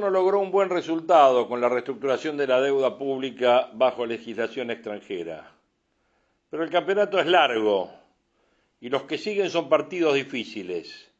Gobierno 0.00 0.18
logró 0.18 0.40
un 0.40 0.50
buen 0.50 0.70
resultado 0.70 1.46
con 1.46 1.60
la 1.60 1.68
reestructuración 1.68 2.38
de 2.38 2.46
la 2.46 2.60
deuda 2.60 2.96
pública 2.96 3.68
bajo 3.74 4.06
legislación 4.06 4.70
extranjera. 4.70 5.52
Pero 6.48 6.64
el 6.64 6.70
campeonato 6.70 7.18
es 7.20 7.26
largo 7.26 7.90
y 8.80 8.88
los 8.88 9.02
que 9.02 9.18
siguen 9.18 9.50
son 9.50 9.68
partidos 9.68 10.14
difíciles. 10.14 11.10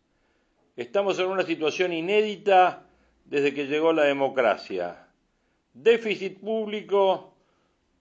Estamos 0.77 1.19
en 1.19 1.27
una 1.27 1.43
situación 1.43 1.93
inédita 1.93 2.87
desde 3.27 3.53
que 3.53 3.67
llegó 3.67 3.93
la 3.93 4.05
democracia. 4.05 5.09
Déficit 5.75 6.41
público 6.41 7.35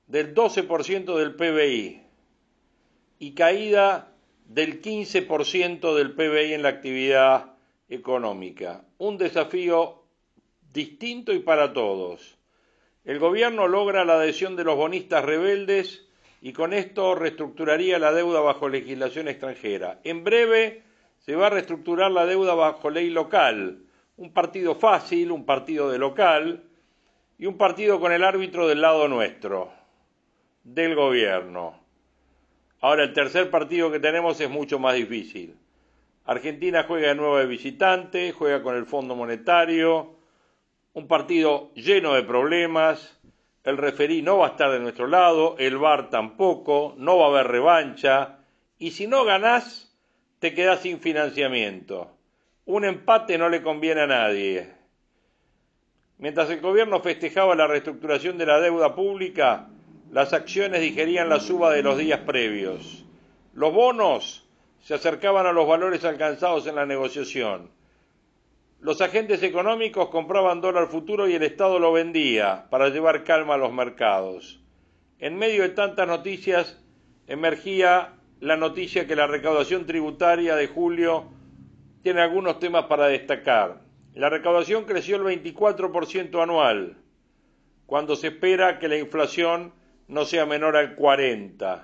del 0.07 0.33
12% 0.33 1.17
del 1.17 1.35
PBI 1.35 2.01
y 3.19 3.33
caída 3.33 4.13
del 4.45 4.81
15% 4.81 5.93
del 5.93 6.13
PBI 6.13 6.53
en 6.53 6.63
la 6.63 6.69
actividad 6.69 7.53
económica. 7.89 8.85
Un 8.97 9.17
desafío 9.17 9.98
distinto 10.73 11.33
y 11.33 11.39
para 11.39 11.73
todos. 11.73 12.37
El 13.05 13.19
gobierno 13.19 13.67
logra 13.67 14.05
la 14.05 14.15
adhesión 14.15 14.55
de 14.55 14.63
los 14.63 14.75
bonistas 14.75 15.25
rebeldes 15.25 16.05
y 16.41 16.53
con 16.53 16.73
esto 16.73 17.15
reestructuraría 17.15 17.99
la 17.99 18.13
deuda 18.13 18.39
bajo 18.39 18.69
legislación 18.69 19.27
extranjera. 19.27 19.99
En 20.03 20.23
breve 20.23 20.83
se 21.19 21.35
va 21.35 21.47
a 21.47 21.49
reestructurar 21.49 22.11
la 22.11 22.25
deuda 22.25 22.53
bajo 22.53 22.89
ley 22.89 23.09
local, 23.09 23.83
un 24.17 24.31
partido 24.31 24.75
fácil, 24.75 25.31
un 25.31 25.45
partido 25.45 25.89
de 25.89 25.97
local 25.97 26.63
y 27.37 27.45
un 27.45 27.57
partido 27.57 27.99
con 27.99 28.11
el 28.11 28.23
árbitro 28.23 28.67
del 28.67 28.81
lado 28.81 29.07
nuestro, 29.07 29.71
del 30.63 30.95
gobierno. 30.95 31.79
Ahora 32.81 33.03
el 33.03 33.13
tercer 33.13 33.49
partido 33.49 33.91
que 33.91 33.99
tenemos 33.99 34.39
es 34.39 34.49
mucho 34.49 34.79
más 34.79 34.95
difícil. 34.95 35.57
Argentina 36.25 36.83
juega 36.87 37.09
de 37.09 37.15
nuevo 37.15 37.37
de 37.37 37.47
visitante, 37.47 38.31
juega 38.31 38.61
con 38.61 38.75
el 38.75 38.85
Fondo 38.85 39.15
Monetario, 39.15 40.18
un 40.93 41.07
partido 41.07 41.71
lleno 41.75 42.13
de 42.13 42.23
problemas, 42.23 43.19
el 43.63 43.77
referí 43.77 44.21
no 44.21 44.37
va 44.37 44.47
a 44.47 44.49
estar 44.51 44.71
de 44.71 44.79
nuestro 44.79 45.07
lado, 45.07 45.55
el 45.59 45.77
VAR 45.77 46.09
tampoco, 46.09 46.95
no 46.97 47.17
va 47.17 47.25
a 47.25 47.29
haber 47.29 47.47
revancha, 47.47 48.39
y 48.77 48.91
si 48.91 49.07
no 49.07 49.25
ganás, 49.25 49.95
te 50.39 50.53
quedás 50.53 50.81
sin 50.81 50.99
financiamiento. 50.99 52.11
Un 52.65 52.85
empate 52.85 53.37
no 53.37 53.49
le 53.49 53.61
conviene 53.61 54.01
a 54.01 54.07
nadie. 54.07 54.73
Mientras 56.17 56.49
el 56.49 56.61
gobierno 56.61 57.01
festejaba 57.01 57.55
la 57.55 57.67
reestructuración 57.67 58.37
de 58.37 58.45
la 58.45 58.59
deuda 58.59 58.95
pública, 58.95 59.69
las 60.11 60.33
acciones 60.33 60.81
digerían 60.81 61.29
la 61.29 61.39
suba 61.39 61.71
de 61.71 61.83
los 61.83 61.97
días 61.97 62.21
previos. 62.21 63.05
Los 63.53 63.73
bonos 63.73 64.45
se 64.81 64.93
acercaban 64.95 65.45
a 65.45 65.51
los 65.51 65.67
valores 65.67 66.03
alcanzados 66.05 66.67
en 66.67 66.75
la 66.75 66.85
negociación. 66.85 67.69
Los 68.81 69.01
agentes 69.01 69.43
económicos 69.43 70.07
compraban 70.07 70.61
dólar 70.61 70.87
futuro 70.87 71.27
y 71.27 71.33
el 71.33 71.43
Estado 71.43 71.79
lo 71.79 71.91
vendía 71.91 72.67
para 72.69 72.87
llevar 72.87 73.25
calma 73.25 73.55
a 73.55 73.57
los 73.57 73.73
mercados. 73.73 74.61
En 75.19 75.37
medio 75.37 75.63
de 75.63 75.69
tantas 75.69 76.07
noticias 76.07 76.81
emergía 77.27 78.13
la 78.39 78.55
noticia 78.55 79.05
que 79.05 79.17
la 79.17 79.27
recaudación 79.27 79.85
tributaria 79.85 80.55
de 80.55 80.67
julio 80.67 81.25
tiene 82.03 82.21
algunos 82.21 82.59
temas 82.59 82.85
para 82.85 83.07
destacar. 83.07 83.81
La 84.13 84.29
recaudación 84.29 84.85
creció 84.85 85.17
el 85.17 85.23
24% 85.23 86.41
anual, 86.41 86.95
cuando 87.85 88.15
se 88.15 88.27
espera 88.27 88.79
que 88.79 88.87
la 88.87 88.97
inflación 88.97 89.73
no 90.07 90.23
sea 90.23 90.45
menor 90.45 90.77
al 90.77 90.95
40%. 90.95 91.83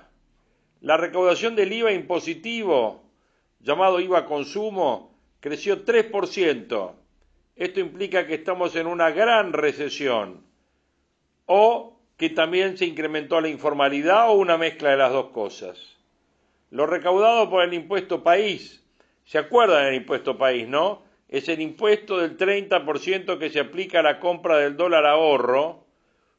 La 0.79 0.95
recaudación 0.95 1.56
del 1.56 1.73
IVA 1.73 1.91
impositivo, 1.91 3.03
llamado 3.59 4.00
IVA 4.00 4.25
consumo, 4.25 5.14
creció 5.40 5.85
3%. 5.85 6.94
Esto 7.56 7.79
implica 7.79 8.28
que 8.28 8.35
estamos 8.35 8.75
en 8.75 8.88
una 8.88 9.12
gran 9.12 9.53
recesión 9.53 10.44
o 11.46 11.97
que 12.18 12.29
también 12.29 12.78
se 12.78 12.85
incrementó 12.85 13.40
la 13.41 13.50
informalidad 13.50 14.29
o 14.29 14.34
una 14.34 14.57
mezcla 14.57 14.90
de 14.90 14.97
las 14.97 15.12
dos 15.12 15.29
cosas. 15.29 15.79
Lo 16.72 16.85
recaudado 16.85 17.50
por 17.50 17.63
el 17.63 17.74
impuesto 17.74 18.24
país, 18.24 18.84
¿se 19.24 19.38
acuerdan 19.38 19.85
del 19.85 19.95
impuesto 19.95 20.38
país, 20.38 20.68
no? 20.68 21.03
Es 21.29 21.47
el 21.50 21.62
impuesto 21.62 22.18
del 22.18 22.38
30% 22.38 23.38
que 23.38 23.50
se 23.50 23.59
aplica 23.59 24.00
a 24.00 24.03
la 24.03 24.19
compra 24.19 24.57
del 24.57 24.78
dólar 24.78 25.06
ahorro, 25.06 25.85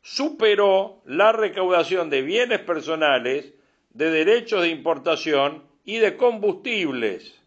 superó 0.03 1.01
la 1.05 1.33
recaudación 1.33 2.11
de 2.11 2.23
bienes 2.23 2.61
personales, 2.61 3.53
de 3.91 4.11
derechos 4.11 4.63
de 4.63 4.69
importación 4.69 5.65
y 5.85 5.99
de 5.99 6.17
combustibles 6.17 7.41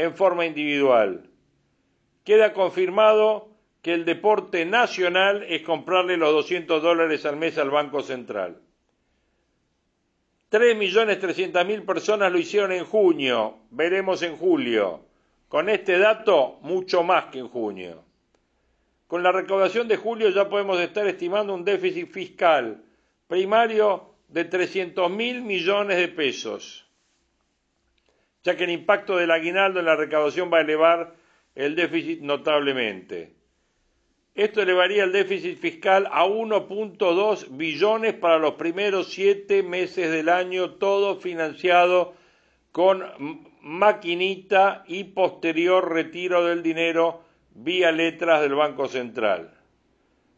en 0.00 0.14
forma 0.14 0.46
individual. 0.46 1.28
Queda 2.24 2.52
confirmado 2.54 3.48
que 3.82 3.92
el 3.92 4.04
deporte 4.04 4.64
nacional 4.64 5.44
es 5.48 5.62
comprarle 5.62 6.16
los 6.16 6.32
200 6.32 6.82
dólares 6.82 7.26
al 7.26 7.36
mes 7.36 7.58
al 7.58 7.70
Banco 7.70 8.02
Central. 8.02 8.60
3.300.000 10.50 11.84
personas 11.84 12.32
lo 12.32 12.38
hicieron 12.38 12.72
en 12.72 12.84
junio, 12.84 13.58
veremos 13.70 14.22
en 14.22 14.36
julio. 14.36 15.04
Con 15.48 15.68
este 15.68 15.98
dato, 15.98 16.58
mucho 16.62 17.02
más 17.02 17.26
que 17.26 17.38
en 17.38 17.48
junio. 17.48 18.02
Con 19.06 19.22
la 19.22 19.32
recaudación 19.32 19.86
de 19.86 19.96
julio 19.96 20.30
ya 20.30 20.48
podemos 20.48 20.80
estar 20.80 21.06
estimando 21.06 21.54
un 21.54 21.64
déficit 21.64 22.10
fiscal 22.10 22.82
primario 23.26 24.14
de 24.28 24.48
300.000 24.48 25.42
millones 25.42 25.96
de 25.98 26.08
pesos 26.08 26.89
ya 28.42 28.56
que 28.56 28.64
el 28.64 28.70
impacto 28.70 29.16
del 29.16 29.30
aguinaldo 29.30 29.80
en 29.80 29.86
la 29.86 29.96
recaudación 29.96 30.50
va 30.52 30.58
a 30.58 30.62
elevar 30.62 31.14
el 31.54 31.76
déficit 31.76 32.20
notablemente. 32.20 33.34
Esto 34.34 34.62
elevaría 34.62 35.04
el 35.04 35.12
déficit 35.12 35.58
fiscal 35.58 36.08
a 36.10 36.24
1.2 36.24 37.48
billones 37.50 38.14
para 38.14 38.38
los 38.38 38.54
primeros 38.54 39.12
siete 39.12 39.62
meses 39.62 40.10
del 40.10 40.28
año, 40.28 40.74
todo 40.74 41.16
financiado 41.16 42.14
con 42.72 43.04
maquinita 43.60 44.84
y 44.86 45.04
posterior 45.04 45.92
retiro 45.92 46.44
del 46.44 46.62
dinero 46.62 47.22
vía 47.54 47.90
letras 47.92 48.40
del 48.40 48.54
Banco 48.54 48.86
Central. 48.86 49.52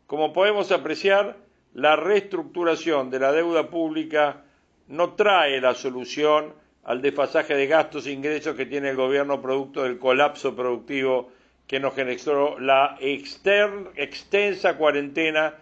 Como 0.07 0.33
podemos 0.33 0.73
apreciar, 0.73 1.37
la 1.75 1.97
reestructuración 1.97 3.11
de 3.11 3.21
la 3.21 3.33
deuda 3.33 3.71
pública 3.71 4.45
no 4.89 5.15
trae 5.15 5.61
la 5.61 5.75
solución 5.75 6.55
al 6.85 7.01
desfasaje 7.01 7.55
de 7.55 7.67
gastos 7.67 8.07
e 8.07 8.13
ingresos 8.13 8.57
que 8.57 8.67
tiene 8.67 8.91
el 8.91 8.97
gobierno 8.97 9.41
producto 9.41 9.85
del 9.85 9.99
colapso 9.99 10.57
productivo 10.57 11.31
que 11.67 11.79
nos 11.79 11.95
generó 11.95 12.59
la 12.59 12.99
extensa 13.01 14.77
cuarentena 14.77 15.55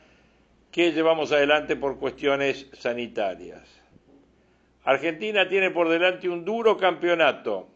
que 0.71 0.93
llevamos 0.93 1.33
adelante 1.33 1.77
por 1.77 1.99
cuestiones 1.99 2.69
sanitarias. 2.73 3.63
Argentina 4.85 5.49
tiene 5.49 5.71
por 5.71 5.89
delante 5.89 6.29
un 6.29 6.45
duro 6.45 6.77
campeonato 6.77 7.69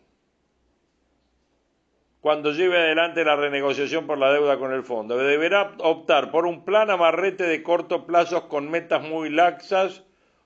cuando 2.21 2.53
lleve 2.53 2.79
adelante 2.79 3.23
la 3.23 3.37
renegociación 3.37 4.07
por 4.07 4.17
la 4.17 4.33
deuda 4.33 4.59
con 4.59 4.73
el 4.73 4.83
fondo. 4.83 5.19
Deberá 5.19 5.75
optar 5.79 6.31
por 6.31 6.47
un 6.47 6.65
plan 6.65 6.89
amarrete 6.91 7.45
de 7.45 7.63
corto 7.63 8.07
plazo 8.07 8.49
con 8.49 8.71
metas 8.71 9.03
muy 9.03 9.29
laxas 9.29 10.03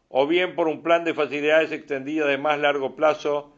o 0.09 0.27
bien 0.27 0.55
por 0.55 0.69
un 0.69 0.83
plan 0.83 1.05
de 1.05 1.15
facilidades 1.15 1.73
extendidas 1.73 2.29
de 2.29 2.39
más 2.39 2.59
largo 2.59 2.97
plazo, 2.97 3.53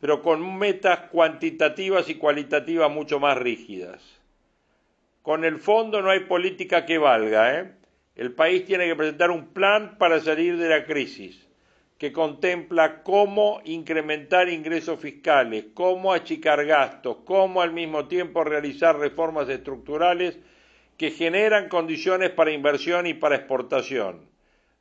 pero 0.00 0.20
con 0.20 0.58
metas 0.58 1.10
cuantitativas 1.10 2.08
y 2.08 2.16
cualitativas 2.16 2.90
mucho 2.90 3.20
más 3.20 3.38
rígidas. 3.38 4.02
Con 5.22 5.44
el 5.44 5.58
fondo 5.58 6.02
no 6.02 6.10
hay 6.10 6.20
política 6.20 6.84
que 6.84 6.98
valga. 6.98 7.60
¿eh? 7.60 7.72
El 8.16 8.32
país 8.32 8.64
tiene 8.64 8.86
que 8.88 8.96
presentar 8.96 9.30
un 9.30 9.48
plan 9.48 9.96
para 9.98 10.18
salir 10.18 10.56
de 10.56 10.68
la 10.68 10.84
crisis, 10.84 11.46
que 11.98 12.12
contempla 12.12 13.04
cómo 13.04 13.60
incrementar 13.64 14.48
ingresos 14.48 14.98
fiscales, 14.98 15.66
cómo 15.72 16.12
achicar 16.12 16.66
gastos, 16.66 17.18
cómo 17.24 17.62
al 17.62 17.72
mismo 17.72 18.08
tiempo 18.08 18.42
realizar 18.42 18.98
reformas 18.98 19.48
estructurales 19.48 20.36
que 20.96 21.12
generan 21.12 21.68
condiciones 21.68 22.30
para 22.30 22.50
inversión 22.50 23.06
y 23.06 23.14
para 23.14 23.36
exportación. 23.36 24.28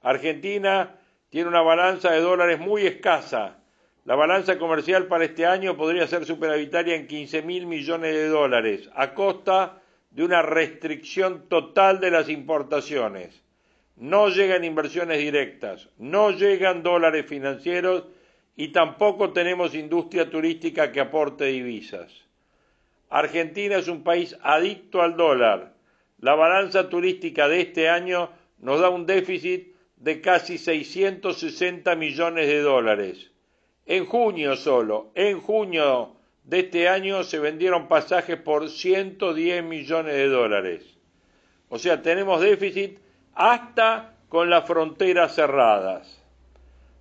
Argentina 0.01 0.95
tiene 1.31 1.47
una 1.47 1.61
balanza 1.61 2.11
de 2.11 2.19
dólares 2.19 2.59
muy 2.59 2.85
escasa. 2.85 3.57
La 4.03 4.15
balanza 4.15 4.59
comercial 4.59 5.07
para 5.07 5.23
este 5.23 5.45
año 5.45 5.77
podría 5.77 6.05
ser 6.05 6.25
superavitaria 6.25 6.95
en 6.95 7.07
15 7.07 7.41
mil 7.43 7.67
millones 7.67 8.13
de 8.13 8.27
dólares, 8.27 8.89
a 8.95 9.13
costa 9.13 9.81
de 10.09 10.25
una 10.25 10.41
restricción 10.41 11.47
total 11.47 12.01
de 12.01 12.11
las 12.11 12.27
importaciones. 12.27 13.41
No 13.95 14.27
llegan 14.27 14.65
inversiones 14.65 15.19
directas, 15.19 15.87
no 15.97 16.31
llegan 16.31 16.83
dólares 16.83 17.25
financieros 17.25 18.03
y 18.57 18.69
tampoco 18.69 19.31
tenemos 19.31 19.73
industria 19.73 20.29
turística 20.29 20.91
que 20.91 20.99
aporte 20.99 21.45
divisas. 21.45 22.11
Argentina 23.09 23.77
es 23.77 23.87
un 23.87 24.03
país 24.03 24.37
adicto 24.41 25.01
al 25.01 25.15
dólar. 25.15 25.75
La 26.19 26.35
balanza 26.35 26.89
turística 26.89 27.47
de 27.47 27.61
este 27.61 27.87
año 27.87 28.31
nos 28.59 28.81
da 28.81 28.89
un 28.89 29.05
déficit 29.05 29.70
de 30.01 30.19
casi 30.19 30.57
660 30.57 31.95
millones 31.95 32.47
de 32.47 32.59
dólares. 32.61 33.31
En 33.85 34.05
junio 34.07 34.55
solo, 34.55 35.11
en 35.13 35.39
junio 35.39 36.15
de 36.43 36.61
este 36.61 36.89
año 36.89 37.23
se 37.23 37.37
vendieron 37.37 37.87
pasajes 37.87 38.37
por 38.37 38.69
110 38.69 39.63
millones 39.63 40.15
de 40.15 40.27
dólares. 40.27 40.97
O 41.69 41.77
sea, 41.77 42.01
tenemos 42.01 42.41
déficit 42.41 42.97
hasta 43.35 44.15
con 44.27 44.49
las 44.49 44.65
fronteras 44.65 45.35
cerradas. 45.35 46.19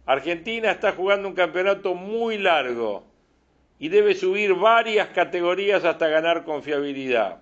Argentina 0.05 0.71
está 0.71 0.93
jugando 0.93 1.27
un 1.27 1.35
campeonato 1.35 1.95
muy 1.95 2.37
largo 2.37 3.05
y 3.79 3.89
debe 3.89 4.15
subir 4.15 4.55
varias 4.55 5.09
categorías 5.09 5.85
hasta 5.85 6.09
ganar 6.09 6.45
confiabilidad. 6.45 7.41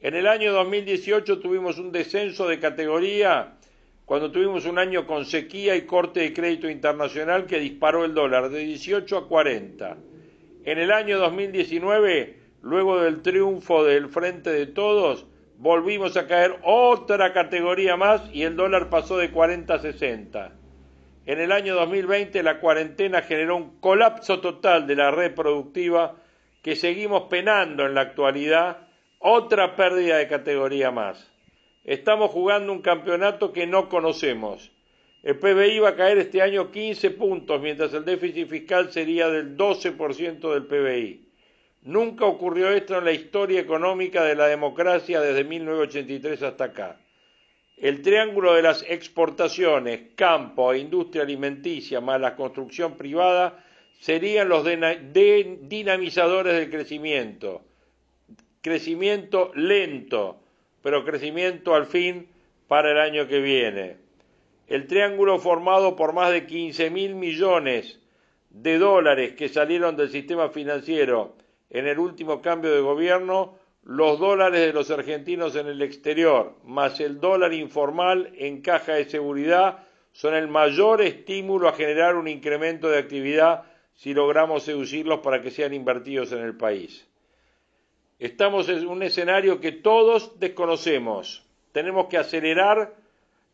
En 0.00 0.14
el 0.14 0.26
año 0.26 0.52
2018 0.52 1.40
tuvimos 1.40 1.78
un 1.78 1.92
descenso 1.92 2.48
de 2.48 2.58
categoría 2.58 3.58
cuando 4.04 4.30
tuvimos 4.30 4.66
un 4.66 4.78
año 4.78 5.06
con 5.06 5.24
sequía 5.24 5.76
y 5.76 5.82
corte 5.82 6.20
de 6.20 6.32
crédito 6.32 6.68
internacional 6.68 7.46
que 7.46 7.60
disparó 7.60 8.04
el 8.04 8.14
dólar 8.14 8.50
de 8.50 8.60
18 8.60 9.16
a 9.16 9.28
40. 9.28 9.96
En 10.64 10.78
el 10.78 10.92
año 10.92 11.18
2019, 11.18 12.38
luego 12.62 13.00
del 13.00 13.22
triunfo 13.22 13.84
del 13.84 14.08
Frente 14.08 14.50
de 14.50 14.66
Todos, 14.66 15.26
volvimos 15.58 16.16
a 16.16 16.26
caer 16.26 16.58
otra 16.64 17.32
categoría 17.32 17.96
más 17.96 18.22
y 18.32 18.42
el 18.42 18.56
dólar 18.56 18.90
pasó 18.90 19.16
de 19.16 19.30
40 19.30 19.74
a 19.74 19.78
60. 19.78 20.52
En 21.24 21.40
el 21.40 21.52
año 21.52 21.76
2020 21.76 22.42
la 22.42 22.58
cuarentena 22.58 23.22
generó 23.22 23.56
un 23.56 23.78
colapso 23.78 24.40
total 24.40 24.86
de 24.88 24.96
la 24.96 25.12
red 25.12 25.34
productiva 25.34 26.16
que 26.62 26.76
seguimos 26.76 27.24
penando 27.24 27.86
en 27.86 27.94
la 27.94 28.02
actualidad, 28.02 28.88
otra 29.18 29.76
pérdida 29.76 30.16
de 30.16 30.28
categoría 30.28 30.90
más. 30.90 31.31
Estamos 31.84 32.30
jugando 32.30 32.72
un 32.72 32.80
campeonato 32.80 33.52
que 33.52 33.66
no 33.66 33.88
conocemos. 33.88 34.70
El 35.22 35.38
PBI 35.38 35.80
va 35.80 35.90
a 35.90 35.96
caer 35.96 36.18
este 36.18 36.42
año 36.42 36.70
15 36.70 37.10
puntos, 37.10 37.60
mientras 37.60 37.92
el 37.94 38.04
déficit 38.04 38.48
fiscal 38.48 38.92
sería 38.92 39.28
del 39.28 39.56
12% 39.56 40.52
del 40.52 40.66
PBI. 40.66 41.28
Nunca 41.82 42.24
ocurrió 42.24 42.70
esto 42.70 42.98
en 42.98 43.04
la 43.04 43.12
historia 43.12 43.60
económica 43.60 44.22
de 44.24 44.36
la 44.36 44.46
democracia 44.46 45.20
desde 45.20 45.42
1983 45.42 46.42
hasta 46.42 46.64
acá. 46.64 47.00
El 47.76 48.02
triángulo 48.02 48.54
de 48.54 48.62
las 48.62 48.84
exportaciones, 48.88 50.14
campo 50.14 50.72
e 50.72 50.78
industria 50.78 51.24
alimenticia 51.24 52.00
más 52.00 52.20
la 52.20 52.36
construcción 52.36 52.96
privada 52.96 53.64
serían 53.98 54.48
los 54.48 54.64
dinamizadores 54.64 56.54
del 56.54 56.70
crecimiento. 56.70 57.62
Crecimiento 58.60 59.50
lento, 59.56 60.41
pero 60.82 61.04
crecimiento 61.04 61.74
al 61.74 61.86
fin 61.86 62.28
para 62.68 62.90
el 62.90 62.98
año 62.98 63.28
que 63.28 63.40
viene. 63.40 63.96
El 64.66 64.86
triángulo 64.86 65.38
formado 65.38 65.96
por 65.96 66.12
más 66.12 66.30
de 66.32 66.46
15 66.46 66.90
mil 66.90 67.14
millones 67.14 68.00
de 68.50 68.78
dólares 68.78 69.32
que 69.32 69.48
salieron 69.48 69.96
del 69.96 70.10
sistema 70.10 70.48
financiero 70.50 71.36
en 71.70 71.86
el 71.86 71.98
último 71.98 72.42
cambio 72.42 72.72
de 72.72 72.80
gobierno 72.80 73.56
los 73.84 74.20
dólares 74.20 74.60
de 74.60 74.72
los 74.72 74.90
argentinos 74.90 75.56
en 75.56 75.66
el 75.66 75.82
exterior 75.82 76.54
más 76.64 77.00
el 77.00 77.18
dólar 77.18 77.52
informal 77.52 78.30
en 78.36 78.60
caja 78.60 78.94
de 78.94 79.06
seguridad 79.06 79.86
son 80.12 80.34
el 80.34 80.48
mayor 80.48 81.00
estímulo 81.00 81.68
a 81.68 81.72
generar 81.72 82.16
un 82.16 82.28
incremento 82.28 82.88
de 82.88 82.98
actividad 82.98 83.64
si 83.94 84.14
logramos 84.14 84.64
seducirlos 84.64 85.20
para 85.20 85.42
que 85.42 85.50
sean 85.50 85.74
invertidos 85.74 86.32
en 86.32 86.40
el 86.40 86.56
país. 86.56 87.06
Estamos 88.22 88.68
en 88.68 88.86
un 88.86 89.02
escenario 89.02 89.58
que 89.58 89.72
todos 89.72 90.38
desconocemos. 90.38 91.44
Tenemos 91.72 92.06
que 92.06 92.18
acelerar 92.18 92.94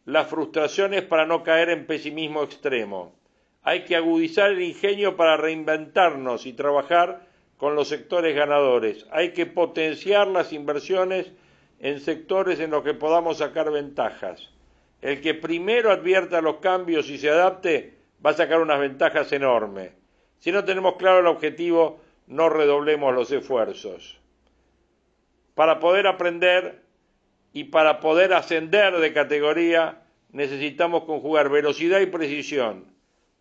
las 0.04 0.26
frustraciones 0.26 1.00
para 1.04 1.24
no 1.24 1.42
caer 1.42 1.70
en 1.70 1.86
pesimismo 1.86 2.42
extremo. 2.42 3.14
Hay 3.62 3.86
que 3.86 3.96
agudizar 3.96 4.50
el 4.50 4.60
ingenio 4.60 5.16
para 5.16 5.38
reinventarnos 5.38 6.44
y 6.44 6.52
trabajar 6.52 7.26
con 7.56 7.76
los 7.76 7.88
sectores 7.88 8.36
ganadores. 8.36 9.06
Hay 9.10 9.32
que 9.32 9.46
potenciar 9.46 10.26
las 10.26 10.52
inversiones 10.52 11.32
en 11.80 12.00
sectores 12.00 12.60
en 12.60 12.70
los 12.70 12.84
que 12.84 12.92
podamos 12.92 13.38
sacar 13.38 13.70
ventajas. 13.72 14.50
El 15.00 15.22
que 15.22 15.32
primero 15.32 15.90
advierta 15.90 16.42
los 16.42 16.56
cambios 16.56 17.08
y 17.08 17.16
se 17.16 17.30
adapte 17.30 17.94
va 18.24 18.32
a 18.32 18.34
sacar 18.34 18.60
unas 18.60 18.80
ventajas 18.80 19.32
enormes. 19.32 19.92
Si 20.40 20.52
no 20.52 20.62
tenemos 20.62 20.96
claro 20.96 21.20
el 21.20 21.26
objetivo, 21.26 22.00
no 22.26 22.50
redoblemos 22.50 23.14
los 23.14 23.32
esfuerzos. 23.32 24.20
Para 25.58 25.80
poder 25.80 26.06
aprender 26.06 26.82
y 27.52 27.64
para 27.64 27.98
poder 27.98 28.32
ascender 28.32 28.96
de 28.98 29.12
categoría, 29.12 30.04
necesitamos 30.30 31.02
conjugar 31.02 31.48
velocidad 31.48 31.98
y 31.98 32.06
precisión, 32.06 32.84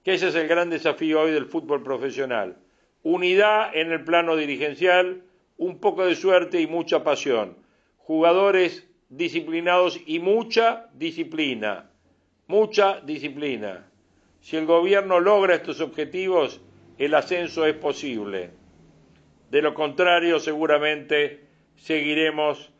que 0.03 0.15
ese 0.15 0.29
es 0.29 0.33
el 0.33 0.47
gran 0.47 0.71
desafío 0.71 1.21
hoy 1.21 1.29
del 1.29 1.45
fútbol 1.45 1.83
profesional 1.83 2.57
unidad 3.03 3.69
en 3.75 3.91
el 3.91 4.03
plano 4.03 4.35
dirigencial, 4.35 5.21
un 5.57 5.77
poco 5.79 6.07
de 6.07 6.15
suerte 6.15 6.59
y 6.59 6.65
mucha 6.65 7.03
pasión, 7.03 7.55
jugadores 7.99 8.89
disciplinados 9.09 10.01
y 10.07 10.17
mucha 10.17 10.89
disciplina, 10.95 11.91
mucha 12.47 12.99
disciplina. 13.01 13.85
Si 14.41 14.57
el 14.57 14.65
gobierno 14.65 15.19
logra 15.19 15.53
estos 15.53 15.81
objetivos, 15.81 16.61
el 16.97 17.13
ascenso 17.13 17.67
es 17.67 17.75
posible. 17.75 18.49
De 19.51 19.61
lo 19.61 19.75
contrario, 19.75 20.39
seguramente 20.39 21.46
seguiremos. 21.77 22.71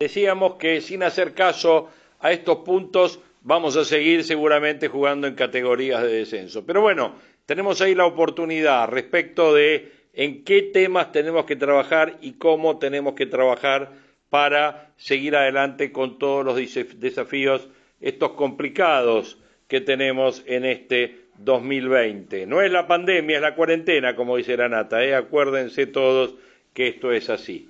Decíamos 0.00 0.54
que 0.54 0.80
sin 0.80 1.02
hacer 1.02 1.34
caso 1.34 1.88
a 2.20 2.32
estos 2.32 2.58
puntos 2.58 3.20
vamos 3.42 3.76
a 3.76 3.84
seguir 3.84 4.24
seguramente 4.24 4.88
jugando 4.88 5.26
en 5.26 5.34
categorías 5.34 6.02
de 6.02 6.08
descenso. 6.08 6.64
Pero 6.64 6.80
bueno, 6.80 7.14
tenemos 7.46 7.80
ahí 7.80 7.94
la 7.94 8.06
oportunidad 8.06 8.88
respecto 8.88 9.54
de 9.54 9.92
en 10.12 10.44
qué 10.44 10.62
temas 10.62 11.12
tenemos 11.12 11.44
que 11.44 11.56
trabajar 11.56 12.16
y 12.20 12.32
cómo 12.32 12.78
tenemos 12.78 13.14
que 13.14 13.26
trabajar 13.26 13.92
para 14.30 14.92
seguir 14.96 15.36
adelante 15.36 15.92
con 15.92 16.18
todos 16.18 16.44
los 16.44 16.56
desafíos, 17.00 17.68
estos 18.00 18.32
complicados 18.32 19.38
que 19.68 19.80
tenemos 19.80 20.42
en 20.46 20.64
este 20.64 21.28
2020. 21.38 22.46
No 22.46 22.60
es 22.60 22.70
la 22.70 22.86
pandemia, 22.86 23.36
es 23.36 23.42
la 23.42 23.54
cuarentena, 23.54 24.16
como 24.16 24.36
dice 24.36 24.56
la 24.56 24.68
Nata, 24.68 25.04
¿eh? 25.04 25.14
acuérdense 25.14 25.86
todos 25.86 26.34
que 26.74 26.88
esto 26.88 27.12
es 27.12 27.30
así. 27.30 27.68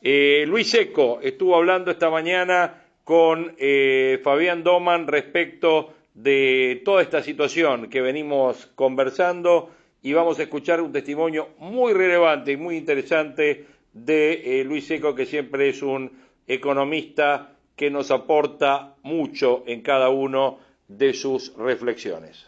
Eh, 0.00 0.44
Luis 0.46 0.70
Seco 0.70 1.20
estuvo 1.22 1.56
hablando 1.56 1.90
esta 1.90 2.08
mañana 2.10 2.82
con 3.04 3.54
eh, 3.58 4.20
Fabián 4.22 4.62
Doman 4.62 5.06
respecto 5.06 5.94
de 6.14 6.82
toda 6.84 7.02
esta 7.02 7.22
situación 7.22 7.88
que 7.88 8.00
venimos 8.00 8.66
conversando 8.74 9.74
y 10.02 10.12
vamos 10.12 10.38
a 10.38 10.42
escuchar 10.42 10.80
un 10.80 10.92
testimonio 10.92 11.50
muy 11.58 11.92
relevante 11.92 12.52
y 12.52 12.56
muy 12.56 12.76
interesante 12.76 13.66
de 13.92 14.60
eh, 14.60 14.64
Luis 14.64 14.86
Seco, 14.86 15.14
que 15.14 15.26
siempre 15.26 15.68
es 15.70 15.82
un 15.82 16.22
economista 16.46 17.52
que 17.76 17.90
nos 17.90 18.10
aporta 18.10 18.94
mucho 19.02 19.64
en 19.66 19.82
cada 19.82 20.08
uno 20.08 20.60
de 20.86 21.14
sus 21.14 21.54
reflexiones. 21.56 22.46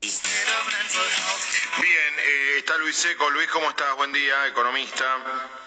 Bien, 0.00 0.12
eh, 2.18 2.58
está 2.58 2.76
Luis 2.78 2.96
Seco. 2.96 3.30
Luis, 3.30 3.48
¿cómo 3.48 3.68
estás? 3.68 3.96
Buen 3.96 4.12
día, 4.12 4.46
economista. 4.48 5.61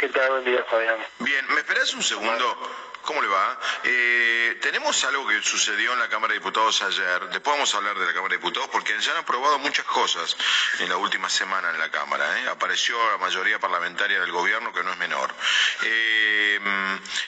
¿Qué 0.00 0.08
tal? 0.08 0.30
Buen 0.30 0.44
día, 0.46 0.64
Fabián. 0.64 0.96
Bien, 1.18 1.46
¿me 1.48 1.60
esperás 1.60 1.92
un 1.92 2.02
segundo? 2.02 2.72
¿Cómo 3.02 3.20
le 3.20 3.28
va? 3.28 3.60
Eh, 3.84 4.58
tenemos 4.62 5.04
algo 5.04 5.26
que 5.26 5.42
sucedió 5.42 5.92
en 5.92 5.98
la 5.98 6.08
Cámara 6.08 6.32
de 6.32 6.38
Diputados 6.38 6.80
ayer. 6.80 7.28
Después 7.28 7.54
vamos 7.54 7.74
a 7.74 7.76
hablar 7.76 7.98
de 7.98 8.06
la 8.06 8.14
Cámara 8.14 8.30
de 8.30 8.38
Diputados 8.38 8.70
porque 8.72 8.98
ya 8.98 9.12
han 9.12 9.18
aprobado 9.18 9.58
muchas 9.58 9.84
cosas 9.84 10.38
en 10.78 10.88
la 10.88 10.96
última 10.96 11.28
semana 11.28 11.68
en 11.68 11.78
la 11.78 11.90
Cámara. 11.90 12.24
¿eh? 12.40 12.48
Apareció 12.48 12.96
la 13.10 13.18
mayoría 13.18 13.58
parlamentaria 13.58 14.18
del 14.20 14.32
gobierno 14.32 14.72
que 14.72 14.82
no 14.82 14.90
es 14.90 14.96
menor. 14.96 15.34
Eh, 15.82 16.58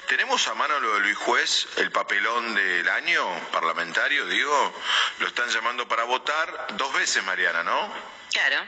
tenemos 0.07 0.49
a 0.49 0.55
mano 0.55 0.81
lo 0.81 0.95
de 0.95 1.01
Luis 1.01 1.19
Juez, 1.19 1.69
el 1.77 1.91
papelón 1.91 2.55
del 2.55 2.89
año 2.89 3.23
parlamentario, 3.51 4.25
digo. 4.25 4.81
Lo 5.19 5.27
están 5.27 5.51
llamando 5.51 5.87
para 5.87 6.05
votar 6.05 6.69
dos 6.79 6.91
veces, 6.95 7.23
Mariana, 7.25 7.63
¿no? 7.65 7.93
Claro. 8.33 8.65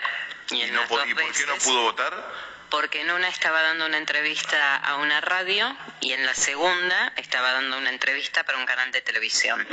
¿Y, 0.51 0.71
no, 0.73 0.87
por 0.89 1.07
qué 1.07 1.47
no 1.47 1.57
pudo 1.57 1.85
votar? 1.85 2.54
Porque 2.75 3.03
en 3.03 3.11
una 3.13 3.29
estaba 3.29 3.63
dando 3.63 3.87
una 3.87 3.99
entrevista 3.99 4.75
a 4.79 4.97
una 4.97 5.21
radio 5.21 5.77
y 6.01 6.13
en 6.13 6.27
la 6.27 6.35
segunda 6.35 7.13
estaba 7.15 7.53
dando 7.53 7.79
una 7.79 7.89
entrevista 7.89 8.43
para 8.43 8.59
un 8.59 8.67
canal 8.67 8.91
de 8.91 9.01
televisión. 9.01 9.65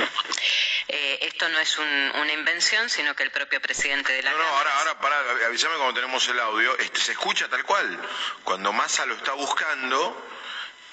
Eh, 0.86 1.18
esto 1.22 1.48
no 1.48 1.58
es 1.58 1.78
una 1.78 2.32
invención, 2.32 2.88
sino 2.88 3.16
que 3.16 3.24
el 3.24 3.32
propio 3.32 3.60
presidente 3.60 4.12
de 4.12 4.22
la 4.22 4.30
No, 4.30 4.38
no, 4.38 4.44
ahora, 4.44 4.78
ahora, 4.78 5.00
pará, 5.00 5.16
avísame 5.46 5.74
cuando 5.78 5.94
tenemos 5.94 6.28
el 6.28 6.38
audio. 6.38 6.78
Este, 6.78 7.00
se 7.00 7.12
escucha 7.12 7.48
tal 7.48 7.64
cual. 7.64 8.08
Cuando 8.44 8.72
Massa 8.72 9.04
lo 9.04 9.16
está 9.16 9.32
buscando 9.32 10.28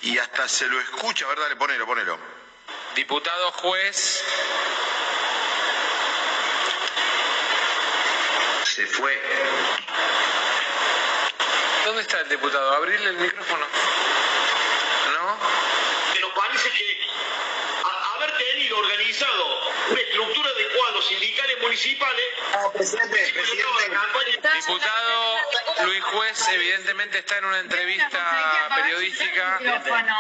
y 0.02 0.18
hasta 0.18 0.48
se 0.48 0.66
lo 0.66 0.82
escucha. 0.82 1.26
A 1.26 1.30
ver, 1.30 1.40
dale, 1.42 1.58
ponelo, 1.58 1.86
ponelo. 1.86 2.18
Diputado 2.96 3.52
juez 3.52 4.24
Se 8.64 8.88
fue. 8.88 9.22
¿Dónde 11.90 12.04
está 12.04 12.20
el 12.22 12.30
diputado? 12.30 12.72
Abrirle 12.76 13.10
el 13.10 13.16
micrófono. 13.18 13.66
¿No? 13.66 15.38
Pero 16.14 16.32
parece 16.36 16.70
que 16.70 17.02
a- 17.84 18.14
haber 18.14 18.32
tenido 18.38 18.78
organizado 18.78 19.60
una 19.90 20.00
estructura 20.00 20.54
de 20.54 20.68
cuadros 20.78 21.08
sindicales 21.08 21.60
municipales. 21.64 22.26
presidente, 22.76 23.32
presidente. 23.34 23.64
Diputado 24.68 25.38
Luis 25.86 26.04
Juez 26.04 26.48
evidentemente 26.50 27.18
está 27.18 27.40
en 27.40 27.46
una 27.46 27.58
entrevista 27.60 28.68
periodística, 28.76 29.60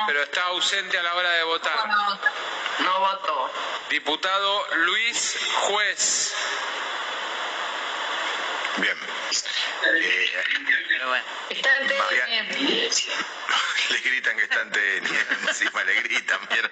pero 0.07 0.23
está 0.23 0.45
ausente 0.45 0.97
a 0.97 1.03
la 1.03 1.13
hora 1.13 1.29
de 1.33 1.43
votar. 1.43 1.87
No 2.79 2.99
votó. 2.99 3.51
Diputado 3.91 4.75
Luis 4.77 5.37
Juez. 5.67 6.33
Bien. 8.77 8.97
Eh, 9.83 10.31
bueno. 11.09 11.25
Está 11.49 11.69
en. 11.77 11.87
TN. 11.87 12.89
Le 13.89 13.99
gritan 13.99 14.37
que 14.37 14.43
está 14.43 14.61
en 14.61 14.71
TN, 14.71 15.47
encima 15.47 15.83
le 15.83 16.01
gritan, 16.01 16.39
¿vieron? 16.49 16.71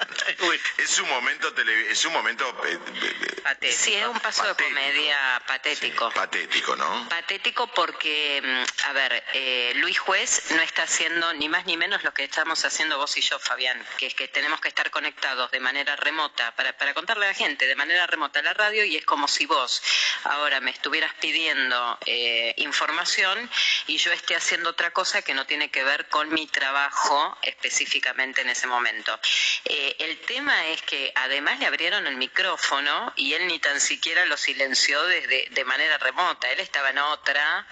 Es 0.78 1.00
un 1.00 1.10
momento 1.10 1.54
tele, 1.54 1.92
es 1.92 2.06
un 2.06 2.14
momento 2.14 2.46
eh, 2.66 2.78
eh, 3.02 3.42
Patético. 3.44 3.84
Sí, 3.84 3.94
es 3.96 4.08
un 4.08 4.20
paso 4.20 4.46
de 4.46 4.56
comedia 4.64 5.42
patético. 5.48 6.12
patético, 6.12 6.76
¿no? 6.76 7.10
Patético 7.10 7.68
porque, 7.68 8.42
mm, 8.44 8.88
a 8.90 8.94
ver, 8.94 9.24
eh, 9.34 9.74
Luis 9.76 9.98
Juez 10.00 10.52
no 10.52 10.62
está 10.62 10.84
haciendo 10.84 11.34
ni 11.34 11.50
más 11.50 11.66
ni 11.66 11.78
menos 11.78 12.04
lo 12.04 12.14
que 12.14 12.24
estamos 12.24 12.64
haciendo 12.66 12.98
vos 12.98 13.16
y 13.18 13.22
yo, 13.22 13.40
Fabián, 13.40 13.84
que 13.98 14.08
es 14.08 14.14
que 14.14 14.28
tenemos 14.28 14.62
que 14.62 14.68
estar 14.68 14.92
conectados 14.92 15.50
de 15.52 15.60
manera 15.60 15.96
remota 15.96 16.54
para, 16.56 16.76
para 16.78 16.94
contarle 16.94 17.26
a 17.26 17.30
la 17.30 17.34
gente 17.34 17.68
de 17.68 17.76
manera 17.76 18.06
remota 18.08 18.40
a 18.40 18.44
la 18.44 18.54
radio 18.54 18.84
y 18.84 18.98
es 18.98 19.06
como 19.06 19.28
si 19.28 19.46
vos 19.46 19.82
ahora 20.24 20.60
me 20.60 20.72
estuvieras 20.72 21.14
pidiendo 21.20 21.98
eh, 22.06 22.54
información 22.58 23.50
y 23.88 23.98
yo 23.98 24.12
esté 24.12 24.36
haciendo 24.36 24.70
otra 24.72 24.92
cosa 24.92 25.22
que 25.22 25.34
no 25.34 25.46
tiene 25.46 25.70
que 25.70 25.84
ver 25.84 26.08
con 26.10 26.30
mi 26.34 26.48
trabajo 26.48 27.07
específicamente 27.42 28.42
en 28.42 28.50
ese 28.50 28.68
momento. 28.68 29.18
Eh, 29.66 29.96
el 30.00 30.20
tema 30.22 30.68
es 30.68 30.82
que 30.82 31.12
además 31.16 31.60
le 31.60 31.66
abrieron 31.66 32.06
el 32.08 32.18
micrófono 32.18 33.14
y 33.16 33.34
él 33.34 33.48
ni 33.48 33.60
tan 33.60 33.80
siquiera 33.80 34.26
lo 34.26 34.38
silenció 34.38 35.02
desde 35.04 35.48
de 35.52 35.66
manera 35.66 35.98
remota. 35.98 36.50
Él 36.52 36.60
estaba 36.60 36.90
en 36.90 37.00
otra, 37.00 37.68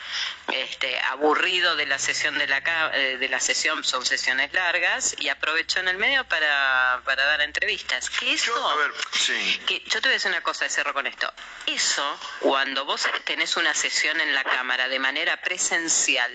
este, 0.51 1.00
aburrido 1.01 1.75
de 1.75 1.86
la 1.86 2.00
sesión 2.00 2.38
de 2.38 2.48
la 2.48 2.62
eh, 2.94 3.18
de 3.18 3.30
la 3.30 3.39
sesión, 3.39 3.84
son 3.84 4.06
sesiones 4.06 4.54
largas 4.54 5.15
y 5.20 5.30
aprovechó 5.30 5.80
en 5.80 5.89
el 5.89 5.98
medio 5.98 6.24
para, 6.25 7.01
para 7.04 7.25
dar 7.25 7.42
entrevistas. 7.42 8.10
Que 8.10 8.34
eso, 8.34 8.56
Yo, 8.56 8.70
a 8.70 8.75
ver, 8.75 8.92
sí. 9.12 9.62
que 9.68 9.80
yo 9.82 10.01
te 10.01 10.08
voy 10.08 10.12
a 10.12 10.13
decir 10.13 10.32
una 10.32 10.42
cosa, 10.42 10.68
cerro 10.70 10.94
con 10.94 11.08
esto. 11.08 11.32
Eso, 11.65 12.20
cuando 12.39 12.86
vos 12.86 13.08
tenés 13.25 13.58
una 13.58 13.74
sesión 13.74 14.20
en 14.22 14.34
la 14.34 14.44
Cámara 14.44 14.88
de 14.88 15.00
manera 15.00 15.38
presencial, 15.42 16.32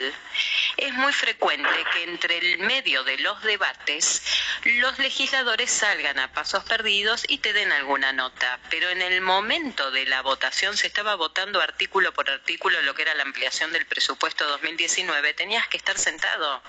es 0.77 0.93
muy 0.95 1.13
frecuente 1.13 1.85
que 1.93 2.03
entre 2.05 2.39
el 2.39 2.59
medio 2.59 2.90
de 2.91 3.19
los 3.19 3.41
debates 3.43 4.23
los 4.65 4.99
legisladores 4.99 5.71
salgan 5.71 6.19
a 6.19 6.33
pasos 6.33 6.65
perdidos 6.65 7.25
y 7.29 7.39
te 7.39 7.53
den 7.53 7.71
alguna 7.73 8.13
nota. 8.13 8.59
Pero 8.69 8.91
en 8.91 9.01
el 9.01 9.21
momento 9.21 9.91
de 9.91 10.07
la 10.07 10.23
votación 10.23 10.77
se 10.77 10.89
estaba 10.89 11.15
votando 11.15 11.61
artículo 11.61 12.13
por 12.13 12.29
artículo 12.29 12.83
lo 12.83 12.95
que 12.95 13.03
era 13.03 13.15
la 13.15 13.23
ampliación 13.23 13.73
del 13.73 13.87
presupuesto 13.87 14.47
2019. 14.49 15.35
Tenías 15.35 15.67
que 15.69 15.77
estar 15.77 15.97
sentado 15.97 16.63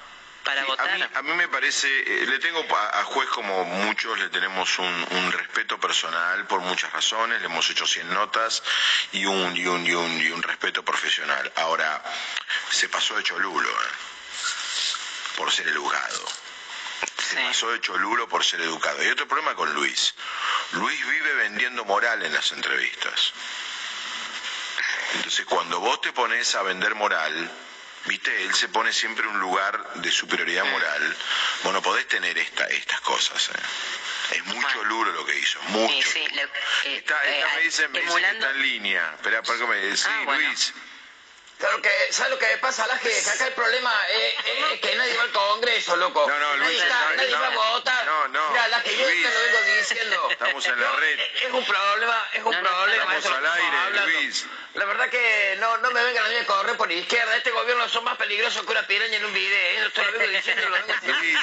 para 0.46 0.62
Sí, 0.62 0.68
votar. 0.68 0.90
A 0.92 0.96
mí, 0.96 1.04
a 1.14 1.22
mí 1.24 1.34
me 1.34 1.48
parece, 1.48 1.88
eh, 1.88 2.26
le 2.28 2.40
tengo 2.40 2.64
a, 2.76 3.00
a 3.00 3.04
juez 3.04 3.28
como 3.30 3.64
muchos, 3.66 4.18
le 4.20 4.30
tenemos 4.30 4.80
un, 4.80 5.08
un 5.12 5.32
respeto 5.32 5.80
personal 5.80 6.46
por 6.46 6.62
muchas 6.62 6.92
razones, 6.94 7.40
le 7.40 7.46
hemos 7.48 7.70
hecho 7.70 7.86
100 7.86 8.14
notas 8.14 8.64
y 9.12 9.26
un, 9.26 9.58
y 9.58 9.66
un, 9.66 9.86
y 9.86 9.94
un, 9.94 10.22
y 10.22 10.30
un 10.30 10.42
respeto 10.44 10.84
profesional. 10.84 11.52
Ahora, 11.58 12.02
se 12.70 12.90
pasó 12.90 13.16
de 13.16 13.24
cholulo, 13.24 13.70
¿eh? 13.70 14.12
Por 15.42 15.52
ser 15.52 15.68
educado. 15.70 16.28
Se 17.18 17.36
Sí. 17.36 17.42
pasó 17.48 17.72
de 17.72 17.82
cholulo 17.82 18.30
por 18.30 18.46
ser 18.46 18.62
educado. 18.62 19.04
Y 19.04 19.08
otro 19.08 19.28
problema 19.28 19.56
con 19.56 19.74
Luis. 19.74 20.14
Luis 20.74 21.04
vive 21.08 21.34
vendiendo 21.34 21.84
moral 21.84 22.22
en 22.24 22.32
las 22.32 22.52
entrevistas. 22.52 23.34
Entonces, 25.16 25.44
cuando 25.48 25.80
vos 25.80 26.00
te 26.02 26.14
pones 26.14 26.54
a 26.54 26.62
vender 26.62 26.94
moral, 26.94 27.52
viste, 28.06 28.44
él 28.44 28.54
se 28.54 28.70
pone 28.70 28.94
siempre 28.94 29.26
un 29.28 29.40
lugar 29.40 29.94
de 29.96 30.12
superioridad 30.12 30.64
moral. 30.66 31.18
Vos 31.64 31.74
no 31.74 31.82
podés 31.82 32.08
tener 32.08 32.38
esta, 32.38 32.68
estas 32.68 33.02
cosas. 33.02 33.50
¿eh? 33.50 34.36
Es 34.36 34.46
mucho 34.46 34.68
Bueno. 34.76 34.84
luro 34.84 35.12
lo 35.12 35.26
que 35.26 35.40
hizo, 35.40 35.60
mucho. 35.70 35.92
Sí, 35.92 36.04
sí, 36.04 36.20
eh, 36.20 36.50
Está, 36.98 37.16
eh, 37.26 37.40
está- 37.40 37.56
me 37.56 37.62
dice, 37.64 37.88
me 37.88 38.00
dice 38.02 38.14
que 38.22 38.30
está 38.30 38.50
en 38.52 38.62
línea. 38.62 39.12
Espera, 39.16 39.42
sí, 39.44 39.52
Ah, 40.08 40.22
bueno. 40.26 40.48
Luis. 40.50 40.74
Claro 41.62 41.80
que, 41.80 41.92
¿sabes 42.12 42.32
lo 42.32 42.40
que 42.40 42.48
pasa, 42.58 42.88
Laje? 42.88 43.08
Que 43.24 43.30
acá 43.30 43.46
el 43.48 43.54
problema 43.54 43.94
es, 44.10 44.36
es 44.74 44.80
que 44.80 44.96
nadie 44.96 45.16
va 45.16 45.24
al 45.24 45.32
Congreso, 45.32 45.96
loco. 45.96 46.26
No, 46.28 46.40
no, 46.40 46.58
nadie 46.58 46.72
Luis, 46.72 46.82
está- 46.82 47.00
está- 47.12 47.16
nadie 47.18 47.36
va 47.36 47.48
a 47.48 47.52
no, 47.52 47.72
votar. 47.74 48.06
no, 48.06 48.28
no, 48.30 48.50
Mira, 48.50 48.68
Laje, 48.70 48.98
yo 48.98 49.06
Luis. 49.08 49.22
te 49.28 49.32
lo 49.34 49.40
vengo 49.42 49.58
diciendo. 49.90 50.28
Estamos 50.32 50.66
en 50.66 50.80
la 50.80 50.88
No, 50.88 50.96
red. 50.98 51.20
Es 51.20 51.52
un 51.52 51.66
problema, 51.66 52.30
es 52.34 52.44
un 52.44 52.52
problema. 52.52 52.96
estamos 52.96 53.16
eso 53.26 53.30
lo 53.30 53.36
al 53.38 53.46
aire. 53.48 54.06
Luis. 54.06 54.46
La 54.74 54.86
verdad 54.86 55.10
que 55.10 55.58
no, 55.60 55.78
no 55.80 55.92
me 55.92 56.02
vengan 56.02 56.26
a 56.26 56.30
mí 56.30 56.36
a 56.38 56.46
correr 56.46 56.78
por 56.78 56.90
izquierda. 56.92 57.36
Este 57.36 57.52
gobierno 57.52 57.90
son 57.90 58.06
más 58.06 58.16
peligrosos 58.16 58.66
que 58.66 58.72
una 58.72 58.88
piraña 58.88 59.18
en 59.18 59.26
un 59.26 59.34
video. 59.34 59.88
Esto 59.88 60.02
lo 60.04 60.12
vengo 60.14 60.32
diciendo, 60.38 60.70
lo 60.70 60.76
vengo 60.76 60.88
diciendo 60.94 61.20
Luis. 61.20 61.38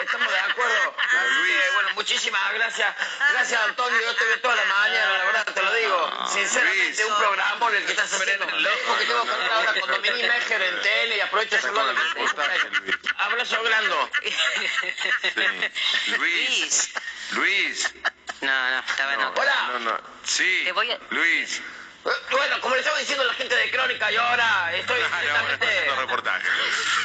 Estamos 0.00 0.32
de 0.32 0.38
acuerdo. 0.38 0.94
Luis. 1.40 1.54
bueno, 1.74 1.88
muchísimas 1.94 2.54
gracias. 2.54 2.94
Gracias, 3.32 3.60
Antonio. 3.62 4.00
Yo 4.02 4.14
te 4.14 4.24
veo 4.24 4.40
toda 4.40 4.54
la 4.56 4.64
mañana, 4.64 5.18
la 5.18 5.24
verdad, 5.24 5.44
te 5.52 5.62
lo 5.62 5.74
digo. 5.74 6.28
Sinceramente, 6.32 7.02
Luis. 7.02 7.10
un 7.10 7.18
programa 7.18 7.68
en 7.70 7.74
el 7.76 7.84
que 7.84 7.90
estás 7.92 8.12
haciendo. 8.12 8.46
Loco, 8.46 8.98
que 8.98 9.04
tengo 9.06 9.24
que 9.24 9.30
hablar 9.32 9.50
ahora 9.52 9.80
con 9.80 9.90
Dominique 9.90 10.28
Mejer 10.28 10.62
en 10.62 10.82
tele 10.82 11.16
y 11.16 11.20
aprovecho 11.20 11.60
saludar 11.60 11.94
reportaje, 11.94 12.68
Luis. 12.70 12.96
Abrazo 13.18 13.62
grande. 13.64 13.96
Sí. 14.22 16.10
Luis. 16.18 16.89
Luis. 17.32 17.94
No, 18.42 18.70
no, 18.70 18.78
estaba 18.78 19.12
en 19.14 19.20
No. 19.20 19.34
Hola. 19.36 19.54
no, 19.72 19.78
no. 19.80 20.00
Sí. 20.24 20.62
Te 20.64 20.72
voy 20.72 20.90
a- 20.90 20.98
Luis. 21.10 21.58
Eh, 21.58 22.10
Bueno, 22.30 22.58
como 22.62 22.74
le 22.74 22.80
estaba 22.80 22.96
diciendo 22.98 23.22
la 23.24 23.34
gente 23.34 23.54
de 23.54 23.70
Crónica, 23.70 24.10
yo 24.10 24.22
ahora 24.22 24.72
estoy 24.74 24.98
Ah, 25.12 25.18
haciendo 25.52 25.96
reportaje. 25.96 26.48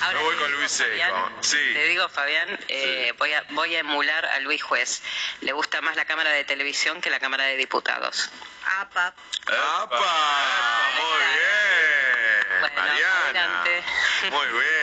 Ahora 0.01 0.17
Me 0.17 0.23
voy 0.23 0.35
con 0.37 0.51
Luis 0.53 0.77
Fabián, 0.77 1.09
Seco. 1.11 1.31
Sí. 1.41 1.73
Te 1.73 1.83
digo, 1.89 2.07
Fabián, 2.07 2.57
eh, 2.69 3.13
voy, 3.17 3.33
a, 3.33 3.43
voy 3.49 3.75
a 3.75 3.79
emular 3.79 4.25
a 4.25 4.39
Luis 4.39 4.63
Juez. 4.63 5.01
Le 5.41 5.51
gusta 5.51 5.81
más 5.81 5.97
la 5.97 6.05
Cámara 6.05 6.29
de 6.29 6.45
Televisión 6.45 7.01
que 7.01 7.09
la 7.09 7.19
Cámara 7.19 7.43
de 7.43 7.57
Diputados. 7.57 8.29
Apa. 8.77 9.13
¡Apa! 9.47 10.91
Muy 11.01 11.19
bien, 11.19 12.61
Bueno, 12.61 12.75
Mariana. 12.77 13.23
adelante. 13.25 13.83
Muy 14.21 14.29
bien, 14.29 14.31
bueno. 14.31 14.51
Bueno, 14.53 14.74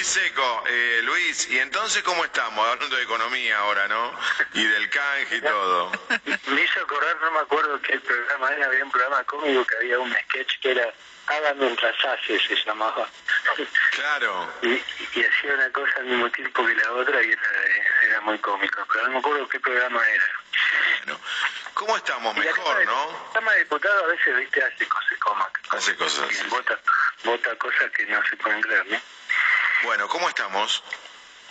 Luis 0.00 0.12
Seco, 0.12 0.64
eh, 0.66 1.00
Luis, 1.04 1.46
¿y 1.50 1.58
entonces 1.58 2.02
cómo 2.02 2.24
estamos? 2.24 2.66
Hablando 2.66 2.96
de 2.96 3.02
economía 3.02 3.58
ahora, 3.58 3.86
¿no? 3.86 4.18
Y 4.54 4.64
del 4.64 4.88
canje 4.88 5.36
y 5.36 5.40
todo. 5.42 5.92
Me 6.46 6.62
hizo 6.62 6.80
acordar, 6.80 7.20
no 7.20 7.30
me 7.32 7.40
acuerdo 7.40 7.78
qué 7.82 8.00
programa 8.00 8.48
era, 8.48 8.64
había 8.64 8.82
un 8.82 8.90
programa 8.90 9.22
cómico 9.24 9.62
que 9.66 9.76
había 9.76 9.98
un 9.98 10.10
sketch 10.10 10.58
que 10.62 10.70
era 10.70 10.90
Haga 11.26 11.52
mientras 11.52 11.94
hace, 12.02 12.40
se 12.40 12.56
llamaba. 12.64 13.06
Claro. 13.92 14.50
Y, 14.62 14.68
y 14.70 15.22
hacía 15.22 15.52
una 15.52 15.70
cosa 15.70 15.92
al 15.98 16.06
mismo 16.06 16.30
tiempo 16.30 16.64
que 16.64 16.74
la 16.76 16.92
otra 16.92 17.22
y 17.22 17.32
era, 17.32 17.50
era 18.04 18.20
muy 18.22 18.38
cómico, 18.38 18.82
pero 18.90 19.04
no 19.04 19.10
me 19.12 19.18
acuerdo 19.18 19.46
qué 19.50 19.60
programa 19.60 20.02
era. 20.08 20.24
Bueno, 21.04 21.20
¿cómo 21.74 21.96
estamos? 21.98 22.34
Y 22.38 22.40
Mejor, 22.40 22.78
de- 22.78 22.86
¿no? 22.86 23.06
La 23.28 23.32
Cámara 23.34 23.56
de 23.58 23.64
Diputados 23.64 24.02
a 24.04 24.06
veces, 24.06 24.36
viste, 24.38 24.64
hace 24.64 24.88
cosas 24.88 25.18
cómicas. 25.18 25.62
Hace 25.74 25.94
cosas. 25.96 26.48
Vota, 26.48 26.78
vota 27.24 27.54
cosas 27.56 27.90
que 27.90 28.06
no 28.06 28.24
se 28.26 28.36
pueden 28.38 28.62
creer, 28.62 28.86
¿no? 28.86 28.98
Bueno, 29.82 30.08
¿cómo 30.08 30.28
estamos? 30.28 30.82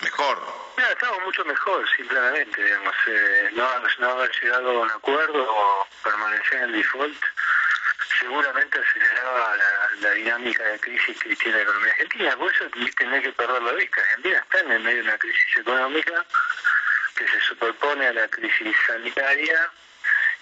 Mejor. 0.01 0.41
Estamos 0.77 1.21
mucho 1.23 1.43
mejor, 1.45 1.89
simplemente, 1.95 2.63
digamos. 2.63 2.95
Eh, 3.07 3.49
no, 3.53 3.67
no 3.99 4.11
haber 4.11 4.31
llegado 4.41 4.69
a 4.69 4.79
un 4.81 4.91
acuerdo 4.91 5.45
o 5.49 5.87
permanecer 6.03 6.61
en 6.61 6.71
default 6.71 7.17
seguramente 8.19 8.79
aceleraba 8.79 9.55
la, 10.01 10.11
dinámica 10.11 10.63
de 10.63 10.79
crisis 10.79 11.17
que 11.19 11.35
tiene 11.35 11.57
la 11.57 11.63
economía 11.63 11.91
argentina. 11.91 12.37
Por 12.37 12.53
eso 12.53 12.65
hay 12.75 13.21
que 13.21 13.31
perder 13.31 13.61
la 13.61 13.71
vista. 13.73 14.01
Argentina 14.01 14.37
está 14.39 14.59
en 14.59 14.71
el 14.71 14.79
medio 14.81 14.97
de 14.97 15.03
una 15.03 15.17
crisis 15.17 15.57
económica 15.57 16.25
que 17.15 17.27
se 17.27 17.39
superpone 17.41 18.07
a 18.07 18.13
la 18.13 18.27
crisis 18.27 18.75
sanitaria 18.87 19.71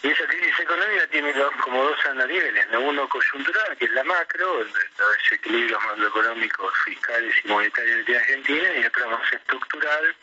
Y 0.03 0.09
esa 0.09 0.27
crisis 0.27 0.59
económica 0.59 1.07
tiene 1.07 1.33
como 1.61 1.83
dos 1.83 1.97
niveles, 2.27 2.67
uno 2.77 3.09
coyuntural, 3.09 3.75
que 3.77 3.85
es 3.85 3.91
la 3.91 4.03
macro, 4.03 4.63
los 4.63 4.73
desequilibrios 5.23 5.83
macroeconómicos, 5.85 6.73
fiscales 6.85 7.35
y 7.43 7.47
monetarios 7.47 8.05
de 8.05 8.17
Argentina, 8.17 8.69
y 8.75 8.85
otro 8.85 9.09
más 9.09 9.33
estructural, 9.33 10.15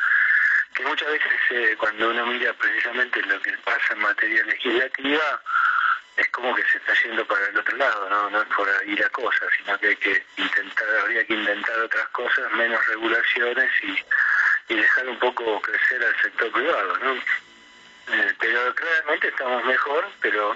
que 0.75 0.85
muchas 0.85 1.09
veces 1.09 1.33
eh, 1.51 1.75
cuando 1.79 2.11
uno 2.11 2.27
mira 2.27 2.53
precisamente 2.53 3.21
lo 3.23 3.41
que 3.43 3.53
pasa 3.65 3.93
en 3.93 3.99
materia 3.99 4.45
legislativa, 4.45 5.43
es 6.17 6.29
como 6.29 6.55
que 6.55 6.63
se 6.71 6.79
está 6.79 6.95
yendo 7.03 7.27
para 7.27 7.47
el 7.49 7.59
otro 7.59 7.77
lado, 7.77 8.09
no, 8.09 8.31
no 8.31 8.43
es 8.43 8.49
por 8.55 8.69
ahí 8.69 8.95
la 8.95 9.09
cosa, 9.11 9.47
sino 9.59 9.77
que 9.79 9.89
hay 9.89 9.97
que 9.97 10.25
intentar, 10.37 10.89
habría 11.01 11.27
que 11.27 11.35
intentar 11.35 11.81
otras 11.81 12.09
cosas, 12.11 12.53
menos 12.53 12.87
regulaciones 12.87 13.71
y, 13.83 14.73
y 14.73 14.77
dejar 14.77 15.09
un 15.09 15.19
poco 15.19 15.61
crecer 15.61 16.05
al 16.05 16.23
sector 16.23 16.53
privado, 16.53 16.97
¿no? 16.99 17.17
Eh, 18.09 18.35
pero 18.39 18.75
claramente 18.75 19.29
estamos 19.29 19.65
mejor, 19.65 20.07
pero 20.21 20.55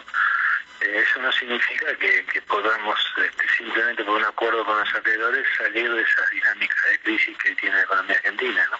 eh, 0.80 1.04
eso 1.04 1.20
no 1.20 1.32
significa 1.32 1.94
que, 1.96 2.42
podamos 2.42 2.98
este, 3.16 3.48
simplemente 3.56 4.04
por 4.04 4.14
un 4.14 4.24
acuerdo 4.24 4.64
con 4.64 4.78
los 4.78 4.94
acreedores 4.94 5.46
salir 5.56 5.92
de 5.92 6.02
esas 6.02 6.30
dinámicas 6.30 6.84
de 6.90 6.98
crisis 7.00 7.36
que 7.38 7.54
tiene 7.56 7.76
la 7.76 7.82
economía 7.82 8.16
argentina, 8.16 8.68
¿no? 8.70 8.78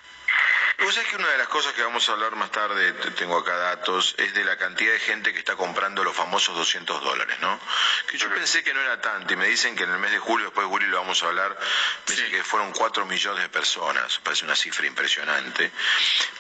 Vos 0.85 0.95
sabés 0.95 1.11
que 1.11 1.17
una 1.17 1.29
de 1.29 1.39
las 1.39 1.49
cosas 1.49 1.73
que 1.73 1.83
vamos 1.83 2.09
a 2.09 2.13
hablar 2.13 2.37
más 2.37 2.53
tarde, 2.53 2.93
tengo 3.17 3.37
acá 3.39 3.57
datos, 3.57 4.15
es 4.17 4.33
de 4.33 4.45
la 4.45 4.57
cantidad 4.57 4.93
de 4.93 5.01
gente 5.01 5.33
que 5.33 5.41
está 5.41 5.57
comprando 5.57 6.05
los 6.05 6.15
famosos 6.15 6.57
200 6.57 7.03
dólares, 7.03 7.37
¿no? 7.41 7.59
Que 8.09 8.17
yo 8.17 8.33
pensé 8.33 8.63
que 8.63 8.73
no 8.73 8.81
era 8.81 9.01
tanto, 9.01 9.33
y 9.35 9.37
me 9.37 9.49
dicen 9.49 9.75
que 9.75 9.83
en 9.83 9.91
el 9.91 9.99
mes 9.99 10.13
de 10.13 10.21
julio, 10.21 10.47
después 10.47 10.67
de 10.67 10.71
julio 10.71 10.89
lo 10.89 10.99
vamos 10.99 11.21
a 11.25 11.27
hablar, 11.27 11.59
me 12.09 12.31
que 12.31 12.45
fueron 12.45 12.71
4 12.73 13.07
millones 13.07 13.43
de 13.43 13.49
personas, 13.49 14.21
parece 14.23 14.45
una 14.45 14.55
cifra 14.55 14.87
impresionante, 14.87 15.73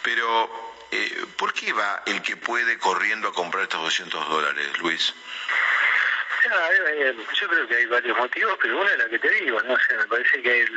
pero 0.02 0.67
eh, 0.90 1.26
¿por 1.36 1.52
qué 1.52 1.72
va 1.72 2.02
el 2.06 2.22
que 2.22 2.36
puede 2.36 2.78
corriendo 2.78 3.28
a 3.28 3.32
comprar 3.32 3.64
estos 3.64 3.82
200 3.82 4.28
dólares, 4.28 4.78
Luis? 4.78 5.14
yo 7.34 7.48
creo 7.48 7.68
que 7.68 7.76
hay 7.76 7.86
varios 7.86 8.16
motivos, 8.16 8.56
pero 8.60 8.80
una 8.80 8.90
es 8.90 8.98
la 8.98 9.08
que 9.08 9.18
te 9.18 9.28
digo, 9.28 9.60
¿no? 9.62 9.74
O 9.74 9.80
sea, 9.80 9.98
me 9.98 10.06
parece 10.06 10.42
que 10.42 10.68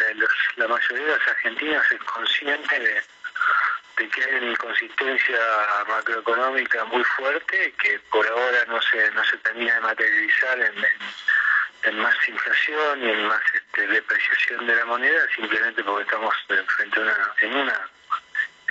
la, 0.58 0.68
mayoría 0.68 1.06
de 1.06 1.14
los 1.14 1.28
argentinos 1.28 1.92
es 1.92 2.04
consciente 2.04 2.80
de, 2.80 4.10
que 4.10 4.24
hay 4.24 4.36
una 4.36 4.52
inconsistencia 4.52 5.40
macroeconómica 5.88 6.84
muy 6.86 7.04
fuerte 7.04 7.74
que 7.80 8.00
por 8.12 8.28
ahora 8.28 8.66
no 8.68 8.82
se 8.82 9.12
no 9.12 9.24
se 9.24 9.38
termina 9.38 9.76
de 9.76 9.82
materializar 9.82 10.60
en, 10.60 10.86
en, 11.84 12.00
más 12.00 12.16
inflación 12.28 13.04
y 13.04 13.10
en 13.12 13.28
más 13.28 13.42
este, 13.54 13.88
depreciación 13.88 14.66
de 14.66 14.76
la 14.76 14.86
moneda, 14.86 15.28
simplemente 15.36 15.84
porque 15.84 16.04
estamos 16.04 16.34
frente 16.48 17.00
a 17.00 17.04
una, 17.04 17.34
en 17.42 17.56
una 17.56 17.90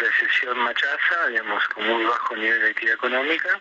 recesión 0.01 0.59
machaza, 0.59 1.27
digamos, 1.29 1.63
con 1.69 1.87
muy 1.87 2.05
bajo 2.05 2.37
nivel 2.37 2.61
de 2.61 2.71
actividad 2.71 2.95
económica, 2.95 3.61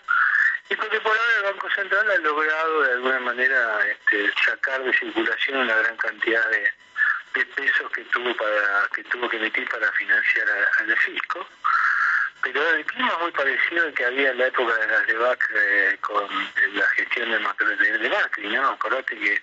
y 0.69 0.75
porque 0.75 0.99
por 1.01 1.11
ahora 1.11 1.35
el 1.37 1.43
Banco 1.43 1.69
Central 1.71 2.11
ha 2.11 2.17
logrado 2.17 2.83
de 2.83 2.91
alguna 2.93 3.19
manera 3.19 3.79
este, 3.87 4.31
sacar 4.45 4.83
de 4.83 4.93
circulación 4.93 5.57
una 5.57 5.75
gran 5.75 5.97
cantidad 5.97 6.49
de, 6.49 6.73
pesos 7.55 7.89
que 7.91 8.03
tuvo 8.05 8.35
para 8.35 8.87
que 8.93 9.03
tuvo 9.05 9.29
que 9.29 9.37
emitir 9.37 9.67
para 9.69 9.89
financiar 9.93 10.47
al 10.79 10.97
fisco. 10.97 11.47
Pero 12.41 12.69
el 12.71 12.85
clima 12.85 13.13
es 13.13 13.19
muy 13.19 13.31
parecido 13.31 13.85
al 13.85 13.93
que 13.93 14.05
había 14.05 14.31
en 14.31 14.37
la 14.37 14.47
época 14.47 14.73
de 14.75 14.87
las 14.87 15.07
LEVAC 15.07 15.49
eh, 15.55 15.97
con 16.01 16.27
la 16.73 16.87
gestión 16.89 17.31
de, 17.31 17.75
de, 17.75 17.97
de 17.97 18.09
Macri, 18.09 18.47
¿no? 18.47 18.69
Acordate 18.69 19.17
que 19.17 19.41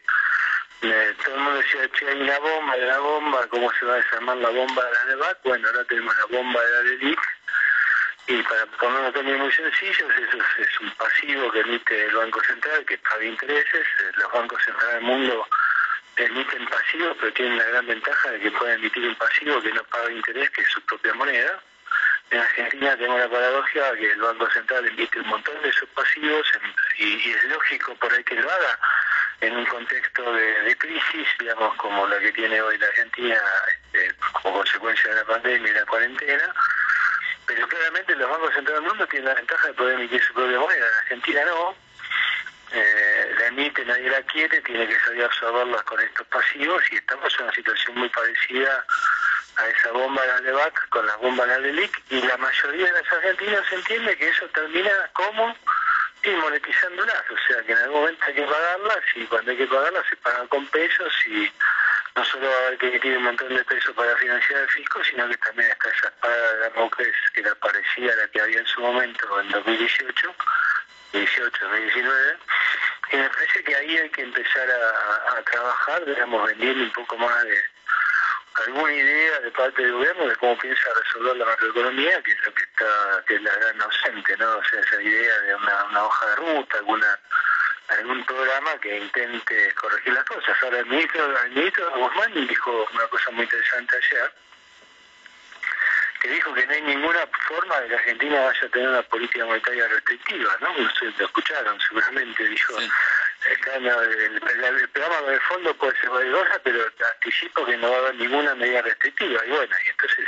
eh, 0.83 1.15
todo 1.25 1.35
el 1.35 1.41
mundo 1.41 1.59
decía, 1.59 1.89
che, 1.93 2.09
hay 2.09 2.21
una 2.21 2.39
bomba, 2.39 2.73
hay 2.73 2.83
una 2.83 2.99
bomba, 2.99 3.47
¿cómo 3.49 3.73
se 3.73 3.87
va 3.87 3.95
a 3.95 3.97
desarmar 3.97 4.37
la 4.37 4.51
bomba 4.51 4.85
de 4.85 4.93
la 4.93 5.05
NEVAC? 5.05 5.39
Bueno, 5.45 5.69
ahora 5.69 5.85
tenemos 5.85 6.17
la 6.17 6.25
bomba 6.27 6.63
de 6.63 6.71
la 6.71 6.81
LELIC, 6.83 7.21
y 8.29 8.43
para 8.43 8.67
ponerlo 8.67 9.13
también 9.13 9.39
muy 9.39 9.53
sencillo, 9.53 10.09
eso 10.11 10.39
es, 10.59 10.81
un 10.81 10.91
pasivo 10.93 11.51
que 11.53 11.61
emite 11.61 12.05
el 12.07 12.17
Banco 12.17 12.43
Central, 12.43 12.85
que 12.85 12.99
paga 12.99 13.25
intereses, 13.25 13.87
eh, 14.01 14.13
los 14.17 14.33
bancos 14.33 14.63
centrales 14.65 14.95
del 14.95 15.05
mundo 15.05 15.49
emiten 16.17 16.67
pasivos, 16.67 17.17
pero 17.21 17.33
tienen 17.35 17.59
la 17.59 17.65
gran 17.65 17.87
ventaja 17.87 18.31
de 18.31 18.41
que 18.41 18.51
pueden 18.51 18.81
emitir 18.81 19.07
un 19.07 19.15
pasivo 19.15 19.61
que 19.61 19.73
no 19.73 19.85
paga 19.85 20.11
interés, 20.11 20.51
que 20.51 20.63
es 20.63 20.69
su 20.69 20.81
propia 20.83 21.15
moneda. 21.15 21.63
En 22.31 22.41
Argentina 22.41 22.97
tenemos 22.97 23.21
la 23.21 23.29
paradoja 23.29 23.97
que 23.97 24.11
el 24.11 24.21
Banco 24.21 24.51
Central 24.51 24.87
emite 24.87 25.21
un 25.21 25.29
montón 25.29 25.63
de 25.63 25.69
esos 25.69 25.89
pasivos 25.91 26.51
y, 26.99 27.05
y 27.05 27.31
es 27.31 27.45
lógico 27.45 27.95
por 27.97 28.13
ahí 28.13 28.25
que 28.25 28.35
lo 28.35 28.51
haga, 28.51 28.79
en 29.41 29.57
un 29.57 29.67
contexto 29.67 30.33
de, 30.33 30.77
crisis, 30.79 31.29
digamos, 31.39 31.75
como 31.77 32.07
la 32.07 32.19
que 32.19 32.33
tiene 32.33 32.61
hoy 32.61 32.79
la 32.79 32.87
Argentina, 32.87 33.41
este, 33.69 34.15
como 34.33 34.59
consecuencia 34.59 35.11
de 35.11 35.17
la 35.17 35.25
pandemia 35.25 35.71
y 35.71 35.75
la 35.75 35.87
cuarentena, 35.87 36.55
pero 37.47 37.69
claramente 37.69 38.17
los 38.17 38.31
bancos 38.31 38.55
centrales 38.55 38.83
del 38.83 38.91
mundo 38.91 39.07
tienen 39.07 39.29
la 39.29 39.35
ventaja 39.35 39.69
de 39.69 39.75
poder 39.75 39.95
emitir 39.95 40.23
su 40.23 40.35
propia 40.35 40.59
moneda, 40.59 40.87
la 40.89 40.99
Argentina 40.99 41.45
no, 41.45 41.75
eh, 42.73 43.35
la 43.39 43.47
emite, 43.47 43.85
nadie 43.85 44.11
la 44.11 44.23
quiere, 44.23 44.61
tiene 44.63 44.89
que 44.89 44.99
saber 45.01 45.25
absorberlas 45.25 45.83
con 45.85 46.01
estos 46.01 46.27
pasivos 46.27 46.83
y 46.91 46.97
estamos 46.97 47.33
en 47.39 47.45
una 47.45 47.55
situación 47.55 47.99
muy 47.99 48.09
parecida 48.09 48.85
a 49.57 49.69
esa 49.69 49.93
bomba 49.93 50.21
de 50.23 50.29
la 50.29 50.41
LEVAC 50.41 50.89
con 50.89 51.07
las 51.07 51.17
bombas 51.19 51.47
de 51.47 51.53
la 51.53 51.59
LELIC 51.61 52.03
y 52.11 52.21
la 52.23 52.37
mayoría 52.37 52.93
de 52.93 53.03
los 53.03 53.13
argentinos 53.13 53.73
entiende 53.73 54.17
que 54.17 54.29
eso 54.29 54.47
termina 54.49 54.91
como 55.13 55.57
y 56.23 56.31
monetizándolas, 56.31 57.23
o 57.31 57.37
sea 57.47 57.63
que 57.63 57.73
en 57.73 57.79
algún 57.79 58.01
momento 58.01 58.25
hay 58.27 58.35
que 58.35 58.43
pagarlas 58.43 59.05
y 59.15 59.25
cuando 59.27 59.51
hay 59.51 59.57
que 59.57 59.67
pagarlas 59.67 60.07
se 60.09 60.17
pagan 60.17 60.49
con 60.49 60.67
pesos 60.69 61.13
y 61.27 61.53
no 62.17 62.25
solo 62.25 62.49
va 62.49 62.55
a 62.55 62.67
haber 62.67 62.79
que 62.79 62.89
emitir 62.89 63.17
un 63.17 63.25
montón 63.25 63.55
de 63.55 63.65
pesos 63.65 63.95
para 63.95 64.17
financiar 64.17 64.61
el 64.61 64.69
fisco, 64.69 65.05
sino 65.05 65.29
que 65.29 65.37
también 65.37 65.71
está 65.71 65.89
esa 65.91 66.09
espada 66.09 66.53
de 66.53 66.59
Damocles 66.61 67.15
que 67.33 67.41
era 67.41 67.55
parecida 67.57 68.13
a 68.13 68.17
la 68.17 68.29
que 68.29 68.41
había 68.41 68.59
en 68.59 68.67
su 68.67 68.81
momento 68.81 69.41
en 69.41 69.49
2018, 69.51 70.35
18, 71.13 71.69
2019, 71.69 72.37
y 73.13 73.17
me 73.17 73.31
parece 73.31 73.65
que 73.65 73.77
ahí 73.77 73.99
hay 73.99 74.11
que 74.11 74.23
empezar 74.23 74.69
a, 74.71 75.39
a 75.39 75.43
trabajar, 75.43 76.05
digamos, 76.05 76.49
vendiendo 76.49 76.85
un 76.85 76.93
poco 76.93 77.17
más 77.19 77.45
de 77.45 77.76
alguna 78.65 78.93
idea 78.93 79.41
de 79.41 79.51
parte 79.51 79.83
del 79.83 79.93
gobierno 79.93 80.27
de 80.27 80.37
cómo 80.37 80.59
piensa 80.59 80.83
resolver 81.03 81.37
la 81.37 81.45
macroeconomía, 81.45 82.23
que 82.23 82.33
es 82.33 82.45
lo 82.45 82.55
que 82.55 82.63
está, 82.63 83.25
que 83.27 83.35
es 83.37 83.43
la 83.43 83.55
gran 83.55 83.83
ausente, 83.83 84.37
¿no? 84.39 84.57
O 84.57 84.65
sea, 84.65 84.81
esa 84.81 85.03
idea 85.03 85.39
de 85.41 85.55
una, 85.55 86.05
hoja 86.05 86.27
de 86.27 86.37
ruta, 86.37 86.79
alguna 86.79 87.19
algún 87.89 88.25
programa 88.25 88.77
que 88.81 88.99
intente 88.99 89.73
corregir 89.75 90.13
las 90.13 90.25
cosas. 90.25 90.57
Ahora 90.63 90.81
el 90.81 90.87
ministro, 90.87 91.39
el 91.45 91.51
ministro 91.51 91.91
Guzmán 91.97 92.47
dijo 92.49 92.89
una 92.93 93.07
cosa 93.07 93.31
muy 93.31 93.45
interesante 93.45 93.97
ayer, 93.97 94.33
que 96.21 96.29
dijo 96.29 96.53
que 96.55 96.67
no 96.67 96.73
hay 96.73 96.83
ninguna 96.83 97.27
forma 97.47 97.81
de 97.81 97.89
que 97.89 97.95
Argentina 97.95 98.41
vaya 98.41 98.67
a 98.67 98.69
tener 98.69 98.89
una 98.89 99.03
política 99.03 99.45
monetaria 99.45 99.87
restrictiva, 99.87 100.57
¿no? 100.61 100.71
Ustedes 100.73 101.19
lo 101.19 101.27
escucharon 101.27 101.81
seguramente, 101.81 102.45
dijo, 102.45 102.77
el, 103.47 104.89
programa 104.93 105.31
de 105.31 105.41
fondo 105.41 105.75
puede 105.77 105.99
ser 106.01 106.11
valiosa, 106.11 106.61
pero 106.63 106.91
anticipo 107.15 107.65
que 107.65 107.77
no 107.77 107.91
va 107.91 107.97
a 107.97 108.01
haber 108.01 108.15
ninguna 108.17 108.55
medida 108.55 108.83
restrictiva. 108.83 109.45
Y 109.47 109.51
bueno, 109.51 109.77
y 109.85 109.89
entonces 109.89 110.27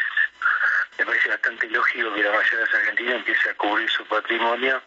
me 0.98 1.06
parece 1.06 1.28
bastante 1.28 1.66
lógico 1.68 2.14
que 2.14 2.22
la 2.22 2.32
mayoría 2.32 2.58
de 2.58 3.02
los 3.02 3.14
empiece 3.16 3.50
a 3.50 3.54
cubrir 3.54 3.88
su 3.90 4.04
patrimonio 4.06 4.82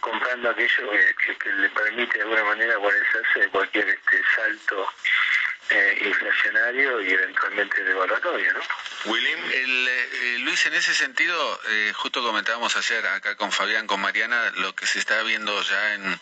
comprando 0.00 0.50
aquello 0.50 0.90
que, 0.90 1.52
le 1.52 1.68
permite 1.70 2.18
de 2.18 2.22
alguna 2.22 2.44
manera 2.44 2.76
guarecerse 2.76 3.40
de 3.40 3.48
cualquier 3.48 3.88
este 3.88 4.22
salto 4.36 4.92
eh, 5.70 5.98
inflacionario 6.04 7.00
y 7.00 7.10
eventualmente 7.10 7.82
devaluatorio, 7.82 8.52
¿no? 8.52 8.60
William, 9.06 9.40
el, 9.50 9.88
eh, 9.88 10.38
Luis, 10.40 10.64
en 10.66 10.74
ese 10.74 10.94
sentido, 10.94 11.60
eh, 11.68 11.92
justo 11.94 12.22
comentábamos 12.22 12.76
ayer 12.76 13.06
acá 13.06 13.34
con 13.36 13.50
Fabián, 13.50 13.86
con 13.86 14.00
Mariana, 14.00 14.52
lo 14.56 14.74
que 14.74 14.86
se 14.86 14.98
está 14.98 15.22
viendo 15.22 15.62
ya 15.62 15.94
en 15.94 16.20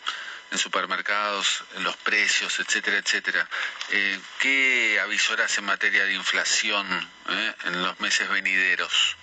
en 0.53 0.59
supermercados, 0.59 1.63
en 1.75 1.83
los 1.83 1.97
precios, 1.97 2.59
etcétera, 2.59 2.97
etcétera. 2.97 3.47
Eh, 3.89 4.19
¿Qué 4.39 4.99
avisoras 5.01 5.57
en 5.57 5.65
materia 5.65 6.05
de 6.05 6.13
inflación 6.13 6.85
eh, 7.29 7.53
en 7.65 7.81
los 7.81 7.99
meses 7.99 8.29
venideros? 8.29 9.17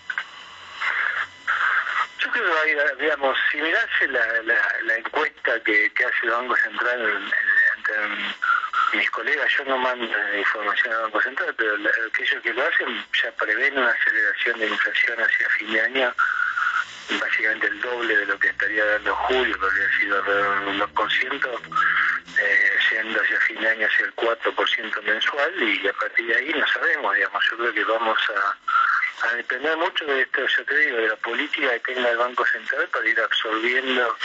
Yo 2.19 2.31
creo 2.33 2.45
que, 2.65 3.03
digamos, 3.03 3.39
si 3.51 3.59
mirase 3.59 4.09
la, 4.09 4.43
la, 4.83 4.97
encuesta 4.97 5.63
que, 5.63 5.91
hace 5.97 6.27
el 6.27 6.31
Banco 6.31 6.57
Central 6.57 7.33
mis 8.93 9.11
colegas, 9.11 9.49
yo 9.57 9.65
no 9.67 9.79
mando 9.79 10.05
información 10.37 10.93
al 10.95 11.03
Banco 11.03 11.23
Central, 11.23 11.55
pero 11.57 11.77
aquellos 12.09 12.43
que 12.43 12.53
lo 12.53 12.67
hacen 12.67 13.07
ya 13.23 13.31
prevén 13.33 13.79
una 13.79 13.91
aceleración 13.91 14.59
de 14.59 14.67
inflación 14.67 15.19
hacia 15.23 15.49
fin 15.51 15.73
de 15.73 15.81
año 15.81 16.15
básicamente 17.19 17.67
el 17.67 17.81
doble 17.81 18.17
de 18.17 18.27
lo 18.27 18.39
que 18.39 18.49
estaría 18.49 18.85
dando 18.85 19.15
julio, 19.15 19.59
que 19.59 19.67
habría 19.67 19.99
sido 19.99 20.19
alrededor 20.19 20.65
del 20.65 20.81
2%, 20.81 21.61
eh, 22.39 22.71
siendo 22.89 23.21
hacia 23.21 23.41
fin 23.41 23.61
de 23.61 23.69
año 23.69 23.87
hacia 23.87 24.07
el 24.07 24.15
4% 24.15 25.03
mensual 25.03 25.63
y 25.63 25.89
a 25.89 25.93
partir 25.95 26.27
de 26.27 26.37
ahí 26.37 26.53
no 26.55 26.67
sabemos, 26.69 27.15
digamos, 27.15 27.45
yo 27.51 27.57
creo 27.59 27.75
que 27.75 27.85
vamos 27.85 28.19
a, 28.31 28.57
depender 29.37 29.77
mucho 29.77 30.05
de 30.07 30.23
esto, 30.23 30.47
yo 30.47 30.65
te 30.65 30.77
digo, 30.79 30.97
de 30.97 31.09
la 31.09 31.17
política 31.17 31.71
que 31.71 31.95
tenga 31.95 32.09
el 32.09 32.17
Banco 32.17 32.45
Central 32.47 32.89
para 32.89 33.07
ir 33.07 33.21
absorbiendo 33.21 34.17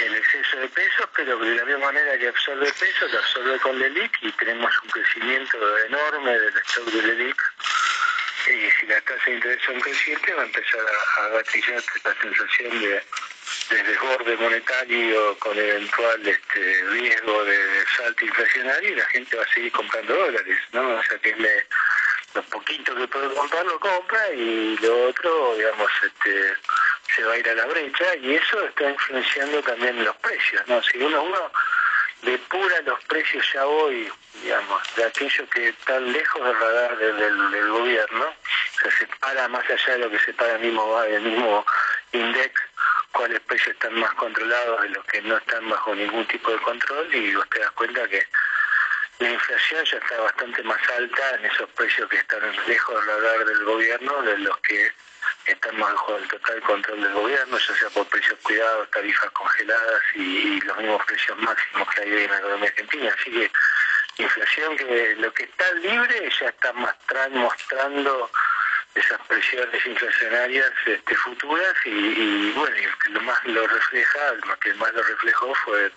el 0.00 0.14
exceso 0.14 0.58
de 0.58 0.68
pesos, 0.68 1.08
pero 1.14 1.38
de 1.38 1.56
la 1.56 1.64
misma 1.64 1.86
manera 1.86 2.16
que 2.16 2.28
absorbe 2.28 2.72
pesos, 2.72 3.12
lo 3.12 3.18
absorbe 3.18 3.58
con 3.58 3.78
LELIC 3.78 4.22
y 4.22 4.32
tenemos 4.32 4.72
un 4.82 4.90
crecimiento 4.90 5.78
enorme 5.78 6.38
del 6.38 6.56
stock 6.58 6.86
de 6.86 7.02
LELIC 7.02 7.51
y 8.52 8.70
si 8.70 8.86
la 8.86 9.00
tasa 9.00 9.24
de 9.26 9.34
interés 9.34 9.60
son 9.64 9.80
crecientes 9.80 10.36
va 10.36 10.42
a 10.42 10.46
empezar 10.46 10.80
a, 10.80 11.24
a 11.24 11.28
gatillar 11.30 11.82
esta 11.94 12.14
sensación 12.20 12.80
de, 12.80 13.02
de 13.70 13.82
desborde 13.82 14.36
monetario 14.36 15.38
con 15.38 15.58
eventual 15.58 16.26
este, 16.26 16.84
riesgo 16.90 17.44
de 17.44 17.58
salto 17.96 18.24
inflacionario 18.24 18.90
y 18.90 18.96
la 18.96 19.06
gente 19.06 19.36
va 19.36 19.42
a 19.42 19.54
seguir 19.54 19.72
comprando 19.72 20.14
dólares, 20.14 20.58
¿no? 20.72 20.96
O 20.96 21.02
sea 21.02 21.18
que 21.18 21.34
le, 21.36 21.66
lo 22.34 22.42
poquito 22.44 22.94
que 22.94 23.08
puede 23.08 23.34
comprar 23.34 23.66
lo 23.66 23.78
compra 23.78 24.30
y 24.30 24.76
lo 24.78 25.08
otro, 25.08 25.56
digamos, 25.56 25.90
este, 26.04 26.54
se 27.14 27.24
va 27.24 27.34
a 27.34 27.38
ir 27.38 27.48
a 27.48 27.54
la 27.54 27.66
brecha 27.66 28.16
y 28.16 28.34
eso 28.34 28.64
está 28.66 28.90
influenciando 28.90 29.62
también 29.62 30.04
los 30.04 30.16
precios, 30.16 30.62
¿no? 30.66 30.82
Si 30.82 30.98
uno, 30.98 31.22
uno 31.22 31.52
depura 32.22 32.80
los 32.82 33.02
precios 33.04 33.44
ya 33.52 33.66
hoy, 33.66 34.10
digamos, 34.42 34.82
de 34.96 35.04
aquellos 35.04 35.48
que 35.50 35.68
están 35.68 36.12
lejos 36.12 36.44
del 36.44 36.58
radar 36.58 36.96
del, 36.96 37.50
del, 37.50 37.68
gobierno, 37.68 38.34
se 38.82 38.90
separa 38.92 39.48
más 39.48 39.68
allá 39.68 39.92
de 39.94 39.98
lo 39.98 40.10
que 40.10 40.18
se 40.20 40.32
paga 40.34 40.54
el 40.54 40.60
mismo, 40.60 41.02
el 41.02 41.22
mismo 41.22 41.66
index, 42.12 42.60
cuáles 43.12 43.40
precios 43.40 43.74
están 43.74 43.94
más 43.94 44.12
controlados 44.14 44.82
de 44.82 44.88
los 44.90 45.04
que 45.06 45.22
no 45.22 45.36
están 45.36 45.68
bajo 45.68 45.94
ningún 45.94 46.26
tipo 46.26 46.50
de 46.50 46.58
control 46.58 47.14
y 47.14 47.34
te 47.50 47.60
das 47.60 47.70
cuenta 47.72 48.08
que 48.08 48.26
la 49.22 49.30
inflación 49.30 49.84
ya 49.84 49.98
está 49.98 50.20
bastante 50.20 50.62
más 50.64 50.80
alta 50.96 51.34
en 51.36 51.46
esos 51.46 51.70
precios 51.70 52.08
que 52.08 52.16
están 52.16 52.40
lejos 52.66 52.94
del 52.94 53.22
radar 53.22 53.44
del 53.44 53.64
gobierno 53.64 54.22
de 54.22 54.38
los 54.38 54.56
que 54.58 54.92
están 55.46 55.78
bajo 55.78 56.16
el 56.16 56.26
total 56.28 56.60
control 56.62 57.02
del 57.02 57.12
gobierno, 57.12 57.56
ya 57.56 57.74
sea 57.76 57.90
por 57.90 58.06
precios 58.08 58.38
cuidados, 58.42 58.90
tarifas 58.90 59.30
congeladas 59.30 60.02
y, 60.16 60.60
los 60.62 60.76
mismos 60.76 61.04
precios 61.06 61.38
máximos 61.38 61.88
que 61.94 62.02
hay 62.02 62.24
en 62.24 62.30
la 62.30 62.38
economía 62.38 62.68
argentina. 62.68 63.14
Así 63.18 63.30
que 63.30 63.50
inflación 64.18 64.76
que 64.76 65.16
lo 65.18 65.32
que 65.32 65.44
está 65.44 65.72
libre 65.74 66.28
ya 66.40 66.48
está 66.48 66.72
mostrando 66.72 68.30
esas 68.94 69.20
presiones 69.26 69.86
inflacionarias 69.86 70.70
este, 70.84 71.14
futuras 71.14 71.74
y, 71.84 72.50
bueno, 72.52 72.76
lo 73.10 73.20
más 73.22 73.44
lo 73.44 73.66
refleja, 73.66 74.32
lo 74.46 74.58
que 74.58 74.74
más 74.74 74.92
lo 74.92 75.02
reflejó 75.02 75.54
fue 75.54 75.92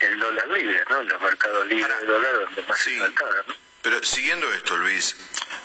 el 0.00 0.18
dólar 0.18 0.48
libre, 0.48 0.84
¿no? 0.88 1.02
Los 1.02 1.20
mercados 1.20 1.66
libres 1.66 2.00
de 2.00 2.06
dólar 2.06 2.40
donde 2.40 2.62
más 2.62 2.80
se 2.80 2.98
faltaba, 2.98 3.30
¿no? 3.46 3.54
Pero 3.82 4.02
siguiendo 4.02 4.52
esto, 4.52 4.76
Luis, 4.76 5.16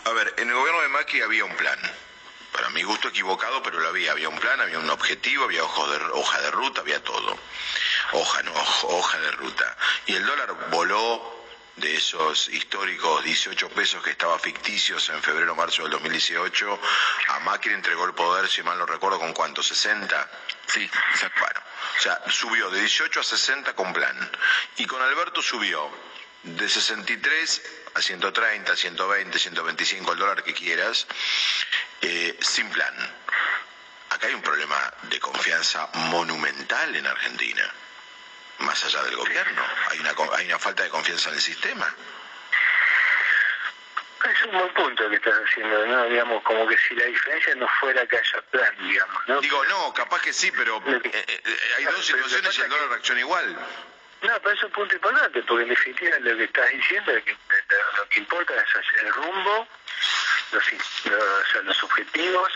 a 0.05 0.11
ver, 0.11 0.33
en 0.37 0.49
el 0.49 0.55
gobierno 0.55 0.81
de 0.81 0.87
Macri 0.89 1.21
había 1.21 1.43
un 1.43 1.55
plan 1.55 1.79
para 2.55 2.69
mi 2.69 2.83
gusto 2.83 3.09
equivocado, 3.09 3.61
pero 3.61 3.79
lo 3.81 3.89
había. 3.89 4.13
Había 4.13 4.29
un 4.29 4.39
plan, 4.39 4.61
había 4.61 4.79
un 4.79 4.89
objetivo, 4.89 5.43
había 5.43 5.59
de, 5.59 5.65
hoja 5.65 6.41
de 6.41 6.51
ruta, 6.51 6.81
había 6.81 7.03
todo. 7.03 7.37
Hoja, 8.13 8.43
no, 8.43 8.53
hoja 8.53 9.19
de 9.19 9.31
ruta. 9.31 9.77
Y 10.05 10.15
el 10.15 10.25
dólar 10.25 10.69
voló 10.69 11.34
de 11.75 11.95
esos 11.95 12.47
históricos 12.49 13.23
18 13.23 13.69
pesos 13.69 14.03
que 14.03 14.11
estaban 14.11 14.39
ficticios 14.39 15.09
en 15.09 15.21
febrero 15.21 15.55
marzo 15.55 15.83
del 15.83 15.91
2018, 15.91 16.79
a 17.29 17.39
Macri 17.39 17.73
entregó 17.73 18.05
el 18.05 18.13
poder, 18.13 18.47
si 18.47 18.63
mal 18.63 18.77
no 18.77 18.85
recuerdo, 18.85 19.19
con 19.19 19.33
cuánto, 19.33 19.61
60. 19.61 20.29
Sí, 20.67 20.89
exacto. 21.11 21.41
Bueno, 21.41 21.59
o 21.97 22.01
sea, 22.01 22.21
subió 22.29 22.69
de 22.69 22.79
18 22.79 23.19
a 23.19 23.23
60 23.23 23.75
con 23.75 23.91
plan. 23.93 24.31
Y 24.77 24.85
con 24.85 25.01
Alberto 25.01 25.41
subió 25.41 25.89
de 26.43 26.69
63 26.69 27.61
a 27.95 28.01
130, 28.01 28.75
120, 28.75 29.39
125 29.39 30.11
el 30.11 30.19
dólar 30.19 30.43
que 30.43 30.53
quieras, 30.53 31.07
eh, 32.01 32.37
sin 32.41 32.69
plan. 32.69 32.93
Acá 34.11 34.27
hay 34.27 34.33
un 34.33 34.41
problema 34.41 34.93
de 35.03 35.19
confianza 35.19 35.89
monumental 35.93 36.95
en 36.95 37.07
Argentina, 37.07 37.73
más 38.59 38.83
allá 38.85 39.03
del 39.03 39.15
gobierno. 39.15 39.61
Hay 39.89 39.99
una, 39.99 40.13
hay 40.33 40.45
una 40.47 40.59
falta 40.59 40.83
de 40.83 40.89
confianza 40.89 41.29
en 41.29 41.35
el 41.35 41.41
sistema. 41.41 41.93
Es 44.23 44.43
un 44.45 44.51
buen 44.57 44.73
punto 44.73 45.09
que 45.09 45.17
estás 45.17 45.35
haciendo, 45.45 45.85
¿no? 45.85 46.05
Digamos, 46.05 46.41
como 46.43 46.67
que 46.67 46.77
si 46.77 46.95
la 46.95 47.05
diferencia 47.05 47.53
no 47.55 47.67
fuera 47.79 48.07
que 48.07 48.17
haya 48.17 48.41
plan, 48.49 48.75
digamos, 48.79 49.27
¿no? 49.27 49.39
Digo, 49.39 49.63
no, 49.65 49.93
capaz 49.93 50.21
que 50.21 50.33
sí, 50.33 50.51
pero 50.51 50.81
eh, 50.87 51.01
eh, 51.03 51.59
hay 51.77 51.85
dos 51.85 52.03
situaciones 52.03 52.57
y 52.57 52.61
el 52.61 52.69
dólar 52.69 52.89
reacciona 52.89 53.19
igual. 53.19 53.55
No, 54.23 54.33
pero 54.41 54.55
es 54.55 54.63
un 54.63 54.71
punto 54.71 54.95
importante, 54.95 55.43
porque 55.43 55.63
en 55.63 55.69
definitiva 55.69 56.17
lo 56.19 56.37
que 56.37 56.43
estás 56.45 56.69
diciendo 56.71 57.11
es 57.11 57.23
que 57.23 57.37
lo 57.97 58.09
que 58.09 58.19
importa 58.19 58.55
es 58.55 59.03
el 59.03 59.13
rumbo 59.13 59.67
los, 60.51 61.63
los, 61.63 61.83
objetivos 61.83 62.51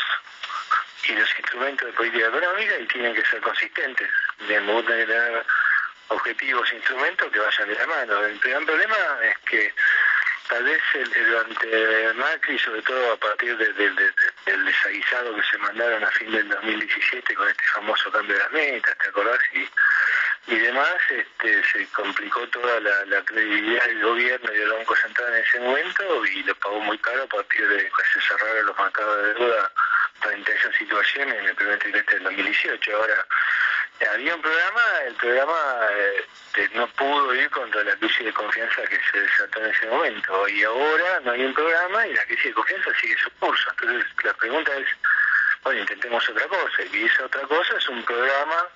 y 1.03 1.13
los 1.13 1.29
instrumentos 1.37 1.87
de 1.87 1.93
política 1.93 2.27
económica 2.27 2.77
y 2.77 2.87
tienen 2.87 3.13
que 3.13 3.25
ser 3.25 3.41
consistentes. 3.41 4.09
Que 4.39 4.45
tener 4.45 5.45
objetivos 6.09 6.71
instrumentos 6.73 7.31
que 7.31 7.39
vayan 7.39 7.69
de 7.69 7.75
la 7.75 7.87
mano. 7.87 8.25
El 8.25 8.39
gran 8.39 8.65
problema 8.65 8.95
es 9.23 9.37
que 9.39 9.73
tal 10.47 10.63
vez 10.63 10.81
el, 10.95 11.09
durante 11.13 12.13
Macri, 12.15 12.57
sobre 12.59 12.81
todo 12.81 13.13
a 13.13 13.17
partir 13.17 13.55
del 13.57 14.65
desaguisado 14.65 15.35
que 15.35 15.43
se 15.43 15.57
mandaron 15.59 16.03
a 16.03 16.11
fin 16.11 16.31
del 16.31 16.49
2017 16.49 17.35
con 17.35 17.47
este 17.47 17.63
famoso 17.63 18.11
cambio 18.11 18.35
de 18.35 18.43
las 18.43 18.51
metas, 18.51 18.97
¿te 18.97 19.07
acordás? 19.09 19.39
Y, 19.53 19.69
y 20.47 20.59
demás, 20.59 20.97
este, 21.09 21.63
se 21.71 21.85
complicó 21.89 22.47
toda 22.47 22.79
la, 22.79 23.23
credibilidad 23.25 23.85
del 23.85 24.01
gobierno 24.01 24.51
y 24.51 24.57
del 24.57 24.71
Banco 24.71 24.95
Central 24.95 25.35
en 25.35 25.43
ese 25.43 25.59
momento 25.59 26.25
y 26.25 26.43
lo 26.43 26.55
pagó 26.55 26.79
muy 26.79 26.97
caro 26.97 27.23
a 27.23 27.27
partir 27.27 27.67
de 27.67 27.83
que 27.83 28.03
se 28.13 28.27
cerraron 28.27 28.65
los 28.65 28.77
mercados 28.79 29.17
de 29.17 29.33
deuda 29.35 29.71
frente 30.21 30.51
a 30.51 30.55
esa 30.55 30.73
situación 30.73 31.29
en 31.29 31.45
el 31.45 31.55
primer 31.55 31.77
trimestre 31.77 32.15
del 32.15 32.23
2018. 32.23 32.95
Ahora, 32.95 33.27
había 34.07 34.35
un 34.35 34.41
programa, 34.41 34.81
el 35.05 35.15
programa 35.15 35.87
este, 36.17 36.75
no 36.75 36.87
pudo 36.87 37.35
ir 37.35 37.49
contra 37.49 37.83
la 37.83 37.95
crisis 37.97 38.25
de 38.25 38.33
confianza 38.33 38.83
que 38.83 38.99
se 39.11 39.19
desató 39.19 39.59
en 39.59 39.71
ese 39.71 39.87
momento 39.87 40.47
y 40.47 40.63
ahora 40.63 41.19
no 41.23 41.31
hay 41.31 41.45
un 41.45 41.53
programa 41.53 42.07
y 42.07 42.13
la 42.13 42.25
crisis 42.25 42.45
de 42.45 42.53
confianza 42.53 42.91
sigue 42.99 43.17
su 43.17 43.29
curso. 43.39 43.69
Entonces, 43.71 44.05
la 44.23 44.33
pregunta 44.33 44.75
es, 44.77 44.87
bueno, 45.63 45.81
intentemos 45.81 46.29
otra 46.29 46.47
cosa 46.47 46.83
y 46.91 47.05
esa 47.05 47.25
otra 47.25 47.41
cosa 47.41 47.77
es 47.77 47.89
un 47.89 48.03
programa 48.03 48.67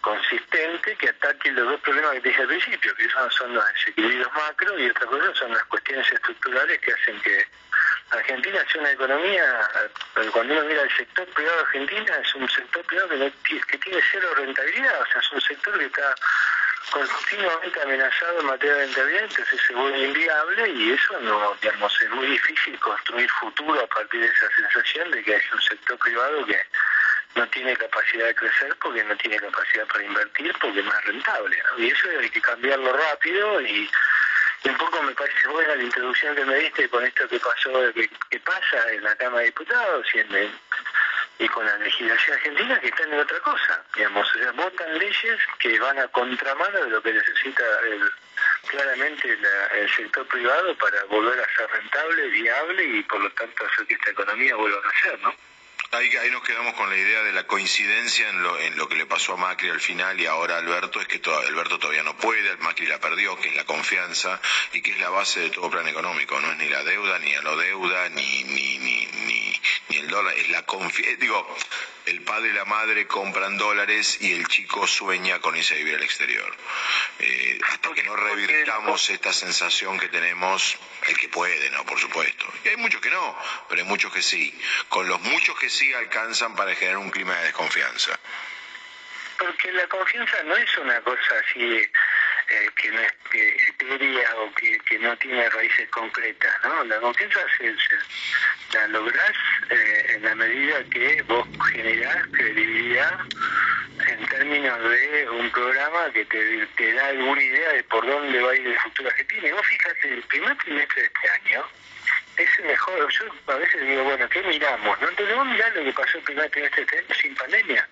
consistente 0.00 0.96
que 0.96 1.08
ataque 1.08 1.50
los 1.52 1.66
dos 1.66 1.80
problemas 1.80 2.12
que 2.12 2.20
te 2.20 2.28
dije 2.28 2.42
al 2.42 2.48
principio, 2.48 2.94
que 2.94 3.08
son, 3.30 3.54
los 3.54 3.64
desequilibrios 3.72 4.32
macro 4.34 4.78
y 4.78 4.90
otra 4.90 5.06
cosa 5.06 5.34
son 5.34 5.52
las 5.52 5.64
cuestiones 5.64 6.12
estructurales 6.12 6.78
que 6.80 6.92
hacen 6.92 7.20
que 7.22 7.46
Argentina 8.10 8.64
sea 8.70 8.80
una 8.80 8.92
economía, 8.92 9.70
cuando 10.32 10.54
uno 10.54 10.64
mira 10.64 10.82
el 10.82 10.96
sector 10.96 11.26
privado 11.28 11.56
de 11.56 11.62
Argentina, 11.62 12.16
es 12.22 12.34
un 12.34 12.48
sector 12.48 12.84
privado 12.84 13.08
que, 13.08 13.60
que 13.60 13.78
tiene 13.78 14.00
cero 14.12 14.28
rentabilidad, 14.36 15.00
o 15.00 15.06
sea, 15.06 15.20
es 15.20 15.32
un 15.32 15.40
sector 15.40 15.78
que 15.78 15.86
está 15.86 16.14
continuamente 16.90 17.80
amenazado 17.82 18.40
en 18.40 18.46
materia 18.46 18.74
de 18.74 18.84
rentabilidad, 18.86 19.24
entonces 19.24 19.60
se 19.66 19.74
vuelve 19.74 19.98
inviable 20.06 20.68
y 20.70 20.92
eso 20.92 21.20
no, 21.20 21.56
digamos, 21.60 22.02
es 22.02 22.10
muy 22.10 22.26
difícil 22.26 22.78
construir 22.78 23.28
futuro 23.30 23.80
a 23.80 23.86
partir 23.86 24.20
de 24.20 24.26
esa 24.26 24.48
sensación 24.56 25.10
de 25.10 25.22
que 25.22 25.34
hay 25.34 25.42
un 25.52 25.62
sector 25.62 25.98
privado 25.98 26.44
que 26.46 26.60
no 27.34 27.48
tiene 27.48 27.76
capacidad 27.76 28.26
de 28.26 28.34
crecer 28.34 28.76
porque 28.80 29.02
no 29.02 29.16
tiene 29.16 29.36
capacidad 29.38 29.86
para 29.86 30.04
invertir 30.04 30.54
porque 30.60 30.82
no 30.82 30.92
es 30.92 31.04
rentable. 31.04 31.62
Y 31.78 31.90
eso 31.90 32.08
hay 32.20 32.30
que 32.30 32.40
cambiarlo 32.40 32.92
rápido 32.92 33.60
y, 33.60 33.90
un 34.70 34.76
poco 34.76 35.02
me 35.02 35.12
parece 35.12 35.48
buena 35.48 35.76
la 35.76 35.82
introducción 35.82 36.34
que 36.34 36.44
me 36.44 36.56
diste 36.56 36.88
con 36.88 37.04
esto 37.04 37.28
que 37.28 37.38
pasó, 37.38 37.70
que, 37.92 38.40
pasa 38.40 38.92
en 38.92 39.02
la 39.02 39.14
Cámara 39.16 39.40
de 39.40 39.46
Diputados 39.46 40.06
y, 40.14 41.44
y 41.44 41.48
con 41.48 41.66
la 41.66 41.76
legislación 41.78 42.36
argentina 42.36 42.80
que 42.80 42.88
están 42.88 43.12
en 43.12 43.20
otra 43.20 43.40
cosa. 43.40 43.82
Digamos, 43.94 44.34
o 44.34 44.38
sea, 44.38 44.52
votan 44.52 44.98
leyes 44.98 45.40
que 45.58 45.78
van 45.78 45.98
a 45.98 46.08
contramano 46.08 46.84
de 46.84 46.90
lo 46.90 47.02
que 47.02 47.12
necesita 47.12 47.64
el, 47.90 48.10
claramente 48.66 49.38
el 49.74 49.90
sector 49.90 50.26
privado 50.28 50.74
para 50.76 51.04
volver 51.04 51.40
a 51.40 51.56
ser 51.56 51.70
rentable, 51.70 52.28
viable 52.28 52.84
y 52.84 53.02
por 53.02 53.20
lo 53.20 53.30
tanto 53.32 53.66
hacer 53.66 53.86
que 53.86 53.94
esta 53.94 54.10
economía 54.10 54.56
vuelva 54.56 54.78
a 54.78 54.90
crecer, 54.90 55.18
¿no? 55.20 55.34
Ahí, 55.96 56.10
nos 56.32 56.42
quedamos 56.42 56.74
con 56.74 56.90
la 56.90 56.96
idea 56.96 57.22
de 57.22 57.32
la 57.32 57.46
coincidencia 57.46 58.28
en 58.28 58.42
lo, 58.42 58.58
en 58.58 58.76
lo 58.76 58.88
que 58.88 58.96
le 58.96 59.06
pasó 59.06 59.34
a 59.34 59.36
Macri 59.36 59.70
al 59.70 59.80
final 59.80 60.20
y 60.20 60.26
ahora 60.26 60.56
a 60.56 60.58
Alberto, 60.58 61.00
es 61.00 61.06
que 61.06 61.20
Alberto 61.46 61.78
todavía 61.78 62.02
no 62.02 62.16
puede, 62.16 62.56
Macri 62.56 62.86
la 62.86 62.98
perdió, 62.98 63.38
que 63.38 63.50
es 63.50 63.54
la 63.54 63.64
confianza 63.64 64.40
y 64.72 64.82
que 64.82 64.90
es 64.90 64.98
la 64.98 65.10
base 65.10 65.40
de 65.40 65.50
todo 65.50 65.70
plan 65.70 65.86
económico, 65.86 66.40
no 66.40 66.50
es 66.50 66.58
ni 66.58 66.68
la 66.68 66.82
deuda, 66.82 67.20
ni 67.20 67.34
a 67.34 67.42
lo 67.42 67.56
deuda, 67.56 68.08
ni, 68.08 68.42
ni, 68.42 68.78
ni, 68.78 69.06
dólar, 70.14 70.34
es 70.38 70.48
la 70.50 70.62
confianza, 70.62 71.16
digo, 71.18 71.56
el 72.06 72.22
padre 72.22 72.50
y 72.50 72.52
la 72.52 72.64
madre 72.64 73.06
compran 73.06 73.56
dólares 73.58 74.18
y 74.20 74.32
el 74.32 74.46
chico 74.46 74.86
sueña 74.86 75.40
con 75.40 75.56
irse 75.56 75.74
a 75.74 75.78
vivir 75.78 75.96
al 75.96 76.02
exterior. 76.02 76.54
Eh, 77.18 77.58
hasta 77.68 77.92
que 77.92 78.02
no 78.04 78.14
revirtamos 78.14 79.10
esta 79.10 79.32
sensación 79.32 79.98
que 79.98 80.08
tenemos, 80.08 80.76
el 81.08 81.18
que 81.18 81.28
puede, 81.28 81.70
¿no? 81.70 81.84
Por 81.84 81.98
supuesto. 81.98 82.46
Y 82.64 82.68
hay 82.68 82.76
muchos 82.76 83.00
que 83.00 83.10
no, 83.10 83.38
pero 83.68 83.82
hay 83.82 83.88
muchos 83.88 84.12
que 84.12 84.22
sí. 84.22 84.56
Con 84.88 85.08
los 85.08 85.20
muchos 85.20 85.58
que 85.58 85.68
sí 85.68 85.92
alcanzan 85.94 86.54
para 86.54 86.74
generar 86.74 86.98
un 86.98 87.10
clima 87.10 87.34
de 87.36 87.44
desconfianza. 87.44 88.18
Porque 89.38 89.72
la 89.72 89.86
confianza 89.88 90.42
no 90.44 90.56
es 90.56 90.78
una 90.78 91.00
cosa 91.00 91.34
así 91.48 91.90
eh, 92.48 92.68
que 92.76 92.90
no 92.90 93.00
es 93.00 93.12
etérea 93.68 94.36
o 94.36 94.52
que, 94.54 94.98
no 94.98 95.16
tiene 95.18 95.48
raíces 95.50 95.88
concretas, 95.90 96.52
¿no? 96.62 96.84
La 96.84 96.98
confianza 97.00 97.40
se, 97.58 97.74
la 98.72 98.88
lográs 98.88 99.32
eh, 99.70 100.06
en 100.14 100.22
la 100.22 100.34
medida 100.34 100.84
que 100.84 101.22
vos 101.22 101.46
generás 101.72 102.26
credibilidad 102.32 103.20
en 104.08 104.26
términos 104.26 104.78
de 104.90 105.30
un 105.30 105.50
programa 105.50 106.10
que 106.12 106.24
te, 106.24 106.92
da 106.94 107.06
alguna 107.06 107.42
idea 107.42 107.72
de 107.72 107.84
por 107.84 108.06
dónde 108.06 108.40
va 108.40 108.50
a 108.50 108.56
ir 108.56 108.66
el 108.66 108.78
futuro 108.80 109.08
argentino. 109.08 109.48
Y 109.48 109.52
vos 109.52 109.66
fíjate, 109.66 110.14
el 110.14 110.22
primer 110.22 110.56
trimestre 110.58 111.02
de 111.02 111.06
este 111.06 111.30
año 111.30 111.64
es 112.36 112.58
el 112.58 112.64
mejor. 112.66 113.10
Yo 113.10 113.52
a 113.52 113.56
veces 113.56 113.80
digo, 113.80 114.04
bueno, 114.04 114.28
¿qué 114.28 114.42
miramos? 114.42 115.00
¿no? 115.00 115.08
Entonces 115.08 115.36
vos 115.36 115.46
mirás 115.46 115.74
lo 115.74 115.84
que 115.84 115.92
pasó 115.92 116.18
el 116.18 116.24
primer 116.24 116.50
trimestre 116.50 116.84
de 116.84 116.96
este 116.96 116.98
año 116.98 117.14
sin 117.20 117.34
pandemia. 117.34 117.88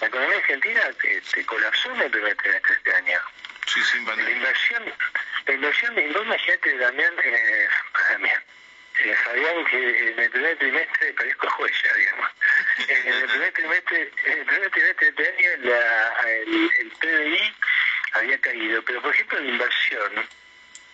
La 0.00 0.06
economía 0.08 0.36
argentina 0.36 0.80
te, 1.00 1.44
colapsó 1.44 1.94
en 1.94 2.00
el 2.02 2.10
primer 2.10 2.36
trimestre 2.36 2.74
este 2.74 2.94
año. 2.94 3.18
La 3.74 4.30
inversión, 4.30 4.82
la 5.46 5.54
inversión, 5.54 5.94
vos 5.94 6.26
imagínate, 6.26 6.76
Damián, 6.76 7.14
eh, 7.24 7.68
Damián, 8.10 8.42
eh, 8.98 9.64
que 9.70 10.08
en 10.10 10.18
el 10.18 10.30
primer 10.30 10.58
trimestre 10.58 11.12
parezco 11.14 11.48
juez 11.48 11.72
ya, 11.82 11.94
digamos. 11.94 12.28
En 12.88 13.14
el 13.14 13.28
primer 13.28 13.52
trimestre, 13.52 14.10
en 14.26 14.38
el 14.40 14.44
primer 14.44 14.70
trimestre 14.70 15.12
de 15.12 15.22
este 15.22 15.38
año 15.38 15.50
la, 15.62 16.12
el, 16.28 16.92
PBI 17.00 17.54
había 18.12 18.38
caído, 18.42 18.82
pero 18.82 19.00
por 19.00 19.14
ejemplo 19.14 19.38
la 19.38 19.48
inversión, 19.48 20.28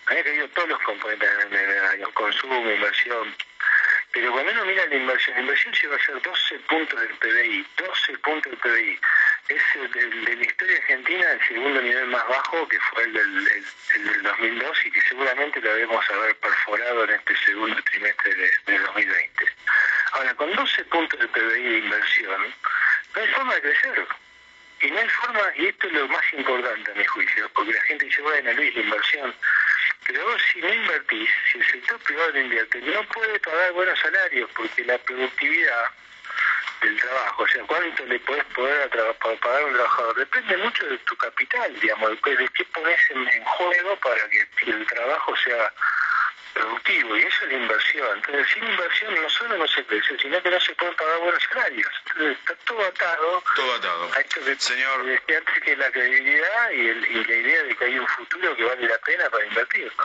había 0.06 0.22
caído 0.22 0.48
todos 0.50 0.68
los 0.68 0.82
componentes 0.82 1.50
del 1.50 1.84
año, 1.86 2.10
consumo, 2.14 2.60
inversión, 2.70 3.34
pero 4.12 4.32
cuando 4.32 4.52
uno 4.52 4.64
mira 4.64 4.86
la 4.86 4.94
inversión, 4.94 5.34
la 5.34 5.42
inversión 5.42 5.74
llegó 5.74 5.94
a 5.94 6.06
ser 6.06 6.22
12 6.22 6.58
puntos 6.60 7.00
del 7.00 7.14
PBI, 7.16 7.66
12 7.76 8.18
puntos 8.18 8.52
del 8.52 8.60
PBI. 8.60 9.00
Es 9.48 9.62
el, 9.76 9.90
de 10.24 10.36
la 10.36 10.44
historia 10.44 10.76
argentina 10.76 11.32
el 11.32 11.48
segundo 11.48 11.80
nivel 11.80 12.06
más 12.08 12.28
bajo, 12.28 12.68
que 12.68 12.78
fue 12.80 13.04
el 13.04 13.12
del, 13.14 13.48
el, 13.94 14.04
del 14.04 14.22
2002 14.22 14.86
y 14.86 14.90
que 14.90 15.00
seguramente 15.02 15.60
lo 15.60 15.74
debemos 15.74 16.10
haber 16.10 16.36
perforado 16.36 17.04
en 17.04 17.10
este 17.10 17.36
segundo 17.46 17.82
trimestre 17.82 18.34
de, 18.34 18.50
de 18.66 18.78
2020. 18.78 19.44
Ahora, 20.12 20.34
con 20.34 20.54
12 20.54 20.84
puntos 20.84 21.18
del 21.18 21.28
PBI 21.28 21.62
de 21.62 21.78
inversión, 21.78 22.54
no 23.14 23.20
hay 23.22 23.28
forma 23.28 23.54
de 23.54 23.60
crecer. 23.62 24.06
Y 24.80 24.90
no 24.90 24.98
hay 25.00 25.08
forma, 25.08 25.40
y 25.56 25.66
esto 25.66 25.86
es 25.88 25.92
lo 25.94 26.08
más 26.08 26.32
importante 26.32 26.92
a 26.92 26.94
mi 26.94 27.04
juicio, 27.04 27.50
porque 27.54 27.72
la 27.72 27.80
gente 27.82 28.04
dice, 28.04 28.22
bueno, 28.22 28.52
Luis, 28.52 28.74
la 28.74 28.82
inversión 28.82 29.34
pero 30.08 30.24
vos 30.24 30.40
si 30.50 30.60
no 30.60 30.72
invertís, 30.72 31.28
si 31.52 31.58
el 31.58 31.66
sector 31.66 31.98
privado 31.98 32.38
invierte, 32.38 32.80
no 32.80 33.02
puede 33.08 33.38
pagar 33.40 33.72
buenos 33.72 33.98
salarios 34.00 34.50
porque 34.56 34.82
la 34.84 34.96
productividad 34.98 35.90
del 36.80 37.00
trabajo, 37.00 37.42
o 37.42 37.48
sea, 37.48 37.62
cuánto 37.64 38.04
le 38.06 38.18
puedes 38.20 38.44
poder 38.46 38.82
a 38.82 39.12
pagar 39.38 39.62
a 39.62 39.66
un 39.66 39.74
trabajador, 39.74 40.16
depende 40.16 40.56
mucho 40.58 40.86
de 40.86 40.98
tu 40.98 41.16
capital, 41.16 41.80
digamos, 41.80 42.10
de 42.10 42.48
qué 42.54 42.64
pones 42.66 43.00
en 43.10 43.44
juego 43.44 43.96
para 43.96 44.28
que 44.28 44.46
el 44.66 44.86
trabajo 44.86 45.36
sea 45.36 45.72
productivo 46.58 47.16
y 47.16 47.20
eso 47.22 47.44
es 47.44 47.52
la 47.52 47.58
inversión. 47.58 48.16
Entonces, 48.16 48.46
sin 48.52 48.64
inversión 48.64 49.14
no 49.14 49.30
solo 49.30 49.58
no 49.58 49.68
se 49.68 49.84
crece, 49.84 50.18
sino 50.18 50.42
que 50.42 50.50
no 50.50 50.60
se 50.60 50.74
pueden 50.74 50.94
pagar 50.96 51.18
buenos 51.20 51.42
salarios. 51.50 51.92
Entonces, 52.06 52.38
está 52.38 52.54
todo 52.64 52.86
atado. 52.86 53.42
Todo 53.54 53.74
atado. 53.74 54.10
A 54.14 54.20
esto 54.20 54.40
que 54.44 54.56
Señor. 54.56 55.04
decía 55.04 55.38
antes 55.38 55.62
que 55.62 55.76
la 55.76 55.90
credibilidad 55.90 56.70
y, 56.70 56.88
el, 56.88 57.06
y, 57.06 57.24
la 57.24 57.34
idea 57.34 57.62
de 57.62 57.76
que 57.76 57.84
hay 57.84 57.98
un 57.98 58.08
futuro 58.08 58.56
que 58.56 58.64
vale 58.64 58.88
la 58.88 58.98
pena 58.98 59.30
para 59.30 59.46
invertir. 59.46 59.92
¿no? 59.96 60.04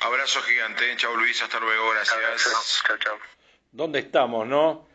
Abrazo 0.00 0.42
gigante. 0.42 0.96
Chao 0.96 1.14
Luis, 1.16 1.42
hasta 1.42 1.60
luego. 1.60 1.90
Gracias. 1.90 2.82
Chao, 2.86 2.96
chao. 2.98 3.18
¿Dónde 3.70 3.98
estamos, 3.98 4.46
no? 4.46 4.88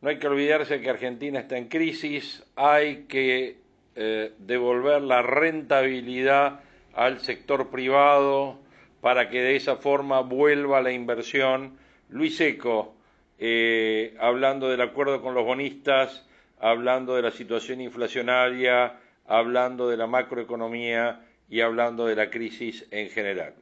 No 0.00 0.08
hay 0.08 0.18
que 0.18 0.28
olvidarse 0.28 0.80
que 0.80 0.88
Argentina 0.88 1.40
está 1.40 1.58
en 1.58 1.68
crisis, 1.68 2.42
hay 2.56 3.04
que 3.04 3.58
eh, 3.96 4.32
devolver 4.38 5.02
la 5.02 5.20
rentabilidad 5.20 6.60
al 6.94 7.20
sector 7.20 7.68
privado, 7.68 8.58
para 9.02 9.28
que 9.28 9.42
de 9.42 9.56
esa 9.56 9.76
forma 9.76 10.20
vuelva 10.20 10.80
la 10.80 10.92
inversión. 10.92 11.78
Luis 12.08 12.40
Eco, 12.40 12.94
eh, 13.38 14.14
hablando 14.20 14.68
del 14.68 14.80
acuerdo 14.80 15.20
con 15.20 15.34
los 15.34 15.44
bonistas, 15.44 16.26
hablando 16.58 17.14
de 17.14 17.22
la 17.22 17.30
situación 17.30 17.80
inflacionaria, 17.80 18.98
hablando 19.26 19.88
de 19.88 19.96
la 19.96 20.06
macroeconomía 20.06 21.20
y 21.48 21.60
hablando 21.60 22.06
de 22.06 22.16
la 22.16 22.30
crisis 22.30 22.86
en 22.90 23.10
general. 23.10 23.54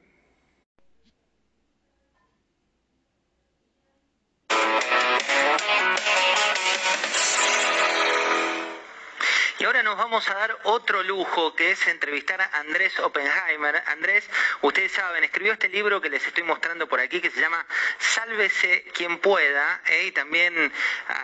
Nos 9.88 9.96
vamos 9.96 10.29
a 10.29 10.35
dar 10.35 10.59
otro 10.64 11.03
lujo, 11.03 11.57
que 11.57 11.70
es 11.70 11.87
entrevistar 11.87 12.42
a 12.42 12.59
Andrés 12.59 12.98
Oppenheimer. 12.98 13.83
Andrés, 13.87 14.29
ustedes 14.61 14.92
saben, 14.92 15.24
escribió 15.24 15.55
este 15.55 15.70
libro 15.70 15.98
que 15.98 16.11
les 16.11 16.27
estoy 16.27 16.42
mostrando 16.42 16.87
por 16.87 17.01
aquí, 17.01 17.22
que 17.22 17.31
se 17.31 17.40
llama 17.40 17.64
Sálvese 17.98 18.85
quien 18.92 19.16
pueda, 19.18 19.81
¿eh? 19.87 20.05
y 20.09 20.12
también 20.12 20.70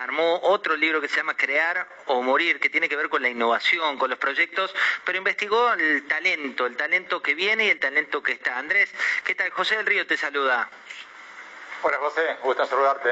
armó 0.01 0.41
otro 0.45 0.79
libro 0.79 1.03
que 1.03 1.09
se 1.09 1.17
llama 1.17 1.37
Crear 1.37 1.87
o 2.07 2.23
Morir, 2.23 2.59
que 2.59 2.71
tiene 2.71 2.89
que 2.89 2.97
ver 2.97 3.11
con 3.11 3.21
la 3.21 3.29
innovación, 3.29 3.99
con 3.99 4.09
los 4.09 4.19
proyectos, 4.19 4.75
pero 5.05 5.19
investigó 5.19 5.75
el 5.75 6.07
talento, 6.07 6.65
el 6.65 6.75
talento 6.75 7.21
que 7.21 7.35
viene 7.35 7.67
y 7.67 7.69
el 7.69 7.79
talento 7.79 8.23
que 8.23 8.33
está. 8.33 8.57
Andrés, 8.57 8.89
¿qué 9.25 9.35
tal? 9.35 9.51
José 9.51 9.77
del 9.77 9.85
Río 9.85 10.07
te 10.07 10.17
saluda. 10.17 10.71
Hola 11.87 11.99
José, 11.99 12.39
gusto 12.43 12.65
saludarte. 12.65 13.11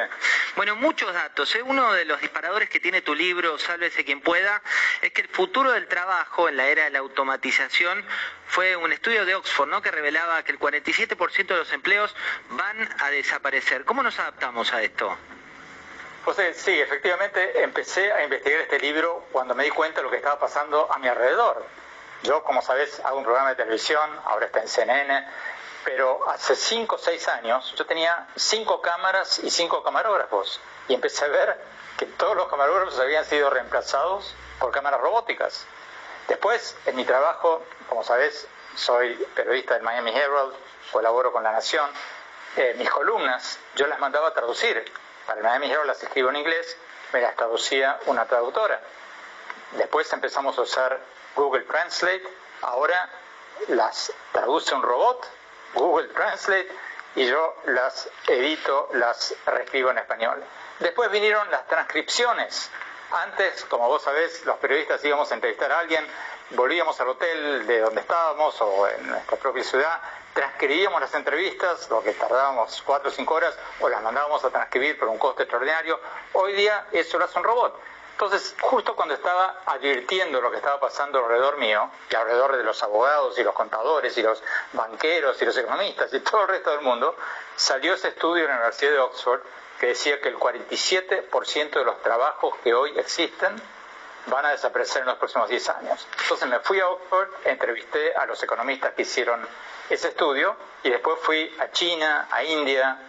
Bueno, 0.57 0.77
muchos 0.77 1.13
datos. 1.13 1.55
¿eh? 1.57 1.63
Uno 1.63 1.93
de 1.93 2.07
los 2.07 2.23
disparadores 2.23 2.71
que 2.71 2.81
tiene 2.81 3.03
tu 3.03 3.15
libro, 3.15 3.59
Sálvese 3.59 4.03
quien 4.03 4.23
pueda, 4.23 4.63
es 5.03 5.13
que 5.13 5.21
el 5.21 5.29
futuro 5.29 5.73
del 5.73 5.87
trabajo 5.89 6.49
en 6.49 6.57
la 6.57 6.67
era 6.69 6.85
de 6.85 6.91
la 6.91 7.01
automatización 7.01 8.03
fue 8.47 8.75
un 8.77 8.91
estudio 8.91 9.27
de 9.27 9.35
Oxford, 9.35 9.69
¿no? 9.69 9.83
Que 9.83 9.91
revelaba 9.91 10.43
que 10.43 10.53
el 10.53 10.59
47% 10.59 11.49
de 11.49 11.57
los 11.57 11.71
empleos 11.71 12.17
van 12.49 12.89
a 13.01 13.11
desaparecer. 13.11 13.85
¿Cómo 13.85 14.03
nos 14.03 14.19
adaptamos 14.19 14.73
a 14.73 14.83
esto? 14.83 15.19
José, 16.25 16.55
sí, 16.55 16.81
efectivamente 16.81 17.63
empecé 17.63 18.11
a 18.11 18.25
investigar 18.25 18.63
este 18.63 18.79
libro 18.79 19.27
cuando 19.33 19.55
me 19.55 19.65
di 19.65 19.71
cuenta 19.71 19.99
de 19.99 20.05
lo 20.05 20.11
que 20.11 20.17
estaba 20.17 20.39
pasando 20.41 20.91
a 20.91 20.99
mi 20.99 21.09
alrededor. 21.09 21.63
Yo, 22.23 22.43
como 22.43 22.63
sabes, 22.63 23.01
hago 23.01 23.19
un 23.19 23.25
programa 23.25 23.51
de 23.51 23.57
televisión, 23.57 24.09
ahora 24.25 24.47
está 24.47 24.61
en 24.63 24.69
CNN, 24.69 25.27
pero 25.85 26.29
hace 26.31 26.55
cinco 26.55 26.97
o 26.97 26.99
seis 26.99 27.27
años 27.29 27.75
yo 27.77 27.87
tenía 27.87 28.29
cinco 28.37 28.81
cámaras 28.81 29.41
y 29.41 29.51
cinco 29.51 29.83
camarógrafos 29.83 30.61
y 30.89 30.95
empecé 30.95 31.25
a 31.25 31.29
ver 31.29 31.61
que 31.99 32.07
todos 32.07 32.37
los 32.37 32.49
camarógrafos 32.49 32.99
habían 32.99 33.25
sido 33.25 33.51
reemplazados 33.51 34.35
por 34.59 34.71
cámaras 34.71 35.01
robóticas. 35.01 35.67
Después, 36.29 36.77
en 36.87 36.97
mi 36.97 37.05
trabajo, 37.05 37.63
como 37.89 38.05
sabes, 38.05 38.47
soy 38.77 39.15
periodista 39.35 39.75
del 39.75 39.83
Miami 39.83 40.17
Herald, 40.17 40.55
colaboro 40.93 41.33
con 41.33 41.43
La 41.43 41.53
Nación, 41.53 41.91
eh, 42.57 42.75
mis 42.79 42.91
columnas 42.91 43.59
yo 43.75 43.87
las 43.87 43.99
mandaba 43.99 44.29
a 44.29 44.35
traducir. 44.35 44.85
Para 45.27 45.39
el 45.39 45.45
Miami 45.45 45.71
Herald 45.71 45.87
las 45.87 46.03
escribo 46.03 46.31
en 46.31 46.37
inglés, 46.37 46.77
me 47.13 47.21
las 47.21 47.35
traducía 47.37 47.99
una 48.07 48.27
traductora. 48.27 48.81
Después 49.73 50.13
empezamos 50.13 50.57
a 50.59 50.63
usar 50.63 51.01
Google 51.35 51.63
Translate, 51.65 52.25
ahora 52.63 53.09
las 53.69 54.13
traduce 54.33 54.75
un 54.75 54.83
robot 54.83 55.27
Google 55.75 56.09
Translate 56.09 56.69
y 57.15 57.27
yo 57.27 57.57
las 57.67 58.09
edito, 58.27 58.89
las 58.95 59.35
reescribo 59.47 59.91
en 59.91 59.99
español. 59.99 60.43
Después 60.79 61.11
vinieron 61.11 61.51
las 61.51 61.67
transcripciones. 61.67 62.71
Antes, 63.11 63.65
como 63.67 63.89
vos 63.89 64.03
sabés, 64.03 64.45
los 64.47 64.57
periodistas 64.57 65.05
íbamos 65.05 65.31
a 65.31 65.35
entrevistar 65.35 65.71
a 65.71 65.81
alguien, 65.81 66.07
volvíamos 66.51 66.99
al 67.01 67.09
hotel 67.09 67.67
de 67.67 67.81
donde 67.81 68.01
estábamos 68.01 68.59
o 68.63 68.89
en 68.89 69.09
nuestra 69.09 69.37
propia 69.37 69.63
ciudad, 69.63 70.01
transcribíamos 70.33 71.01
las 71.01 71.13
entrevistas, 71.15 71.91
lo 71.91 72.03
que 72.03 72.13
tardábamos 72.13 72.83
cuatro 72.87 73.11
o 73.11 73.13
cinco 73.13 73.35
horas, 73.35 73.55
o 73.81 73.89
las 73.89 74.03
mandábamos 74.03 74.43
a 74.45 74.51
transcribir 74.51 74.99
por 74.99 75.09
un 75.09 75.19
coste 75.19 75.43
extraordinario. 75.43 76.01
Hoy 76.33 76.55
día 76.55 76.87
eso 76.93 77.19
lo 77.19 77.27
hace 77.27 77.39
un 77.39 77.45
robot. 77.45 77.79
Entonces, 78.25 78.55
justo 78.61 78.95
cuando 78.95 79.15
estaba 79.15 79.63
advirtiendo 79.67 80.41
lo 80.41 80.49
que 80.53 80.59
estaba 80.59 80.79
pasando 80.79 81.19
alrededor 81.19 81.57
mío, 81.57 81.91
y 82.09 82.15
alrededor 82.15 82.57
de 82.57 82.63
los 82.63 82.81
abogados 82.85 83.37
y 83.37 83.43
los 83.43 83.53
contadores 83.53 84.17
y 84.17 84.23
los 84.23 84.41
banqueros 84.75 85.43
y 85.43 85.45
los 85.45 85.57
economistas 85.57 86.15
y 86.15 86.21
todo 86.21 86.43
el 86.43 86.49
resto 86.49 86.71
del 86.71 86.83
mundo, 86.83 87.17
salió 87.57 87.95
ese 87.95 88.11
estudio 88.11 88.45
en 88.45 88.51
la 88.51 88.57
Universidad 88.59 88.93
de 88.93 88.99
Oxford 89.01 89.41
que 89.81 89.87
decía 89.89 90.21
que 90.21 90.29
el 90.29 90.37
47% 90.39 91.71
de 91.71 91.85
los 91.85 92.01
trabajos 92.03 92.55
que 92.63 92.73
hoy 92.73 92.97
existen 92.97 93.61
van 94.27 94.47
a 94.47 94.51
desaparecer 94.51 95.03
en 95.03 95.09
los 95.09 95.19
próximos 95.19 95.49
10 95.49 95.69
años. 95.71 96.07
Entonces 96.23 96.49
me 96.49 96.61
fui 96.61 96.79
a 96.79 96.87
Oxford, 96.91 97.29
entrevisté 97.43 98.15
a 98.15 98.25
los 98.27 98.41
economistas 98.41 98.93
que 98.95 99.03
hicieron 99.03 99.45
ese 99.91 100.07
estudio 100.07 100.55
y 100.85 100.91
después 100.91 101.19
fui 101.23 101.53
a 101.59 101.73
China, 101.73 102.29
a 102.31 102.45
India, 102.45 103.01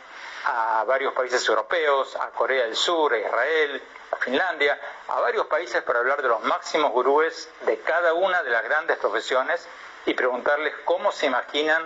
a 0.46 0.84
varios 0.88 1.14
países 1.14 1.48
europeos, 1.48 2.16
a 2.16 2.32
Corea 2.32 2.64
del 2.64 2.76
Sur, 2.76 3.14
a 3.14 3.20
Israel, 3.20 3.84
a 4.14 4.16
Finlandia, 4.18 4.80
a 5.08 5.20
varios 5.20 5.48
países 5.48 5.82
para 5.84 6.00
hablar 6.00 6.22
de 6.22 6.28
los 6.28 6.44
máximos 6.44 6.92
gurúes 6.92 7.50
de 7.66 7.80
cada 7.80 8.14
una 8.14 8.44
de 8.44 8.52
las 8.52 8.64
grandes 8.64 8.98
profesiones 8.98 9.68
y 10.06 10.14
preguntarles 10.14 10.74
cómo 10.86 11.12
se 11.12 11.26
imaginan 11.26 11.84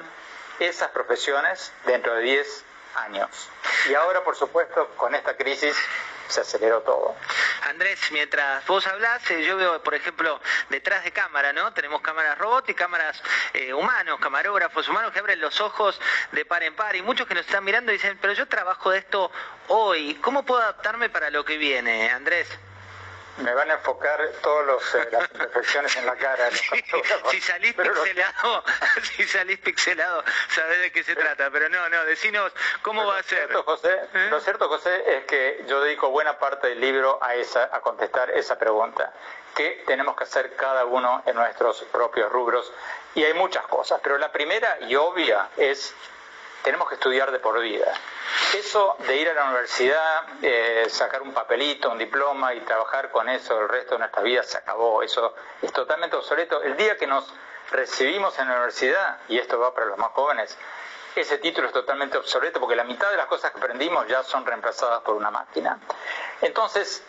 esas 0.60 0.90
profesiones 0.90 1.72
dentro 1.86 2.14
de 2.16 2.22
10 2.22 2.66
años. 2.96 3.30
Y 3.90 3.94
ahora, 3.94 4.24
por 4.24 4.36
supuesto, 4.36 4.90
con 4.98 5.16
esta 5.16 5.38
crisis 5.38 5.76
se 6.28 6.42
aceleró 6.42 6.82
todo. 6.82 7.16
Andrés, 7.64 8.00
mientras 8.12 8.66
vos 8.66 8.86
hablás, 8.88 9.30
eh, 9.32 9.44
yo 9.44 9.58
veo, 9.58 9.82
por 9.84 9.96
ejemplo, 9.96 10.40
detrás 10.70 11.04
de 11.04 11.12
cámara, 11.12 11.54
¿no? 11.54 11.74
Tenemos 11.74 12.02
cámaras 12.02 12.38
robot 12.38 12.70
y 12.70 12.74
cámaras 12.74 13.22
eh, 13.54 13.74
humanos, 13.74 14.20
camarógrafos 14.20 14.88
humanos 14.88 15.12
que 15.12 15.20
abren 15.20 15.40
los 15.42 15.60
ojos 15.62 16.00
de 16.32 16.46
par 16.46 16.64
en 16.64 16.76
par 16.76 16.96
y 16.96 17.02
muchos 17.02 17.28
que 17.28 17.34
nos 17.34 17.46
están 17.46 17.64
mirando 17.64 17.92
dicen, 17.92 18.18
pero 18.22 18.34
yo 18.34 18.48
trabajo 18.48 18.92
de 18.92 19.00
esto 19.00 19.32
hoy, 19.68 20.16
¿cómo 20.16 20.46
puedo 20.46 20.62
adaptarme 20.62 21.10
para 21.10 21.30
lo 21.30 21.46
que 21.46 21.58
viene, 21.58 22.10
Andrés? 22.10 22.48
Me 23.38 23.54
van 23.54 23.70
a 23.70 23.76
enfocar 23.76 24.20
todas 24.42 24.96
eh, 24.96 25.08
las 25.12 25.32
imperfecciones 25.34 25.96
en 25.96 26.06
la 26.06 26.16
cara. 26.16 26.50
si 27.32 27.42
salís 27.42 27.74
pixelado, 27.74 28.64
si 29.16 29.24
salís 29.24 29.60
pixelado, 29.60 30.24
sabés 30.50 30.82
de 30.82 30.92
qué 30.92 31.04
se 31.04 31.16
trata, 31.16 31.50
pero 31.52 31.70
no, 31.70 31.90
no, 31.90 32.06
decinos 32.06 32.52
cómo 32.82 33.06
va 33.06 33.20
a 33.20 33.24
ser. 33.24 33.52
José, 33.54 34.00
¿Eh? 34.14 34.28
Lo 34.30 34.40
cierto, 34.40 34.68
José, 34.68 35.18
es 35.18 35.26
que 35.26 35.64
yo 35.68 35.82
dedico 35.82 36.10
buena 36.10 36.38
parte 36.40 36.68
del 36.68 36.80
libro 36.80 37.20
a 37.22 37.36
esa, 37.36 37.70
a 37.72 37.82
contestar 37.82 38.32
esa 38.32 38.58
pregunta. 38.58 39.14
¿Qué 39.56 39.84
tenemos 39.88 40.16
que 40.16 40.24
hacer 40.24 40.56
cada 40.56 40.86
uno 40.86 41.24
en 41.26 41.36
nuestros 41.36 41.82
propios 41.92 42.32
rubros? 42.32 42.72
Y 43.16 43.24
hay 43.24 43.34
muchas 43.34 43.66
cosas, 43.68 44.00
pero 44.04 44.18
la 44.18 44.32
primera 44.32 44.78
y 44.82 44.96
obvia 44.96 45.50
es 45.58 45.96
tenemos 46.68 46.90
que 46.90 46.96
estudiar 46.96 47.32
de 47.32 47.40
por 47.40 47.62
vida. 47.62 47.94
Eso 48.54 48.98
de 49.08 49.16
ir 49.16 49.30
a 49.30 49.34
la 49.34 49.46
universidad, 49.46 50.26
eh, 50.42 50.86
sacar 50.90 51.22
un 51.22 51.34
papelito, 51.34 51.90
un 51.90 51.98
diploma 51.98 52.54
y 52.54 52.60
trabajar 52.60 53.10
con 53.10 53.30
eso 53.30 53.58
el 53.62 53.70
resto 53.70 53.94
de 53.94 54.00
nuestra 54.00 54.22
vida 54.22 54.44
se 54.44 54.58
acabó. 54.58 55.02
Eso 55.02 55.34
es 55.62 55.72
totalmente 55.72 56.18
obsoleto. 56.18 56.62
El 56.62 56.76
día 56.76 56.98
que 56.98 57.08
nos 57.08 57.34
recibimos 57.72 58.38
en 58.38 58.50
la 58.50 58.56
universidad, 58.56 59.20
y 59.30 59.40
esto 59.40 59.58
va 59.58 59.74
para 59.74 59.86
los 59.86 59.98
más 59.98 60.12
jóvenes, 60.12 60.58
ese 61.16 61.38
título 61.38 61.68
es 61.68 61.74
totalmente 61.74 62.18
obsoleto 62.18 62.60
porque 62.60 62.76
la 62.76 62.84
mitad 62.84 63.10
de 63.12 63.16
las 63.16 63.28
cosas 63.28 63.52
que 63.52 63.60
aprendimos 63.60 64.06
ya 64.10 64.22
son 64.24 64.46
reemplazadas 64.46 65.02
por 65.04 65.16
una 65.16 65.32
máquina. 65.32 65.80
Entonces, 66.42 67.02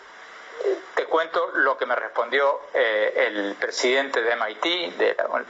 te 0.94 1.04
cuento 1.06 1.50
lo 1.54 1.76
que 1.76 1.86
me 1.86 1.96
respondió 1.96 2.60
eh, 2.74 3.26
el 3.26 3.56
presidente 3.56 4.22
de 4.22 4.36
MIT, 4.36 4.96
de 4.96 5.14
la, 5.16 5.44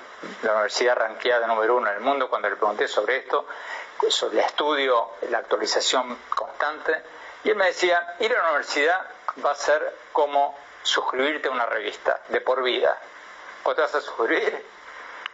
la 0.44 0.52
universidad 0.52 0.96
ranqueada 0.96 1.46
número 1.46 1.76
uno 1.76 1.88
en 1.88 1.96
el 1.96 2.00
mundo, 2.00 2.28
cuando 2.30 2.48
le 2.48 2.56
pregunté 2.56 2.88
sobre 2.88 3.18
esto 3.18 3.46
sobre 4.10 4.38
el 4.38 4.44
estudio, 4.44 5.10
la 5.30 5.38
actualización 5.38 6.18
constante. 6.34 7.02
Y 7.44 7.50
él 7.50 7.56
me 7.56 7.66
decía, 7.66 8.16
ir 8.20 8.34
a 8.34 8.42
la 8.42 8.48
universidad 8.50 9.06
va 9.44 9.52
a 9.52 9.54
ser 9.54 9.96
como 10.12 10.56
suscribirte 10.82 11.48
a 11.48 11.50
una 11.50 11.66
revista 11.66 12.20
de 12.28 12.40
por 12.40 12.62
vida. 12.62 12.98
O 13.64 13.74
te 13.74 13.82
vas 13.82 13.94
a 13.94 14.00
suscribir, 14.00 14.66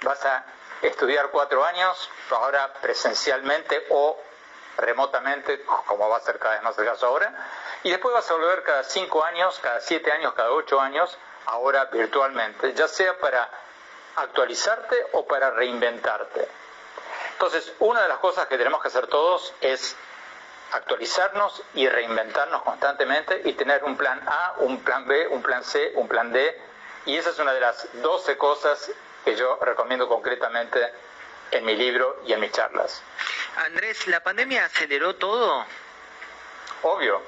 vas 0.02 0.24
a 0.24 0.44
estudiar 0.82 1.30
cuatro 1.30 1.64
años, 1.64 2.10
ahora 2.30 2.72
presencialmente 2.80 3.86
o 3.90 4.18
remotamente, 4.76 5.62
como 5.64 6.08
va 6.08 6.16
a 6.16 6.20
ser 6.20 6.38
cada 6.38 6.54
vez 6.54 6.62
más 6.62 6.76
el 6.78 6.84
caso 6.84 7.06
ahora, 7.06 7.32
y 7.82 7.90
después 7.90 8.12
vas 8.12 8.28
a 8.30 8.34
volver 8.34 8.62
cada 8.64 8.82
cinco 8.82 9.22
años, 9.24 9.58
cada 9.60 9.80
siete 9.80 10.10
años, 10.10 10.34
cada 10.34 10.50
ocho 10.50 10.80
años, 10.80 11.16
ahora 11.46 11.84
virtualmente, 11.86 12.72
ya 12.74 12.88
sea 12.88 13.18
para 13.18 13.48
actualizarte 14.16 15.06
o 15.12 15.26
para 15.26 15.50
reinventarte. 15.50 16.48
Entonces, 17.34 17.72
una 17.80 18.02
de 18.02 18.08
las 18.08 18.18
cosas 18.18 18.46
que 18.46 18.56
tenemos 18.56 18.80
que 18.80 18.88
hacer 18.88 19.06
todos 19.08 19.52
es 19.60 19.96
actualizarnos 20.72 21.62
y 21.74 21.88
reinventarnos 21.88 22.62
constantemente 22.62 23.42
y 23.44 23.52
tener 23.52 23.84
un 23.84 23.96
plan 23.96 24.20
A, 24.26 24.54
un 24.58 24.82
plan 24.82 25.06
B, 25.06 25.28
un 25.28 25.42
plan 25.42 25.62
C, 25.62 25.92
un 25.96 26.08
plan 26.08 26.32
D. 26.32 26.60
Y 27.06 27.16
esa 27.16 27.30
es 27.30 27.38
una 27.38 27.52
de 27.52 27.60
las 27.60 27.88
12 27.94 28.36
cosas 28.38 28.90
que 29.24 29.36
yo 29.36 29.58
recomiendo 29.60 30.08
concretamente 30.08 30.92
en 31.50 31.64
mi 31.64 31.76
libro 31.76 32.20
y 32.26 32.32
en 32.32 32.40
mis 32.40 32.52
charlas. 32.52 33.02
Andrés, 33.56 34.06
¿la 34.06 34.20
pandemia 34.20 34.64
aceleró 34.64 35.16
todo? 35.16 35.64
Obvio. 36.82 37.22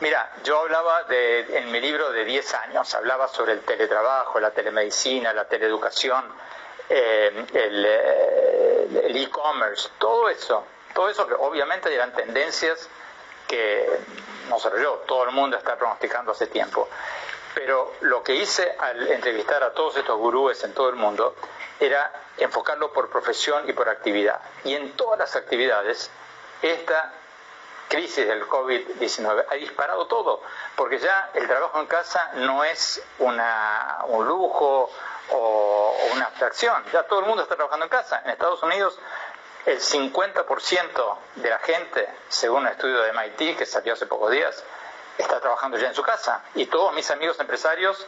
Mira, 0.00 0.32
yo 0.44 0.60
hablaba 0.60 1.04
de, 1.04 1.58
en 1.58 1.70
mi 1.70 1.80
libro 1.80 2.10
de 2.10 2.24
10 2.24 2.54
años, 2.54 2.94
hablaba 2.94 3.28
sobre 3.28 3.52
el 3.52 3.60
teletrabajo, 3.60 4.40
la 4.40 4.50
telemedicina, 4.50 5.34
la 5.34 5.44
teleeducación, 5.46 6.24
el 6.90 7.86
e-commerce, 9.16 9.88
todo 9.98 10.28
eso, 10.28 10.64
todo 10.94 11.08
eso 11.08 11.26
que 11.26 11.34
obviamente 11.34 11.94
eran 11.94 12.12
tendencias 12.12 12.88
que 13.46 13.88
no 14.48 14.58
solo 14.58 14.78
yo, 14.78 14.94
todo 15.06 15.24
el 15.24 15.30
mundo 15.30 15.56
está 15.56 15.76
pronosticando 15.76 16.32
hace 16.32 16.46
tiempo. 16.48 16.88
Pero 17.54 17.94
lo 18.00 18.22
que 18.22 18.34
hice 18.34 18.76
al 18.78 19.08
entrevistar 19.08 19.62
a 19.62 19.72
todos 19.72 19.96
estos 19.96 20.16
gurúes 20.18 20.62
en 20.62 20.72
todo 20.72 20.88
el 20.88 20.96
mundo 20.96 21.34
era 21.80 22.12
enfocarlo 22.36 22.92
por 22.92 23.10
profesión 23.10 23.68
y 23.68 23.72
por 23.72 23.88
actividad. 23.88 24.40
Y 24.64 24.74
en 24.74 24.92
todas 24.92 25.18
las 25.18 25.34
actividades, 25.36 26.10
esta 26.62 27.12
crisis 27.88 28.26
del 28.26 28.46
COVID-19 28.46 29.46
ha 29.48 29.54
disparado 29.54 30.06
todo, 30.06 30.42
porque 30.76 30.98
ya 30.98 31.30
el 31.34 31.48
trabajo 31.48 31.80
en 31.80 31.86
casa 31.86 32.30
no 32.36 32.62
es 32.62 33.02
una, 33.18 34.04
un 34.06 34.26
lujo 34.28 34.90
o, 35.30 35.96
una 36.12 36.26
abstracción. 36.26 36.84
Ya 36.92 37.02
todo 37.04 37.20
el 37.20 37.26
mundo 37.26 37.42
está 37.42 37.56
trabajando 37.56 37.84
en 37.86 37.90
casa. 37.90 38.22
En 38.24 38.30
Estados 38.30 38.62
Unidos 38.62 38.98
el 39.66 39.80
50% 39.80 41.18
de 41.36 41.50
la 41.50 41.58
gente, 41.58 42.08
según 42.28 42.62
un 42.62 42.68
estudio 42.68 43.02
de 43.02 43.12
MIT 43.12 43.58
que 43.58 43.66
salió 43.66 43.92
hace 43.92 44.06
pocos 44.06 44.30
días, 44.30 44.64
está 45.18 45.40
trabajando 45.40 45.76
ya 45.76 45.88
en 45.88 45.94
su 45.94 46.02
casa. 46.02 46.42
Y 46.54 46.66
todos 46.66 46.92
mis 46.94 47.10
amigos 47.10 47.38
empresarios 47.38 48.06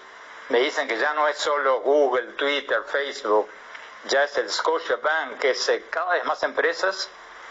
me 0.48 0.60
dicen 0.60 0.88
que 0.88 0.98
ya 0.98 1.12
no 1.14 1.28
es 1.28 1.36
solo 1.38 1.80
Google, 1.80 2.32
Twitter, 2.32 2.82
Facebook, 2.84 3.48
ya 4.04 4.24
es 4.24 4.36
el 4.38 4.50
Scotia 4.50 4.96
Bank, 4.96 5.38
que 5.38 5.50
es 5.50 5.70
cada 5.90 6.12
vez 6.12 6.24
más 6.24 6.42
empresas, 6.42 7.08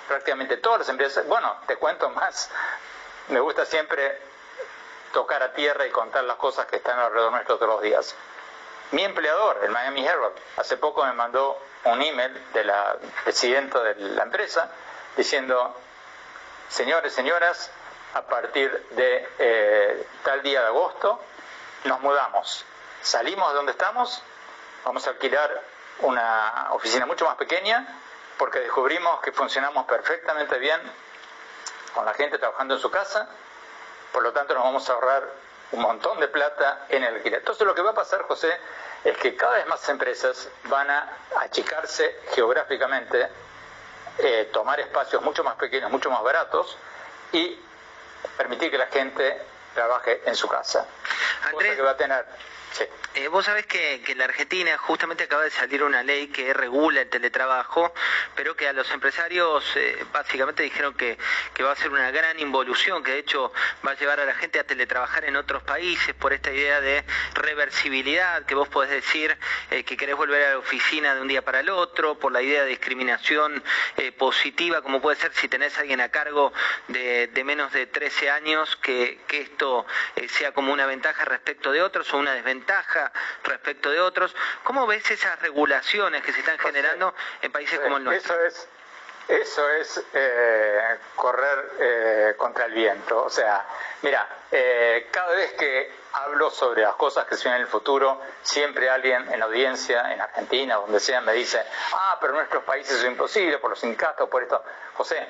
prácticamente 0.08 0.58
todas 0.58 0.80
las 0.80 0.90
empresas. 0.90 1.26
Bueno, 1.28 1.56
te 1.68 1.78
cuento 1.78 2.10
más. 2.10 2.50
Me 3.30 3.40
gusta 3.40 3.66
siempre 3.66 4.20
tocar 5.14 5.44
a 5.44 5.54
tierra 5.54 5.86
y 5.86 5.92
contar 5.92 6.24
las 6.24 6.38
cosas 6.38 6.66
que 6.66 6.78
están 6.78 7.00
alrededor 7.00 7.32
nuestro 7.32 7.58
todos 7.58 7.76
los 7.76 7.82
días. 7.82 8.16
Mi 8.92 9.04
empleador, 9.06 9.62
el 9.64 9.72
Miami 9.72 10.06
Herald, 10.06 10.36
hace 10.58 10.76
poco 10.76 11.06
me 11.06 11.14
mandó 11.14 11.58
un 11.86 12.02
email 12.02 12.52
de 12.54 12.66
la 12.66 12.98
presidenta 13.24 13.82
de 13.82 13.96
la 13.96 14.24
empresa 14.24 14.70
diciendo, 15.16 15.74
señores, 16.68 17.14
señoras, 17.14 17.72
a 18.14 18.22
partir 18.24 18.70
de 18.90 19.30
eh, 19.40 20.08
tal 20.24 20.44
día 20.44 20.62
de 20.62 20.68
agosto 20.68 21.22
nos 21.86 22.02
mudamos, 22.02 22.66
salimos 23.02 23.48
de 23.50 23.56
donde 23.56 23.72
estamos, 23.72 24.22
vamos 24.84 25.08
a 25.08 25.12
alquilar 25.12 25.62
una 26.00 26.68
oficina 26.72 27.06
mucho 27.06 27.24
más 27.26 27.36
pequeña 27.36 27.88
porque 28.38 28.60
descubrimos 28.60 29.22
que 29.22 29.32
funcionamos 29.32 29.86
perfectamente 29.86 30.60
bien 30.60 30.82
con 31.94 32.06
la 32.06 32.14
gente 32.14 32.38
trabajando 32.38 32.74
en 32.74 32.82
su 32.82 32.92
casa, 32.92 33.30
por 34.12 34.22
lo 34.22 34.34
tanto 34.34 34.54
nos 34.54 34.64
vamos 34.64 34.90
a 34.90 34.94
ahorrar 34.94 35.30
un 35.72 35.82
montón 35.82 36.20
de 36.20 36.28
plata 36.28 36.86
en 36.90 37.04
el 37.04 37.16
alquiler. 37.16 37.40
Entonces 37.40 37.66
lo 37.66 37.74
que 37.74 37.82
va 37.82 37.92
a 37.92 37.96
pasar, 37.96 38.24
José, 38.24 38.52
es 39.04 39.18
que 39.18 39.36
cada 39.36 39.54
vez 39.54 39.68
más 39.68 39.88
empresas 39.90 40.50
van 40.66 40.90
a 40.90 41.18
achicarse 41.40 42.20
geográficamente, 42.34 43.30
eh, 44.20 44.50
tomar 44.52 44.80
espacios 44.80 45.22
mucho 45.22 45.44
más 45.44 45.56
pequeños, 45.56 45.90
mucho 45.90 46.10
más 46.10 46.22
baratos 46.24 46.78
y 47.32 47.60
permitir 48.38 48.70
que 48.70 48.78
la 48.78 48.88
gente 48.88 49.42
trabaje 49.74 50.22
en 50.26 50.36
su 50.36 50.48
casa. 50.48 50.86
Andrés, 51.44 51.76
que 51.76 51.82
va 51.82 51.92
a 51.92 51.98
tener 51.98 52.26
eh, 53.14 53.28
vos 53.28 53.46
sabés 53.46 53.66
que, 53.66 54.02
que, 54.06 54.16
la 54.16 54.24
Argentina 54.24 54.78
justamente 54.78 55.26
acaba 55.26 55.44
de 55.44 55.52
salir 55.52 55.84
una 55.84 56.02
ley 56.02 56.28
que 56.28 56.54
regula 56.54 57.02
el 57.02 57.10
teletrabajo, 57.10 57.94
pero 58.36 58.56
que 58.56 58.68
a 58.70 58.74
los 58.74 58.90
empresarios 58.92 59.66
eh, 59.76 60.06
básicamente 60.14 60.64
dijeron 60.64 60.94
que, 60.94 61.18
va 61.62 61.74
a 61.74 61.76
ser 61.76 61.92
una 61.92 62.10
gran 62.10 62.40
involución, 62.40 63.04
que 63.04 63.12
de 63.12 63.20
hecho 63.20 63.52
va 63.86 63.92
a 63.92 63.96
llevar 63.96 64.20
a 64.20 64.26
la 64.26 64.34
gente 64.34 64.60
a 64.60 64.64
teletrabajar 64.64 65.26
en 65.26 65.36
otros 65.36 65.62
países 65.62 66.16
por 66.16 66.34
esta 66.34 66.52
idea 66.52 66.82
de 66.82 67.04
reversibilidad, 67.36 68.46
que 68.46 68.56
vos 68.56 68.68
podés 68.70 68.90
decir 68.90 69.38
eh, 69.70 69.84
que 69.84 69.98
querés 69.98 70.16
volver 70.16 70.44
a 70.46 70.50
la 70.52 70.58
oficina 70.58 71.14
de 71.14 71.22
un 71.22 71.28
día 71.28 71.44
para 71.44 71.60
el 71.60 71.70
otro, 71.70 72.18
por 72.18 72.32
la 72.32 72.42
idea 72.42 72.64
de 72.64 72.70
discriminación 72.70 73.62
positiva, 74.18 74.82
como 74.82 75.02
puede 75.02 75.18
ser 75.18 75.32
si 75.34 75.48
tenés 75.48 75.78
a 75.78 75.82
alguien 75.82 76.02
a 76.02 76.10
cargo 76.10 76.52
de, 76.88 77.28
de 77.28 77.44
menos 77.44 77.72
de 77.72 77.86
13 77.86 78.32
años, 78.32 78.76
que 78.78 79.20
esto 79.30 79.86
sea 80.30 80.54
como 80.54 80.74
una 80.74 80.86
ventaja 80.86 81.26
respecto 81.26 81.72
de 81.72 81.82
otros 81.82 82.12
o 82.14 82.18
una 82.18 82.34
desventaja 82.34 82.61
respecto 83.44 83.90
de 83.90 84.00
otros. 84.00 84.36
¿Cómo 84.64 84.88
ves 84.88 85.10
esas 85.12 85.40
regulaciones 85.42 86.24
que 86.24 86.34
se 86.34 86.40
están 86.40 86.60
generando 86.60 87.14
en 87.42 87.52
países 87.52 87.80
como 87.80 87.98
el 87.98 88.04
nuestro? 88.04 88.34
Eso 88.36 88.46
es, 88.46 88.68
eso 89.28 89.70
es 89.70 90.04
eh, 90.14 90.98
correr 91.16 91.72
eh, 91.80 92.34
contra 92.38 92.66
el 92.66 92.74
viento. 92.74 93.24
O 93.24 93.30
sea, 93.30 93.66
mira, 94.02 94.28
eh, 94.52 95.08
cada 95.12 95.36
vez 95.36 95.54
que 95.54 96.02
hablo 96.14 96.50
sobre 96.50 96.82
las 96.82 96.96
cosas 96.96 97.26
que 97.26 97.36
se 97.36 97.44
vienen 97.44 97.62
en 97.62 97.66
el 97.68 97.72
futuro, 97.72 98.22
siempre 98.42 98.90
alguien 98.90 99.32
en 99.32 99.40
la 99.40 99.46
audiencia, 99.46 100.12
en 100.12 100.22
Argentina, 100.22 100.76
donde 100.76 101.00
sea, 101.00 101.22
me 101.22 101.34
dice, 101.34 101.64
ah, 101.94 102.18
pero 102.20 102.34
en 102.34 102.40
nuestros 102.40 102.64
países 102.64 103.00
es 103.00 103.06
imposible 103.06 103.58
por 103.60 103.70
los 103.70 103.80
sindicatos, 103.80 104.28
por 104.30 104.44
esto. 104.44 104.64
José, 104.96 105.26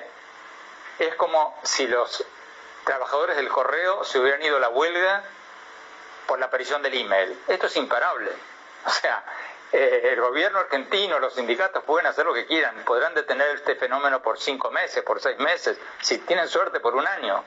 es 0.98 1.14
como 1.14 1.58
si 1.62 1.86
los 1.86 2.24
trabajadores 2.84 3.36
del 3.36 3.48
correo 3.48 4.04
se 4.04 4.18
hubieran 4.18 4.42
ido 4.42 4.56
a 4.56 4.60
la 4.60 4.68
huelga 4.68 5.22
por 6.32 6.38
la 6.38 6.46
aparición 6.46 6.80
del 6.80 6.94
email. 6.94 7.38
Esto 7.46 7.66
es 7.66 7.76
imparable. 7.76 8.30
O 8.86 8.88
sea, 8.88 9.22
eh, 9.70 10.12
el 10.14 10.20
gobierno 10.22 10.60
argentino, 10.60 11.18
los 11.18 11.34
sindicatos 11.34 11.84
pueden 11.84 12.06
hacer 12.06 12.24
lo 12.24 12.32
que 12.32 12.46
quieran, 12.46 12.74
podrán 12.86 13.12
detener 13.12 13.48
este 13.54 13.74
fenómeno 13.74 14.22
por 14.22 14.38
cinco 14.38 14.70
meses, 14.70 15.02
por 15.02 15.20
seis 15.20 15.38
meses, 15.38 15.78
si 16.00 16.16
tienen 16.20 16.48
suerte 16.48 16.80
por 16.80 16.94
un 16.94 17.06
año. 17.06 17.44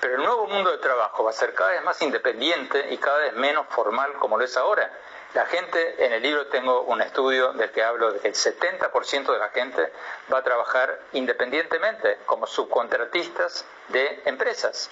Pero 0.00 0.14
el 0.14 0.22
nuevo 0.22 0.46
mundo 0.46 0.70
del 0.70 0.80
trabajo 0.80 1.24
va 1.24 1.28
a 1.28 1.34
ser 1.34 1.52
cada 1.52 1.72
vez 1.72 1.84
más 1.84 2.00
independiente 2.00 2.86
y 2.88 2.96
cada 2.96 3.18
vez 3.18 3.34
menos 3.34 3.66
formal 3.68 4.14
como 4.14 4.38
lo 4.38 4.44
es 4.46 4.56
ahora. 4.56 4.90
La 5.34 5.44
gente, 5.44 6.02
en 6.02 6.14
el 6.14 6.22
libro 6.22 6.46
tengo 6.46 6.84
un 6.84 7.02
estudio 7.02 7.52
del 7.52 7.70
que 7.70 7.82
hablo 7.84 8.14
de 8.14 8.20
que 8.20 8.28
el 8.28 8.34
70% 8.34 9.30
de 9.30 9.38
la 9.38 9.50
gente 9.50 9.92
va 10.32 10.38
a 10.38 10.42
trabajar 10.42 10.98
independientemente 11.12 12.16
como 12.24 12.46
subcontratistas 12.46 13.66
de 13.88 14.22
empresas. 14.24 14.90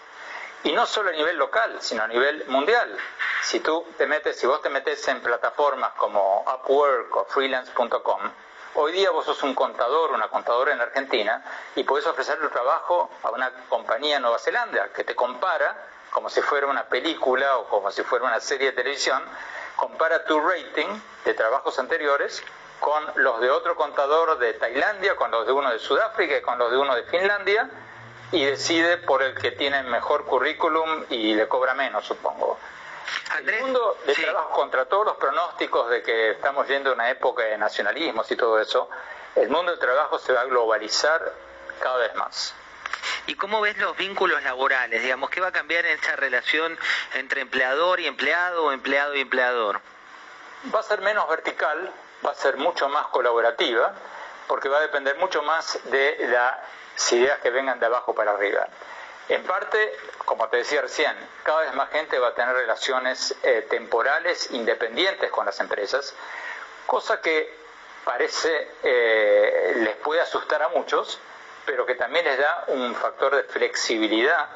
Y 0.62 0.72
no 0.72 0.86
solo 0.86 1.08
a 1.08 1.12
nivel 1.12 1.36
local, 1.36 1.78
sino 1.80 2.02
a 2.02 2.06
nivel 2.06 2.44
mundial. 2.48 2.96
Si 3.42 3.60
tú 3.60 3.86
te 3.96 4.06
metes, 4.06 4.38
si 4.38 4.46
vos 4.46 4.60
te 4.60 4.68
metes 4.68 5.06
en 5.08 5.22
plataformas 5.22 5.92
como 5.92 6.42
Upwork 6.42 7.16
o 7.16 7.24
freelance.com, 7.24 8.20
hoy 8.74 8.92
día 8.92 9.10
vos 9.10 9.24
sos 9.24 9.42
un 9.42 9.54
contador, 9.54 10.10
una 10.10 10.28
contadora 10.28 10.72
en 10.72 10.80
Argentina, 10.80 11.42
y 11.74 11.84
podés 11.84 12.06
ofrecerle 12.06 12.48
trabajo 12.48 13.10
a 13.22 13.30
una 13.30 13.50
compañía 13.68 14.16
en 14.16 14.22
Nueva 14.22 14.38
Zelanda 14.38 14.90
que 14.92 15.04
te 15.04 15.14
compara, 15.14 15.86
como 16.10 16.28
si 16.28 16.42
fuera 16.42 16.66
una 16.66 16.84
película 16.84 17.56
o 17.56 17.68
como 17.68 17.90
si 17.90 18.02
fuera 18.02 18.26
una 18.26 18.40
serie 18.40 18.72
de 18.72 18.76
televisión, 18.76 19.22
compara 19.76 20.24
tu 20.24 20.38
rating 20.40 20.88
de 21.24 21.32
trabajos 21.32 21.78
anteriores 21.78 22.42
con 22.80 23.02
los 23.16 23.40
de 23.40 23.50
otro 23.50 23.76
contador 23.76 24.38
de 24.38 24.54
Tailandia, 24.54 25.16
con 25.16 25.30
los 25.30 25.46
de 25.46 25.52
uno 25.52 25.70
de 25.70 25.78
Sudáfrica 25.78 26.36
y 26.36 26.42
con 26.42 26.58
los 26.58 26.70
de 26.70 26.76
uno 26.76 26.94
de 26.94 27.04
Finlandia, 27.04 27.68
y 28.32 28.44
decide 28.44 28.98
por 28.98 29.22
el 29.22 29.34
que 29.34 29.52
tiene 29.52 29.82
mejor 29.84 30.24
currículum 30.24 31.04
y 31.10 31.34
le 31.34 31.48
cobra 31.48 31.74
menos, 31.74 32.04
supongo. 32.04 32.58
el 33.36 33.60
mundo 33.60 33.98
del 34.06 34.16
trabajo, 34.16 34.50
contra 34.50 34.84
todos 34.86 35.06
los 35.06 35.16
pronósticos 35.16 35.90
de 35.90 36.02
que 36.02 36.30
estamos 36.32 36.68
yendo 36.68 36.90
a 36.90 36.94
una 36.94 37.10
época 37.10 37.42
de 37.42 37.58
nacionalismos 37.58 38.30
y 38.30 38.36
todo 38.36 38.60
eso, 38.60 38.88
el 39.36 39.48
mundo 39.48 39.72
del 39.72 39.80
trabajo 39.80 40.18
se 40.18 40.32
va 40.32 40.42
a 40.42 40.44
globalizar 40.44 41.32
cada 41.80 41.96
vez 41.98 42.14
más. 42.14 42.54
¿Y 43.26 43.34
cómo 43.34 43.60
ves 43.60 43.76
los 43.78 43.96
vínculos 43.96 44.42
laborales? 44.42 45.02
Digamos, 45.02 45.30
¿qué 45.30 45.40
va 45.40 45.48
a 45.48 45.52
cambiar 45.52 45.86
en 45.86 45.92
esta 45.92 46.16
relación 46.16 46.78
entre 47.14 47.40
empleador 47.40 48.00
y 48.00 48.06
empleado 48.06 48.64
o 48.64 48.72
empleado 48.72 49.14
y 49.14 49.20
empleador? 49.20 49.80
Va 50.74 50.80
a 50.80 50.82
ser 50.82 51.00
menos 51.00 51.28
vertical, 51.28 51.90
va 52.24 52.32
a 52.32 52.34
ser 52.34 52.56
mucho 52.56 52.88
más 52.88 53.06
colaborativa, 53.08 53.94
porque 54.46 54.68
va 54.68 54.78
a 54.78 54.82
depender 54.82 55.16
mucho 55.16 55.42
más 55.42 55.78
de 55.84 56.26
las 56.28 56.54
ideas 57.12 57.38
que 57.40 57.50
vengan 57.50 57.78
de 57.80 57.86
abajo 57.86 58.14
para 58.14 58.32
arriba. 58.32 58.66
En 59.28 59.44
parte, 59.44 59.96
como 60.24 60.48
te 60.48 60.58
decía 60.58 60.82
recién, 60.82 61.14
cada 61.44 61.60
vez 61.60 61.74
más 61.74 61.90
gente 61.90 62.18
va 62.18 62.28
a 62.28 62.34
tener 62.34 62.54
relaciones 62.54 63.34
eh, 63.42 63.66
temporales 63.70 64.50
independientes 64.50 65.30
con 65.30 65.46
las 65.46 65.60
empresas, 65.60 66.14
cosa 66.86 67.20
que 67.20 67.54
parece 68.04 68.72
eh, 68.82 69.74
les 69.76 69.96
puede 69.96 70.20
asustar 70.20 70.62
a 70.62 70.68
muchos, 70.70 71.20
pero 71.64 71.86
que 71.86 71.94
también 71.94 72.24
les 72.24 72.38
da 72.38 72.64
un 72.68 72.94
factor 72.96 73.36
de 73.36 73.44
flexibilidad 73.44 74.48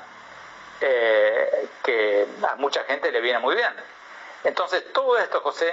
eh, 0.80 1.68
que 1.82 2.26
a 2.42 2.56
mucha 2.56 2.82
gente 2.84 3.12
le 3.12 3.20
viene 3.20 3.38
muy 3.38 3.54
bien. 3.54 3.72
Entonces, 4.42 4.92
todo 4.92 5.16
esto, 5.18 5.40
José, 5.40 5.72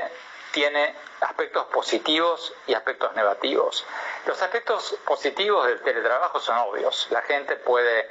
tiene 0.51 0.95
aspectos 1.21 1.65
positivos 1.67 2.53
y 2.67 2.73
aspectos 2.73 3.13
negativos. 3.15 3.85
Los 4.25 4.41
aspectos 4.41 4.95
positivos 5.05 5.67
del 5.67 5.81
teletrabajo 5.81 6.39
son 6.39 6.57
obvios. 6.57 7.07
La 7.09 7.21
gente 7.21 7.55
puede 7.57 8.09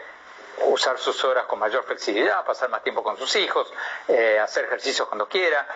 usar 0.67 0.99
sus 0.99 1.23
horas 1.25 1.47
con 1.47 1.59
mayor 1.59 1.85
flexibilidad, 1.85 2.45
pasar 2.45 2.69
más 2.69 2.83
tiempo 2.83 3.03
con 3.03 3.17
sus 3.17 3.35
hijos, 3.37 3.73
eh, 4.09 4.39
hacer 4.39 4.65
ejercicios 4.65 5.09
cuando 5.09 5.29
quiera, 5.29 5.67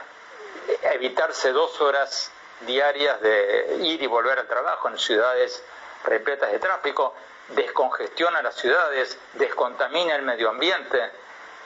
evitarse 0.82 1.52
dos 1.52 1.80
horas 1.80 2.30
diarias 2.60 3.20
de 3.20 3.78
ir 3.82 4.02
y 4.02 4.06
volver 4.06 4.38
al 4.38 4.46
trabajo 4.46 4.88
en 4.88 4.98
ciudades 4.98 5.62
repletas 6.04 6.52
de 6.52 6.58
tráfico, 6.58 7.14
descongestiona 7.48 8.42
las 8.42 8.54
ciudades, 8.56 9.18
descontamina 9.34 10.16
el 10.16 10.22
medio 10.22 10.50
ambiente, 10.50 11.10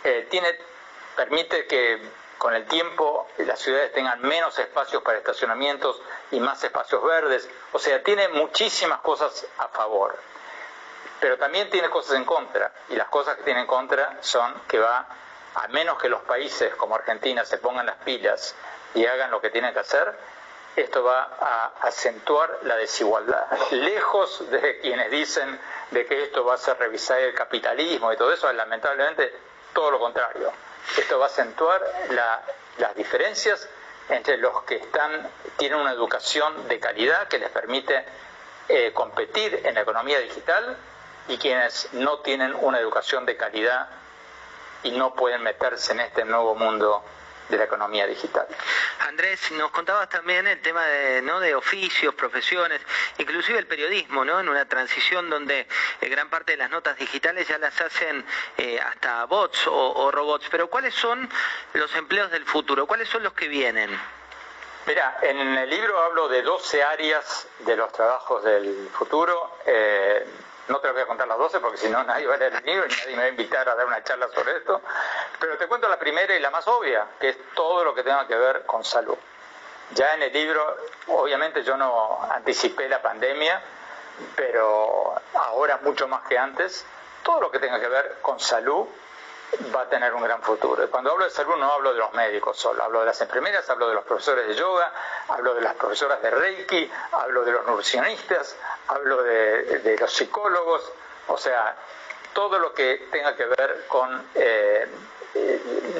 eh, 0.05 0.29
permite 1.17 1.67
que 1.67 2.01
con 2.39 2.55
el 2.55 2.65
tiempo 2.67 3.29
las 3.39 3.59
ciudades 3.59 3.93
tengan 3.93 4.21
menos 4.23 4.59
espacios 4.59 5.03
para 5.03 5.19
estacionamientos 5.19 6.01
y 6.31 6.41
más 6.41 6.63
espacios 6.63 7.03
verdes. 7.03 7.49
O 7.73 7.79
sea, 7.79 8.03
tiene 8.03 8.29
muchísimas 8.29 9.01
cosas 9.01 9.47
a 9.59 9.69
favor. 9.69 10.17
Pero 11.21 11.37
también 11.37 11.69
tiene 11.69 11.91
cosas 11.91 12.17
en 12.17 12.25
contra. 12.25 12.73
Y 12.89 12.95
las 12.95 13.09
cosas 13.09 13.37
que 13.37 13.43
tiene 13.43 13.61
en 13.61 13.67
contra 13.67 14.19
son 14.21 14.55
que 14.69 14.79
va, 14.79 15.07
a 15.55 15.69
menos 15.69 16.01
que 16.01 16.09
los 16.09 16.23
países 16.23 16.75
como 16.77 16.95
Argentina 16.95 17.45
se 17.45 17.59
pongan 17.59 17.87
las 17.87 17.97
pilas 17.97 18.55
y 18.95 19.05
hagan 19.05 19.31
lo 19.31 19.41
que 19.41 19.51
tienen 19.51 19.75
que 19.75 19.81
hacer, 19.81 20.17
esto 20.77 21.03
va 21.03 21.37
a 21.41 21.73
acentuar 21.83 22.61
la 22.63 22.77
desigualdad. 22.77 23.47
Lejos 23.73 24.49
de 24.51 24.79
quienes 24.79 25.11
dicen 25.11 25.61
de 25.91 26.07
que 26.07 26.23
esto 26.23 26.45
va 26.45 26.53
a 26.53 26.55
hacer 26.55 26.79
revisar 26.79 27.19
el 27.19 27.35
capitalismo 27.35 28.13
y 28.13 28.17
todo 28.17 28.33
eso, 28.33 28.53
lamentablemente 28.53 29.35
todo 29.73 29.91
lo 29.91 29.99
contrario 29.99 30.53
esto 30.97 31.19
va 31.19 31.27
a 31.27 31.29
acentuar 31.29 31.83
las 32.79 32.95
diferencias 32.95 33.69
entre 34.09 34.39
los 34.39 34.63
que 34.63 34.77
están, 34.77 35.29
tienen 35.57 35.79
una 35.79 35.93
educación 35.93 36.69
de 36.69 36.81
calidad 36.81 37.29
que 37.29 37.39
les 37.39 37.51
permite 37.51 38.05
eh, 38.69 38.93
competir 38.95 39.63
en 39.65 39.75
la 39.75 39.83
economía 39.83 40.19
digital 40.21 40.77
y 41.29 41.37
quienes 41.37 41.93
no 41.93 42.21
tienen 42.21 42.55
una 42.55 42.79
educación 42.79 43.27
de 43.27 43.37
calidad 43.37 43.89
y 44.83 44.93
no 44.93 45.15
pueden 45.15 45.43
meterse 45.43 45.93
en 45.93 46.01
este 46.01 46.25
nuevo 46.25 46.55
mundo 46.55 47.05
de 47.49 47.57
la 47.57 47.65
economía 47.65 48.07
digital. 48.07 48.47
Andrés, 49.01 49.51
nos 49.53 49.71
contabas 49.71 50.09
también 50.09 50.47
el 50.47 50.61
tema 50.61 50.85
de, 50.85 51.23
¿no? 51.23 51.41
de 51.41 51.55
oficios, 51.55 52.15
profesiones, 52.15 52.81
inclusive 53.19 53.59
el 53.59 53.67
periodismo, 53.67 54.25
¿no? 54.25 54.39
en 54.41 54.49
una 54.49 54.67
transición 54.67 55.31
donde 55.31 55.67
eh, 56.01 56.09
gran 56.09 56.29
parte 56.29 56.53
de 56.53 56.59
las 56.59 56.71
notas 56.71 56.97
digitales 56.99 57.49
ya 57.49 57.59
las 57.59 57.81
hacen 57.81 58.25
eh, 58.57 58.81
hasta 58.81 59.25
bots 59.25 59.67
o, 59.67 60.11
robots. 60.11 60.47
Pero 60.51 60.69
¿cuáles 60.69 60.95
son 60.95 61.29
los 61.75 61.95
empleos 61.97 62.31
del 62.31 62.45
futuro? 62.45 62.87
¿Cuáles 62.87 63.09
son 63.09 63.23
los 63.23 63.33
que 63.33 63.49
vienen? 63.49 63.99
Mira, 64.87 65.19
en 65.23 65.39
el 65.39 65.69
libro 65.69 66.03
hablo 66.03 66.29
de 66.29 66.43
12 66.43 66.83
áreas 66.83 67.47
de 67.61 67.77
los 67.77 67.93
trabajos 67.93 68.43
del 68.45 68.89
futuro. 68.93 69.59
Eh, 69.67 70.27
no 70.69 70.81
te 70.81 70.89
lo 70.89 70.93
voy 70.93 71.03
a 71.03 71.07
contar 71.07 71.27
las 71.27 71.39
12 71.39 71.61
porque 71.61 71.79
si 71.79 71.89
no 71.89 72.03
nadie 72.05 72.27
va 72.27 72.35
a 72.35 72.39
leer 72.39 72.55
el 72.55 72.65
libro 72.65 72.87
y 72.87 72.91
nadie 72.91 73.17
me 73.17 73.23
va 73.23 73.25
a 73.25 73.29
invitar 73.29 73.69
a 73.69 73.75
dar 73.75 73.87
una 73.87 74.03
charla 74.03 74.29
sobre 74.29 74.57
esto. 74.57 74.81
Pero 75.41 75.57
te 75.59 75.67
cuento 75.67 75.89
la 75.89 75.99
primera 75.99 76.35
y 76.35 76.41
la 76.41 76.51
más 76.51 76.67
obvia, 76.69 77.07
que 77.19 77.31
es 77.31 77.39
todo 77.55 77.85
lo 77.85 77.95
que 77.95 78.03
tenga 78.03 78.27
que 78.27 78.37
ver 78.37 78.65
con 78.67 78.85
salud. 78.85 79.17
Ya 79.93 80.15
en 80.15 80.23
el 80.23 80.33
libro, 80.33 80.77
obviamente 81.07 81.63
yo 81.63 81.77
no 81.77 82.21
anticipé 82.31 82.89
la 82.89 83.01
pandemia, 83.01 83.61
pero 84.37 85.15
ahora 85.35 85.79
mucho 85.83 86.07
más 86.09 86.23
que 86.29 86.37
antes, 86.37 86.85
todo 87.23 87.41
lo 87.41 87.51
que 87.51 87.59
tenga 87.59 87.81
que 87.81 87.89
ver 87.89 88.19
con 88.21 88.39
salud 88.39 88.87
va 89.75 89.83
a 89.83 89.89
tener 89.89 90.15
un 90.15 90.23
gran 90.23 90.43
futuro. 90.43 90.85
Y 90.85 90.89
cuando 90.89 91.11
hablo 91.11 91.25
de 91.25 91.31
salud 91.31 91.57
no 91.57 91.73
hablo 91.73 91.93
de 91.93 91.99
los 91.99 92.13
médicos 92.13 92.57
solo, 92.57 92.83
hablo 92.83 93.01
de 93.01 93.07
las 93.07 93.21
enfermeras, 93.21 93.69
hablo 93.71 93.89
de 93.89 93.95
los 93.95 94.05
profesores 94.05 94.47
de 94.47 94.55
yoga, 94.55 94.93
hablo 95.29 95.55
de 95.55 95.61
las 95.61 95.75
profesoras 95.75 96.21
de 96.23 96.31
Reiki, 96.31 96.91
hablo 97.13 97.45
de 97.45 97.53
los 97.53 97.67
nutricionistas, 97.67 98.57
hablo 98.89 99.23
de, 99.23 99.97
los 99.99 100.13
psicólogos, 100.13 100.93
o 101.29 101.39
sea, 101.39 101.77
todo 102.33 102.59
lo 102.59 102.75
que 102.75 103.09
tenga 103.11 103.35
que 103.35 103.47
ver 103.47 103.87
con 103.89 104.29
eh, 104.35 104.87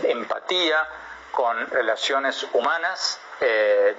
empatía, 0.05 0.87
con 1.31 1.71
relaciones 1.71 2.47
humanas, 2.53 3.21
eh, 3.41 3.95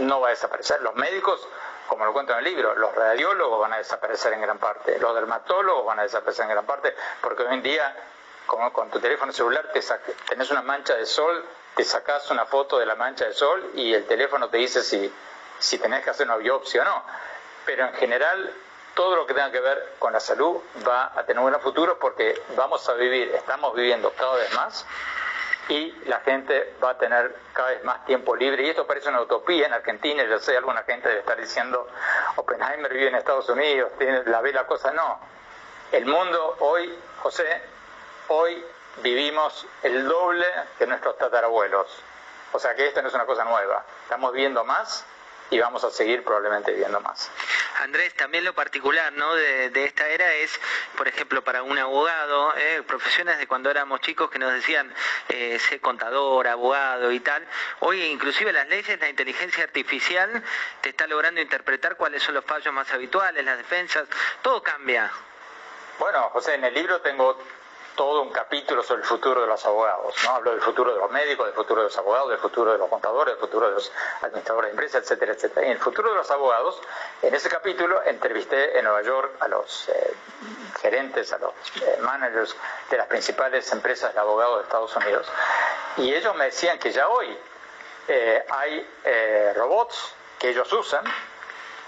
no 0.00 0.20
va 0.20 0.28
a 0.28 0.30
desaparecer. 0.30 0.80
Los 0.82 0.94
médicos, 0.94 1.46
como 1.88 2.04
lo 2.04 2.12
cuento 2.12 2.32
en 2.32 2.38
el 2.38 2.44
libro, 2.44 2.74
los 2.74 2.94
radiólogos 2.94 3.60
van 3.60 3.72
a 3.74 3.78
desaparecer 3.78 4.32
en 4.32 4.42
gran 4.42 4.58
parte, 4.58 4.98
los 4.98 5.14
dermatólogos 5.14 5.86
van 5.86 6.00
a 6.00 6.02
desaparecer 6.02 6.44
en 6.44 6.50
gran 6.50 6.66
parte, 6.66 6.94
porque 7.20 7.42
hoy 7.42 7.54
en 7.54 7.62
día 7.62 7.96
con 8.72 8.90
tu 8.90 9.00
teléfono 9.00 9.32
celular 9.32 9.70
te 9.72 9.80
tenés 10.28 10.50
una 10.50 10.62
mancha 10.62 10.94
de 10.94 11.06
sol, 11.06 11.44
te 11.74 11.84
sacás 11.84 12.30
una 12.30 12.44
foto 12.44 12.78
de 12.78 12.86
la 12.86 12.94
mancha 12.94 13.24
de 13.24 13.32
sol 13.32 13.72
y 13.74 13.94
el 13.94 14.04
teléfono 14.06 14.48
te 14.48 14.58
dice 14.58 14.82
si, 14.82 15.12
si 15.58 15.78
tenés 15.78 16.04
que 16.04 16.10
hacer 16.10 16.26
una 16.26 16.36
biopsia 16.36 16.82
o 16.82 16.84
no. 16.84 17.02
Pero 17.64 17.86
en 17.86 17.94
general, 17.94 18.52
todo 18.94 19.16
lo 19.16 19.26
que 19.26 19.34
tenga 19.34 19.50
que 19.50 19.60
ver 19.60 19.94
con 19.98 20.12
la 20.12 20.20
salud 20.20 20.60
va 20.86 21.12
a 21.14 21.24
tener 21.24 21.42
un 21.42 21.50
buen 21.50 21.60
futuro 21.62 21.98
porque 21.98 22.42
vamos 22.56 22.86
a 22.88 22.94
vivir, 22.94 23.32
estamos 23.34 23.74
viviendo 23.74 24.12
cada 24.12 24.36
vez 24.36 24.52
más 24.54 24.86
y 25.68 25.92
la 26.06 26.20
gente 26.20 26.74
va 26.82 26.90
a 26.90 26.98
tener 26.98 27.34
cada 27.54 27.70
vez 27.70 27.84
más 27.84 28.04
tiempo 28.04 28.36
libre. 28.36 28.64
Y 28.64 28.70
esto 28.70 28.86
parece 28.86 29.08
una 29.08 29.22
utopía 29.22 29.66
en 29.66 29.72
Argentina, 29.72 30.24
ya 30.24 30.38
sé, 30.38 30.56
alguna 30.56 30.82
gente 30.82 31.08
debe 31.08 31.20
estar 31.20 31.40
diciendo, 31.40 31.88
Oppenheimer 32.36 32.92
vive 32.92 33.08
en 33.08 33.14
Estados 33.14 33.48
Unidos, 33.48 33.92
la 34.26 34.40
ve 34.40 34.52
la 34.52 34.66
cosa. 34.66 34.92
No, 34.92 35.20
el 35.92 36.04
mundo 36.04 36.56
hoy, 36.60 36.98
José, 37.22 37.62
hoy 38.28 38.64
vivimos 39.02 39.66
el 39.82 40.06
doble 40.06 40.46
que 40.78 40.86
nuestros 40.86 41.16
tatarabuelos. 41.18 41.86
O 42.52 42.58
sea 42.58 42.74
que 42.74 42.86
esta 42.86 43.02
no 43.02 43.08
es 43.08 43.14
una 43.14 43.26
cosa 43.26 43.44
nueva. 43.44 43.84
Estamos 44.04 44.32
viendo 44.32 44.64
más 44.64 45.04
y 45.52 45.58
vamos 45.58 45.84
a 45.84 45.90
seguir 45.90 46.24
probablemente 46.24 46.72
viendo 46.72 47.00
más. 47.00 47.30
Andrés, 47.80 48.14
también 48.14 48.44
lo 48.44 48.54
particular 48.54 49.12
¿no? 49.12 49.34
de, 49.34 49.84
esta 49.84 50.08
era 50.08 50.32
es, 50.34 50.58
por 50.96 51.08
ejemplo, 51.08 51.44
para 51.44 51.62
un 51.62 51.78
abogado, 51.78 52.54
eh, 52.56 52.82
profesiones 52.86 53.38
de 53.38 53.46
cuando 53.46 53.70
éramos 53.70 54.00
chicos 54.00 54.30
que 54.30 54.38
nos 54.38 54.52
decían 54.52 54.92
eh, 55.28 55.58
ser 55.58 55.80
contador, 55.80 56.48
abogado 56.48 57.12
y 57.12 57.20
tal. 57.20 57.46
Hoy 57.80 58.02
inclusive 58.02 58.52
las 58.52 58.66
leyes, 58.68 58.98
la 58.98 59.10
inteligencia 59.10 59.64
artificial 59.64 60.42
te 60.80 60.88
está 60.88 61.06
logrando 61.06 61.40
interpretar 61.40 61.96
cuáles 61.96 62.22
son 62.22 62.34
los 62.34 62.44
fallos 62.44 62.72
más 62.72 62.90
habituales, 62.90 63.44
las 63.44 63.58
defensas, 63.58 64.08
todo 64.40 64.62
cambia. 64.62 65.10
Bueno, 65.98 66.30
José, 66.30 66.54
en 66.54 66.64
el 66.64 66.72
libro 66.72 67.02
tengo 67.02 67.38
todo 67.96 68.22
un 68.22 68.30
capítulo 68.30 68.82
sobre 68.82 69.02
el 69.02 69.06
futuro 69.06 69.40
de 69.40 69.46
los 69.46 69.64
abogados. 69.64 70.14
¿no? 70.24 70.30
Hablo 70.30 70.52
del 70.52 70.60
futuro 70.60 70.92
de 70.94 71.00
los 71.00 71.10
médicos, 71.10 71.46
del 71.46 71.54
futuro 71.54 71.82
de 71.82 71.88
los 71.88 71.98
abogados, 71.98 72.30
del 72.30 72.38
futuro 72.38 72.72
de 72.72 72.78
los 72.78 72.88
contadores, 72.88 73.34
del 73.34 73.40
futuro 73.40 73.68
de 73.68 73.74
los 73.74 73.92
administradores 74.22 74.68
de 74.68 74.70
empresas, 74.70 75.02
etcétera, 75.02 75.32
etcétera. 75.32 75.66
Y 75.66 75.70
en 75.70 75.76
el 75.76 75.82
futuro 75.82 76.10
de 76.10 76.16
los 76.16 76.30
abogados, 76.30 76.80
en 77.22 77.34
ese 77.34 77.48
capítulo 77.48 78.02
entrevisté 78.04 78.78
en 78.78 78.84
Nueva 78.84 79.02
York 79.02 79.34
a 79.40 79.48
los 79.48 79.88
eh, 79.88 80.14
gerentes, 80.80 81.32
a 81.32 81.38
los 81.38 81.52
eh, 81.82 81.98
managers 82.00 82.56
de 82.90 82.96
las 82.96 83.06
principales 83.06 83.70
empresas 83.72 84.14
de 84.14 84.20
abogados 84.20 84.58
de 84.58 84.64
Estados 84.64 84.96
Unidos. 84.96 85.26
Y 85.98 86.14
ellos 86.14 86.34
me 86.36 86.46
decían 86.46 86.78
que 86.78 86.90
ya 86.92 87.08
hoy 87.08 87.36
eh, 88.08 88.44
hay 88.48 88.86
robots 89.54 90.14
que 90.38 90.50
ellos 90.50 90.72
usan 90.72 91.04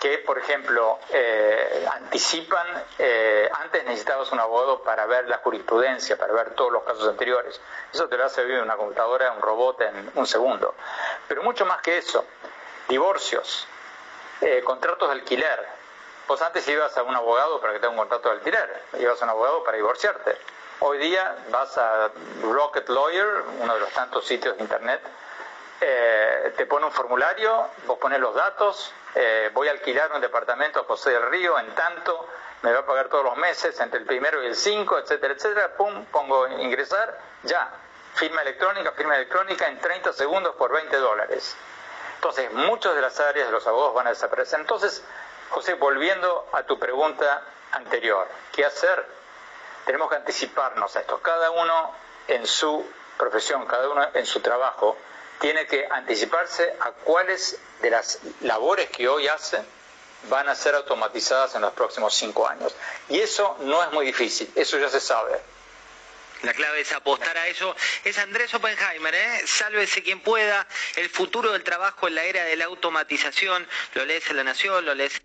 que, 0.04 0.18
por 0.18 0.36
ejemplo, 0.36 0.98
eh, 1.08 1.88
anticipan, 1.90 2.66
eh, 2.98 3.48
antes 3.50 3.84
necesitabas 3.84 4.30
un 4.32 4.38
abogado 4.38 4.82
para 4.82 5.06
ver 5.06 5.26
la 5.30 5.38
jurisprudencia, 5.38 6.18
para 6.18 6.34
ver 6.34 6.50
todos 6.50 6.70
los 6.70 6.82
casos 6.82 7.08
anteriores. 7.08 7.58
Eso 7.90 8.06
te 8.06 8.18
lo 8.18 8.26
hace 8.26 8.44
vivir 8.44 8.60
una 8.60 8.76
computadora, 8.76 9.32
un 9.32 9.40
robot 9.40 9.80
en 9.80 10.12
un 10.14 10.26
segundo. 10.26 10.74
Pero 11.26 11.42
mucho 11.42 11.64
más 11.64 11.80
que 11.80 11.96
eso, 11.96 12.22
divorcios, 12.86 13.66
eh, 14.42 14.60
contratos 14.62 15.08
de 15.08 15.14
alquiler. 15.14 15.66
Vos 16.28 16.42
antes 16.42 16.68
ibas 16.68 16.94
a 16.98 17.02
un 17.02 17.16
abogado 17.16 17.58
para 17.62 17.72
que 17.72 17.78
te 17.78 17.88
un 17.88 17.96
contrato 17.96 18.28
de 18.28 18.34
alquiler, 18.34 18.82
ibas 18.98 19.22
a 19.22 19.24
un 19.24 19.30
abogado 19.30 19.64
para 19.64 19.78
divorciarte. 19.78 20.36
Hoy 20.80 20.98
día 20.98 21.34
vas 21.48 21.78
a 21.78 22.10
Rocket 22.42 22.90
Lawyer, 22.90 23.42
uno 23.58 23.72
de 23.72 23.80
los 23.80 23.90
tantos 23.94 24.26
sitios 24.26 24.54
de 24.58 24.64
internet, 24.64 25.00
te 25.80 26.66
pone 26.66 26.86
un 26.86 26.92
formulario, 26.92 27.68
vos 27.86 27.98
pones 27.98 28.20
los 28.20 28.34
datos, 28.34 28.92
eh, 29.14 29.50
voy 29.52 29.68
a 29.68 29.70
alquilar 29.70 30.12
un 30.12 30.20
departamento 30.20 30.80
a 30.80 30.84
José 30.84 31.10
del 31.10 31.22
Río 31.30 31.58
en 31.58 31.72
tanto, 31.74 32.28
me 32.62 32.72
va 32.72 32.80
a 32.80 32.86
pagar 32.86 33.08
todos 33.08 33.24
los 33.24 33.36
meses 33.36 33.78
entre 33.80 34.00
el 34.00 34.06
primero 34.06 34.42
y 34.42 34.46
el 34.46 34.56
cinco, 34.56 34.98
etcétera, 34.98 35.34
etcétera, 35.34 35.76
pum, 35.76 36.06
pongo 36.06 36.48
ingresar, 36.48 37.16
ya, 37.42 37.70
firma 38.14 38.42
electrónica, 38.42 38.92
firma 38.92 39.16
electrónica 39.16 39.68
en 39.68 39.78
30 39.78 40.12
segundos 40.14 40.54
por 40.56 40.72
20 40.72 40.96
dólares. 40.96 41.56
Entonces, 42.16 42.52
muchas 42.52 42.94
de 42.94 43.02
las 43.02 43.20
áreas 43.20 43.46
de 43.46 43.52
los 43.52 43.66
abogados 43.66 43.94
van 43.94 44.06
a 44.06 44.10
desaparecer. 44.10 44.58
Entonces, 44.58 45.04
José, 45.50 45.74
volviendo 45.74 46.48
a 46.52 46.62
tu 46.62 46.78
pregunta 46.78 47.42
anterior, 47.72 48.26
¿qué 48.52 48.64
hacer? 48.64 49.04
Tenemos 49.84 50.08
que 50.08 50.16
anticiparnos 50.16 50.96
a 50.96 51.00
esto. 51.00 51.20
Cada 51.20 51.50
uno 51.50 51.92
en 52.28 52.46
su 52.46 52.84
profesión, 53.18 53.66
cada 53.66 53.90
uno 53.90 54.08
en 54.14 54.24
su 54.24 54.40
trabajo, 54.40 54.96
tiene 55.40 55.66
que 55.66 55.86
anticiparse 55.90 56.74
a 56.80 56.90
cuáles 56.92 57.58
de 57.82 57.90
las 57.90 58.20
labores 58.40 58.88
que 58.90 59.08
hoy 59.08 59.28
hace 59.28 59.58
van 60.30 60.48
a 60.48 60.54
ser 60.54 60.74
automatizadas 60.74 61.54
en 61.54 61.62
los 61.62 61.72
próximos 61.72 62.14
cinco 62.14 62.48
años. 62.48 62.74
Y 63.08 63.18
eso 63.18 63.56
no 63.60 63.82
es 63.82 63.92
muy 63.92 64.06
difícil, 64.06 64.50
eso 64.54 64.78
ya 64.78 64.88
se 64.88 65.00
sabe. 65.00 65.38
La 66.42 66.52
clave 66.52 66.80
es 66.80 66.92
apostar 66.92 67.36
a 67.38 67.48
eso. 67.48 67.74
Es 68.04 68.18
Andrés 68.18 68.52
Oppenheimer, 68.52 69.14
¿eh? 69.14 69.46
Sálvese 69.46 70.02
quien 70.02 70.20
pueda. 70.20 70.66
El 70.96 71.08
futuro 71.08 71.52
del 71.52 71.64
trabajo 71.64 72.06
en 72.06 72.16
la 72.16 72.24
era 72.24 72.44
de 72.44 72.56
la 72.56 72.66
automatización. 72.66 73.66
Lo 73.94 74.04
lees 74.04 74.28
en 74.28 74.36
La 74.36 74.44
Nación, 74.44 74.84
lo 74.84 74.94
lees. 74.94 75.22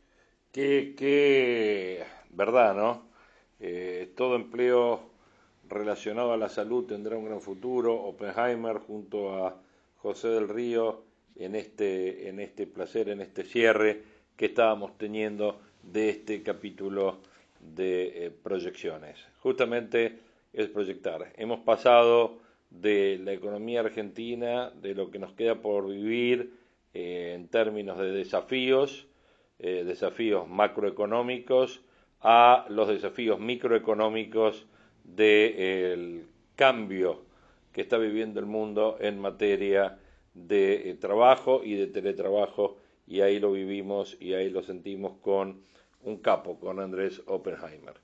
Qué, 0.53 0.95
qué 0.97 2.05
verdad, 2.29 2.73
¿no? 2.73 3.09
Eh, 3.59 4.13
todo 4.15 4.37
empleo 4.37 5.11
relacionado 5.67 6.31
a 6.31 6.37
la 6.37 6.47
salud 6.47 6.87
tendrá 6.87 7.17
un 7.17 7.25
gran 7.25 7.41
futuro. 7.41 7.93
Oppenheimer 7.95 8.77
junto 8.77 9.45
a 9.45 9.55
José 10.01 10.29
del 10.29 10.47
Río 10.47 11.03
en 11.35 11.55
este, 11.55 12.29
en 12.29 12.39
este 12.39 12.67
placer, 12.67 13.09
en 13.09 13.21
este 13.21 13.43
cierre 13.43 14.01
que 14.37 14.45
estábamos 14.45 14.97
teniendo 14.97 15.59
de 15.83 16.09
este 16.09 16.41
capítulo 16.41 17.19
de 17.59 18.25
eh, 18.25 18.31
proyecciones. 18.31 19.19
Justamente 19.39 20.19
es 20.53 20.67
proyectar. 20.69 21.33
Hemos 21.35 21.59
pasado 21.59 22.39
de 22.69 23.19
la 23.21 23.33
economía 23.33 23.81
argentina, 23.81 24.71
de 24.71 24.95
lo 24.95 25.11
que 25.11 25.19
nos 25.19 25.33
queda 25.33 25.61
por 25.61 25.89
vivir 25.89 26.53
eh, 26.93 27.33
en 27.35 27.49
términos 27.49 27.97
de 27.97 28.11
desafíos, 28.11 29.07
eh, 29.59 29.83
desafíos 29.85 30.47
macroeconómicos, 30.47 31.81
a 32.21 32.65
los 32.69 32.87
desafíos 32.87 33.39
microeconómicos 33.39 34.65
del 35.03 36.27
cambio 36.55 37.28
que 37.71 37.81
está 37.81 37.97
viviendo 37.97 38.39
el 38.39 38.45
mundo 38.45 38.97
en 38.99 39.19
materia 39.19 39.99
de 40.33 40.89
eh, 40.89 40.93
trabajo 40.95 41.61
y 41.63 41.75
de 41.75 41.87
teletrabajo 41.87 42.77
y 43.07 43.21
ahí 43.21 43.39
lo 43.39 43.51
vivimos 43.51 44.17
y 44.19 44.33
ahí 44.33 44.49
lo 44.49 44.61
sentimos 44.63 45.17
con 45.21 45.61
un 46.03 46.17
capo, 46.17 46.59
con 46.59 46.79
Andrés 46.79 47.21
Oppenheimer. 47.25 47.95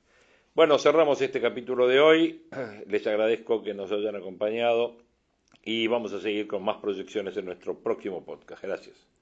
Bueno, 0.53 0.79
cerramos 0.79 1.21
este 1.21 1.41
capítulo 1.41 1.87
de 1.87 1.99
hoy. 1.99 2.45
Les 2.87 3.05
agradezco 3.07 3.61
que 3.61 3.73
nos 3.73 3.91
hayan 3.91 4.15
acompañado 4.15 4.97
y 5.63 5.87
vamos 5.87 6.13
a 6.13 6.21
seguir 6.21 6.47
con 6.47 6.63
más 6.63 6.77
proyecciones 6.77 7.37
en 7.37 7.45
nuestro 7.45 7.79
próximo 7.79 8.23
podcast. 8.23 8.63
Gracias. 8.63 9.14